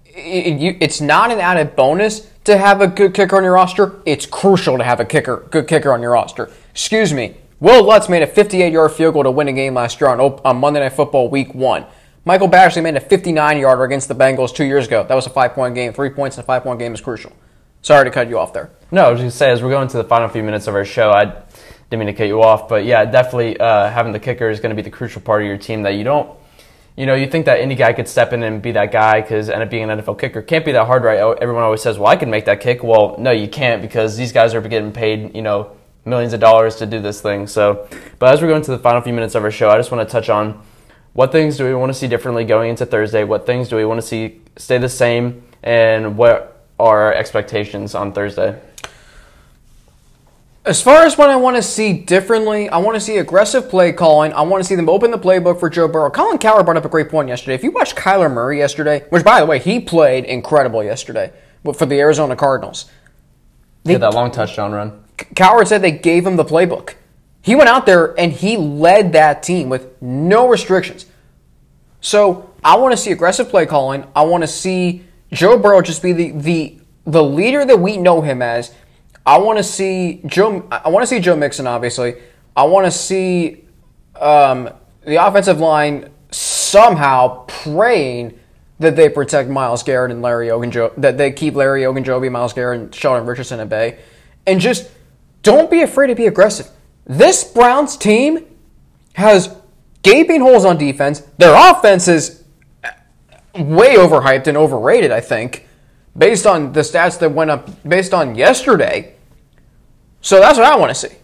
it, 0.07 0.59
you, 0.59 0.77
it's 0.81 1.01
not 1.01 1.31
an 1.31 1.39
added 1.39 1.77
bonus 1.77 2.29
to 2.45 2.59
have 2.59 2.81
a 2.81 2.89
good 2.89 3.15
kicker 3.15 3.37
on 3.37 3.45
your 3.45 3.53
roster. 3.53 4.03
It's 4.07 4.27
crucial 4.27 4.77
to 4.77 4.83
have 4.83 4.99
a 4.99 5.05
kicker, 5.05 5.47
good 5.51 5.69
kicker 5.69 5.93
on 5.93 6.03
your 6.03 6.11
roster. 6.11 6.51
Excuse 6.73 7.13
me. 7.13 7.37
Wil 7.61 7.85
Lutz 7.85 8.09
made 8.09 8.23
a 8.23 8.27
58-yard 8.27 8.91
field 8.91 9.15
goal 9.15 9.23
to 9.23 9.31
win 9.31 9.47
a 9.47 9.53
game 9.53 9.75
last 9.75 10.01
year 10.01 10.11
on, 10.11 10.21
on 10.21 10.57
Monday 10.57 10.81
Night 10.81 10.93
Football 10.93 11.31
Week 11.31 11.55
One. 11.55 11.87
Michael 12.25 12.49
Badgley 12.49 12.83
made 12.83 12.97
a 12.97 13.01
59-yarder 13.01 13.85
against 13.85 14.09
the 14.09 14.15
Bengals 14.15 14.53
two 14.53 14.65
years 14.65 14.89
ago. 14.89 15.07
That 15.09 15.15
was 15.15 15.27
a 15.27 15.31
five-point 15.31 15.77
game. 15.77 15.93
Three 15.93 16.11
points 16.11 16.37
in 16.37 16.41
a 16.41 16.45
five-point 16.45 16.81
game 16.81 16.93
is 16.93 17.01
crucial. 17.01 17.33
Sorry 17.87 18.05
to 18.05 18.11
cut 18.11 18.29
you 18.29 18.37
off 18.37 18.53
there. 18.53 18.71
No, 18.91 19.05
I 19.05 19.11
was 19.11 19.21
going 19.21 19.31
to 19.31 19.37
say, 19.37 19.49
as 19.49 19.63
we're 19.63 19.71
going 19.71 19.87
to 19.87 19.97
the 19.97 20.03
final 20.03 20.29
few 20.29 20.43
minutes 20.43 20.67
of 20.67 20.75
our 20.75 20.85
show, 20.85 21.13
I 21.13 21.27
didn't 21.89 22.01
mean 22.01 22.07
to 22.09 22.15
cut 22.15 22.27
you 22.27 22.43
off, 22.43 22.69
but 22.69 22.85
yeah, 22.85 23.05
definitely 23.05 23.61
uh, 23.61 23.89
having 23.89 24.11
the 24.11 24.19
kicker 24.19 24.51
is 24.51 24.59
going 24.59 24.71
to 24.71 24.75
be 24.75 24.83
the 24.83 24.91
crucial 24.91 25.23
part 25.23 25.43
of 25.43 25.47
your 25.47 25.57
team 25.57 25.83
that 25.83 25.91
you 25.91 26.03
don't, 26.03 26.29
you 26.97 27.07
know, 27.07 27.15
you 27.15 27.29
think 27.29 27.47
that 27.47 27.61
any 27.61 27.77
guy 27.77 27.93
could 27.93 28.09
step 28.09 28.33
in 28.33 28.43
and 28.43 28.61
be 28.61 28.73
that 28.73 28.91
guy 28.91 29.21
because 29.21 29.49
end 29.49 29.63
up 29.63 29.71
being 29.71 29.89
an 29.89 30.01
NFL 30.01 30.19
kicker 30.19 30.43
can't 30.43 30.65
be 30.65 30.73
that 30.73 30.85
hard, 30.85 31.05
right? 31.05 31.39
Everyone 31.41 31.63
always 31.63 31.81
says, 31.81 31.97
well, 31.97 32.09
I 32.09 32.17
can 32.17 32.29
make 32.29 32.47
that 32.47 32.61
kick. 32.61 32.83
Well, 32.83 33.15
no, 33.21 33.31
you 33.31 33.47
can't 33.47 33.81
because 33.81 34.17
these 34.17 34.33
guys 34.33 34.53
are 34.53 34.61
getting 34.63 34.91
paid, 34.91 35.37
you 35.37 35.43
know, 35.43 35.77
millions 36.05 36.33
of 36.33 36.41
dollars 36.41 36.75
to 36.77 36.87
do 36.87 36.99
this 36.99 37.21
thing. 37.21 37.47
So, 37.47 37.87
but 38.19 38.35
as 38.35 38.43
we're 38.43 38.49
going 38.49 38.63
to 38.63 38.73
the 38.73 38.81
final 38.81 39.01
few 39.01 39.13
minutes 39.13 39.37
of 39.37 39.45
our 39.45 39.53
show, 39.53 39.71
I 39.71 39.77
just 39.77 39.93
want 39.93 40.09
to 40.09 40.13
touch 40.13 40.29
on 40.29 40.61
what 41.13 41.31
things 41.31 41.57
do 41.57 41.65
we 41.65 41.73
want 41.73 41.93
to 41.93 41.95
see 41.97 42.09
differently 42.09 42.45
going 42.45 42.71
into 42.71 42.85
Thursday? 42.85 43.23
What 43.23 43.47
things 43.47 43.69
do 43.69 43.77
we 43.77 43.85
want 43.85 44.01
to 44.01 44.07
see 44.09 44.41
stay 44.57 44.79
the 44.79 44.89
same? 44.89 45.45
And 45.63 46.19
what 46.19 46.56
are 46.79 47.13
expectations 47.13 47.95
on 47.95 48.13
Thursday? 48.13 48.61
As 50.65 50.83
far 50.83 51.05
as 51.05 51.17
what 51.17 51.31
I 51.31 51.37
want 51.37 51.55
to 51.57 51.63
see 51.63 51.93
differently, 51.93 52.69
I 52.69 52.79
want 52.79 52.97
to 52.97 53.01
see 53.01 53.19
aggressive 53.19 53.71
play 53.71 53.93
calling. 53.93 54.33
I 54.33 54.43
want 54.43 54.65
to 54.65 54.69
see 54.69 54.75
them 54.75 54.89
open 54.89 55.13
the 55.13 55.19
playbook 55.19 55.61
for 55.61 55.71
Joe 55.71 55.87
Burrow. 55.87 56.11
Colin 56.11 56.39
Cowherd 56.39 56.65
brought 56.65 56.77
up 56.77 56.85
a 56.85 56.89
great 56.89 57.09
point 57.09 57.29
yesterday. 57.29 57.55
If 57.55 57.63
you 57.63 57.71
watched 57.71 57.95
Kyler 57.95 58.33
Murray 58.33 58.59
yesterday, 58.59 59.05
which 59.11 59.25
by 59.25 59.39
the 59.39 59.47
way, 59.47 59.61
he 59.61 59.79
played 59.79 60.25
incredible 60.25 60.83
yesterday 60.83 61.33
for 61.63 61.87
the 61.87 62.01
Arizona 62.01 62.35
Cardinals. 62.35 62.91
They, 63.85 63.93
yeah, 63.93 63.99
that 63.99 64.15
long 64.15 64.33
touchdown 64.33 64.73
run. 64.73 65.05
Cowherd 65.37 65.69
said 65.69 65.83
they 65.83 65.93
gave 65.93 66.27
him 66.27 66.35
the 66.35 66.45
playbook. 66.45 66.95
He 67.43 67.55
went 67.55 67.69
out 67.69 67.87
there 67.87 68.19
and 68.19 68.33
he 68.33 68.57
led 68.57 69.13
that 69.13 69.45
team 69.45 69.69
with 69.69 70.03
no 70.03 70.49
restrictions. 70.49 71.07
So 72.01 72.53
I 72.65 72.77
want 72.77 72.91
to 72.91 72.97
see 72.97 73.13
aggressive 73.13 73.49
play 73.49 73.67
calling. 73.67 74.05
I 74.17 74.23
want 74.23 74.43
to 74.43 74.49
see 74.49 75.06
Joe 75.33 75.59
Burrow 75.59 75.83
just 75.83 76.03
be 76.03 76.13
the 76.13 76.31
the 76.33 76.79
the 77.05 77.23
leader 77.23 77.65
that 77.65 77.79
we 77.79 77.97
know 77.97 78.21
him 78.21 78.43
as. 78.43 78.75
I 79.25 79.39
want 79.39 79.59
to 79.59 79.65
see 79.65 80.21
Joe. 80.27 80.67
I 80.71 80.89
want 80.89 81.03
to 81.03 81.07
see 81.07 81.21
Joe 81.21 81.37
Mixon. 81.37 81.67
Obviously, 81.67 82.17
I 82.55 82.65
want 82.65 82.87
to 82.87 82.91
see 82.91 83.65
um, 84.15 84.71
the 85.05 85.25
offensive 85.25 85.59
line 85.59 86.11
somehow 86.31 87.45
praying 87.47 88.39
that 88.79 88.95
they 88.95 89.09
protect 89.09 89.49
Myles 89.49 89.83
Garrett 89.83 90.11
and 90.11 90.23
Larry 90.23 90.49
Ogunjobi, 90.49 90.97
that 90.97 91.17
they 91.17 91.33
keep 91.33 91.55
Larry 91.55 91.83
Ogunjobi, 91.83 92.31
Myles 92.31 92.53
Garrett, 92.53 92.81
and 92.81 92.95
Sheldon 92.95 93.27
Richardson 93.27 93.59
at 93.61 93.69
bay, 93.69 93.99
and 94.47 94.61
just 94.61 94.91
don't 95.43 95.71
be 95.71 95.83
afraid 95.83 96.09
to 96.09 96.15
be 96.15 96.27
aggressive. 96.27 96.69
This 97.07 97.45
Browns 97.45 97.97
team 97.97 98.45
has 99.15 99.57
gaping 100.03 100.41
holes 100.41 100.65
on 100.65 100.77
defense. 100.77 101.21
Their 101.39 101.55
offense 101.55 102.07
is 102.07 102.45
way 103.59 103.97
overhyped 103.97 104.47
and 104.47 104.57
overrated, 104.57 105.11
I 105.11 105.21
think, 105.21 105.67
based 106.17 106.47
on 106.47 106.73
the 106.73 106.81
stats 106.81 107.19
that 107.21 107.33
went 107.33 107.51
up 107.51 107.69
based 107.89 108.15
on 108.15 108.35
yesterday. 108.35 109.15
So 110.21 110.41
that's 110.41 110.59
what 110.59 110.67
I 110.67 110.77
want 110.77 110.91
to 110.91 110.95
see. 110.95 111.17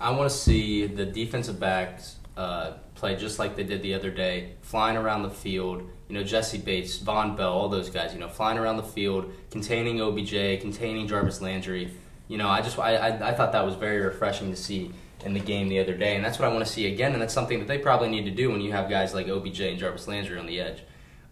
I 0.00 0.10
want 0.10 0.30
to 0.30 0.36
see 0.36 0.86
the 0.86 1.04
defensive 1.04 1.60
backs 1.60 2.16
uh, 2.36 2.72
play 2.94 3.16
just 3.16 3.38
like 3.38 3.56
they 3.56 3.64
did 3.64 3.82
the 3.82 3.94
other 3.94 4.10
day, 4.10 4.54
flying 4.62 4.96
around 4.96 5.22
the 5.22 5.30
field. 5.30 5.82
You 6.08 6.14
know, 6.14 6.24
Jessie 6.24 6.58
Bates, 6.58 6.98
Vonn 6.98 7.36
Bell, 7.36 7.52
all 7.52 7.68
those 7.68 7.90
guys. 7.90 8.14
You 8.14 8.20
know, 8.20 8.28
flying 8.28 8.58
around 8.58 8.78
the 8.78 8.82
field, 8.82 9.32
containing 9.50 10.00
OBJ, 10.00 10.60
containing 10.60 11.06
Jarvis 11.06 11.40
Landry. 11.40 11.92
You 12.28 12.38
know, 12.38 12.48
I 12.48 12.62
just 12.62 12.78
I, 12.78 12.96
I, 12.96 13.28
I 13.30 13.34
thought 13.34 13.52
that 13.52 13.64
was 13.64 13.74
very 13.74 14.00
refreshing 14.00 14.50
to 14.50 14.56
see 14.56 14.90
in 15.24 15.34
the 15.34 15.40
game 15.40 15.68
the 15.68 15.78
other 15.78 15.94
day, 15.94 16.16
and 16.16 16.24
that's 16.24 16.38
what 16.38 16.48
I 16.48 16.52
want 16.52 16.64
to 16.64 16.72
see 16.72 16.86
again. 16.86 17.12
And 17.12 17.20
that's 17.20 17.34
something 17.34 17.58
that 17.58 17.68
they 17.68 17.78
probably 17.78 18.08
need 18.08 18.24
to 18.24 18.30
do 18.30 18.50
when 18.50 18.60
you 18.60 18.72
have 18.72 18.88
guys 18.88 19.12
like 19.12 19.28
OBJ 19.28 19.60
and 19.60 19.78
Jarvis 19.78 20.08
Landry 20.08 20.38
on 20.38 20.46
the 20.46 20.60
edge. 20.60 20.82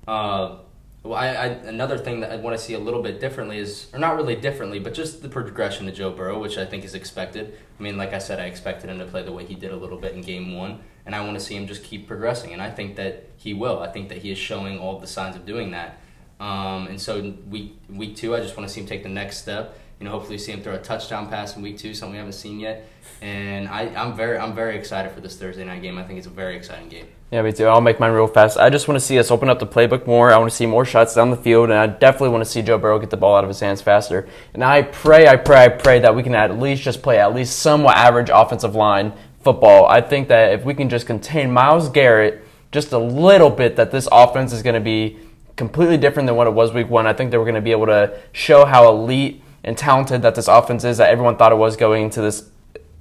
Uh, 0.09 0.57
well, 1.03 1.19
I, 1.19 1.29
I, 1.29 1.47
another 1.47 1.99
thing 1.99 2.21
that 2.21 2.33
I 2.33 2.37
want 2.37 2.57
to 2.57 2.63
see 2.63 2.73
a 2.73 2.79
little 2.79 3.03
bit 3.03 3.21
differently 3.21 3.59
is, 3.59 3.89
or 3.93 3.99
not 3.99 4.17
really 4.17 4.35
differently, 4.35 4.79
but 4.79 4.95
just 4.95 5.21
the 5.21 5.29
progression 5.29 5.85
to 5.85 5.93
Joe 5.93 6.11
Burrow, 6.11 6.41
which 6.41 6.57
I 6.57 6.65
think 6.65 6.85
is 6.85 6.95
expected. 6.95 7.57
I 7.79 7.83
mean, 7.83 7.99
like 7.99 8.15
I 8.15 8.19
said, 8.19 8.41
I 8.41 8.47
expected 8.47 8.89
him 8.89 8.99
to 8.99 9.05
play 9.05 9.23
the 9.23 9.33
way 9.33 9.45
he 9.45 9.55
did 9.55 9.71
a 9.71 9.77
little 9.77 9.99
bit 9.99 10.15
in 10.15 10.23
Game 10.23 10.57
One, 10.57 10.81
and 11.05 11.15
I 11.15 11.21
want 11.21 11.39
to 11.39 11.45
see 11.45 11.55
him 11.55 11.67
just 11.67 11.85
keep 11.85 12.09
progressing, 12.09 12.55
and 12.55 12.63
I 12.63 12.71
think 12.71 12.97
that 12.97 13.29
he 13.37 13.53
will. 13.53 13.81
I 13.81 13.93
think 13.93 14.09
that 14.09 14.19
he 14.19 14.33
is 14.33 14.39
showing 14.39 14.79
all 14.79 14.99
the 14.99 15.07
signs 15.07 15.37
of 15.37 15.45
doing 15.45 15.73
that. 15.73 16.01
Um, 16.41 16.87
and 16.87 17.01
so 17.01 17.35
week 17.49 17.79
week 17.91 18.17
two, 18.17 18.35
I 18.35 18.41
just 18.41 18.57
want 18.57 18.67
to 18.67 18.73
see 18.73 18.81
him 18.81 18.87
take 18.87 19.03
the 19.03 19.09
next 19.11 19.39
step. 19.39 19.79
You 20.01 20.07
know, 20.07 20.13
hopefully 20.13 20.39
see 20.39 20.53
him 20.53 20.63
throw 20.63 20.75
a 20.75 20.79
touchdown 20.79 21.29
pass 21.29 21.55
in 21.55 21.63
week 21.63 21.77
two, 21.77 21.93
something 21.93 22.13
we 22.13 22.19
haven't 22.19 22.33
seen 22.33 22.61
yet. 22.61 22.89
And 23.21 23.69
I, 23.69 23.89
I'm 23.95 24.17
very 24.17 24.39
I'm 24.39 24.55
very 24.55 24.77
excited 24.79 25.13
for 25.13 25.21
this 25.21 25.37
Thursday 25.37 25.65
night 25.65 25.83
game. 25.83 25.99
I 25.99 26.05
think 26.05 26.19
it's 26.19 26.27
a 26.27 26.31
very 26.31 26.57
exciting 26.57 26.89
game. 26.89 27.09
Yeah, 27.31 27.43
me 27.43 27.53
too. 27.53 27.67
I'll 27.67 27.83
make 27.83 28.01
mine 28.01 28.13
real 28.13 28.27
fast. 28.27 28.57
I 28.57 28.71
just 28.71 28.89
want 28.89 28.99
to 28.99 29.05
see 29.05 29.19
us 29.19 29.31
open 29.31 29.51
up 29.51 29.59
the 29.59 29.67
playbook 29.67 30.07
more. 30.07 30.33
I 30.33 30.39
want 30.39 30.51
to 30.51 30.57
see 30.57 30.65
more 30.65 30.87
shots 30.87 31.15
down 31.15 31.31
the 31.31 31.37
field, 31.37 31.69
and 31.69 31.79
I 31.79 31.87
definitely 31.87 32.31
want 32.31 32.43
to 32.43 32.51
see 32.51 32.63
Joe 32.63 32.79
Burrow 32.79 32.99
get 32.99 33.11
the 33.11 33.19
ball 33.19 33.37
out 33.37 33.45
of 33.45 33.49
his 33.49 33.61
hands 33.61 33.83
faster. 33.83 34.27
And 34.55 34.65
I 34.65 34.81
pray, 34.81 35.29
I 35.29 35.37
pray, 35.37 35.65
I 35.65 35.69
pray 35.69 35.99
that 35.99 36.17
we 36.17 36.23
can 36.23 36.35
at 36.35 36.59
least 36.59 36.83
just 36.83 37.03
play 37.03 37.19
at 37.19 37.35
least 37.35 37.59
somewhat 37.59 37.99
average 37.99 38.31
offensive 38.33 38.75
line 38.75 39.13
football. 39.41 39.85
I 39.87 40.01
think 40.01 40.29
that 40.29 40.55
if 40.55 40.65
we 40.65 40.73
can 40.73 40.89
just 40.89 41.07
contain 41.07 41.53
Myles 41.53 41.91
Garrett 41.91 42.43
just 42.73 42.93
a 42.93 42.99
little 42.99 43.51
bit, 43.51 43.77
that 43.77 43.91
this 43.91 44.09
offense 44.11 44.55
is 44.55 44.63
going 44.63 44.75
to 44.75 44.81
be 44.81 45.19
completely 45.57 45.99
different 45.99 46.29
than 46.29 46.37
what 46.37 46.47
it 46.47 46.55
was 46.55 46.73
week 46.73 46.89
one. 46.89 47.07
I 47.07 47.13
think 47.13 47.31
that 47.31 47.39
we're 47.39 47.45
going 47.45 47.57
to 47.57 47.61
be 47.61 47.73
able 47.73 47.87
to 47.87 48.19
show 48.33 48.65
how 48.65 48.89
elite 48.89 49.43
and 49.65 49.77
talented 49.77 50.23
that 50.23 50.35
this 50.35 50.49
offense 50.49 50.83
is 50.83 50.97
that 50.97 51.11
everyone 51.11 51.37
thought 51.37 51.53
it 51.53 51.57
was 51.57 51.77
going 51.77 52.05
into 52.05 52.23
this 52.23 52.49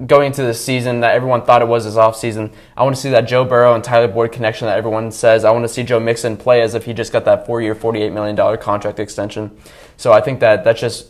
going 0.05 0.27
into 0.27 0.43
the 0.43 0.53
season 0.53 0.99
that 0.99 1.15
everyone 1.15 1.41
thought 1.43 1.61
it 1.61 1.67
was 1.67 1.85
his 1.85 1.97
off 1.97 2.15
season. 2.15 2.51
I 2.75 2.83
want 2.83 2.95
to 2.95 3.01
see 3.01 3.09
that 3.09 3.21
Joe 3.21 3.43
Burrow 3.43 3.73
and 3.73 3.83
Tyler 3.83 4.07
Boyd 4.07 4.31
connection 4.31 4.67
that 4.67 4.77
everyone 4.77 5.11
says. 5.11 5.43
I 5.43 5.51
want 5.51 5.63
to 5.63 5.69
see 5.69 5.81
Joe 5.83 5.99
Mixon 5.99 6.37
play 6.37 6.61
as 6.61 6.75
if 6.75 6.85
he 6.85 6.93
just 6.93 7.11
got 7.11 7.25
that 7.25 7.47
four 7.47 7.61
year, 7.61 7.73
$48 7.73 8.13
million 8.13 8.57
contract 8.57 8.99
extension. 8.99 9.57
So 9.97 10.13
I 10.13 10.21
think 10.21 10.39
that 10.41 10.63
that's 10.63 10.79
just, 10.79 11.07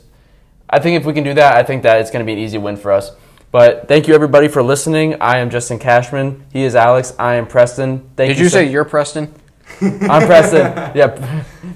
I 0.69 0.79
think 0.79 0.99
if 0.99 1.05
we 1.05 1.13
can 1.13 1.25
do 1.25 1.33
that, 1.33 1.55
I 1.55 1.63
think 1.63 1.83
that 1.83 1.99
it's 1.99 2.11
going 2.11 2.25
to 2.25 2.25
be 2.25 2.33
an 2.33 2.39
easy 2.39 2.57
win 2.57 2.77
for 2.77 2.93
us. 2.93 3.11
But 3.51 3.88
thank 3.88 4.07
you 4.07 4.13
everybody 4.13 4.47
for 4.47 4.63
listening. 4.63 5.21
I 5.21 5.39
am 5.39 5.49
Justin 5.49 5.79
Cashman. 5.79 6.45
He 6.53 6.63
is 6.63 6.75
Alex. 6.75 7.13
I 7.17 7.35
am 7.35 7.47
Preston. 7.47 8.09
Thank 8.15 8.29
Did 8.29 8.38
you, 8.38 8.43
you 8.45 8.49
say 8.49 8.69
you're 8.69 8.85
Preston? 8.85 9.33
I'm 9.81 10.27
Preston. 10.27 10.91
Yep. 10.95 11.21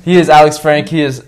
He 0.04 0.16
is 0.16 0.30
Alex 0.30 0.58
Frank. 0.58 0.88
He 0.88 1.02
is 1.02 1.26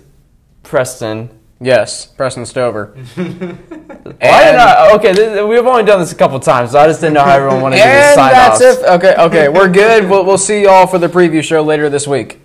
Preston. 0.62 1.30
Yes, 1.60 2.06
Preston 2.06 2.44
Stover. 2.46 2.86
Why 3.14 3.24
did 3.24 4.20
I, 4.20 4.94
okay, 4.96 5.12
this, 5.12 5.46
we've 5.46 5.64
only 5.64 5.84
done 5.84 6.00
this 6.00 6.12
a 6.12 6.16
couple 6.16 6.38
times, 6.40 6.72
so 6.72 6.78
I 6.78 6.86
just 6.86 7.00
didn't 7.00 7.14
know 7.14 7.24
how 7.24 7.36
everyone 7.36 7.62
wanted 7.62 7.76
to 7.76 7.82
do 7.82 8.14
sign 8.14 8.32
that's 8.32 8.60
it. 8.60 8.84
Okay, 8.84 9.14
okay, 9.16 9.48
we're 9.48 9.68
good. 9.68 10.08
We'll, 10.08 10.24
we'll 10.24 10.38
see 10.38 10.62
y'all 10.62 10.86
for 10.86 10.98
the 10.98 11.08
preview 11.08 11.42
show 11.42 11.62
later 11.62 11.88
this 11.88 12.06
week. 12.06 12.40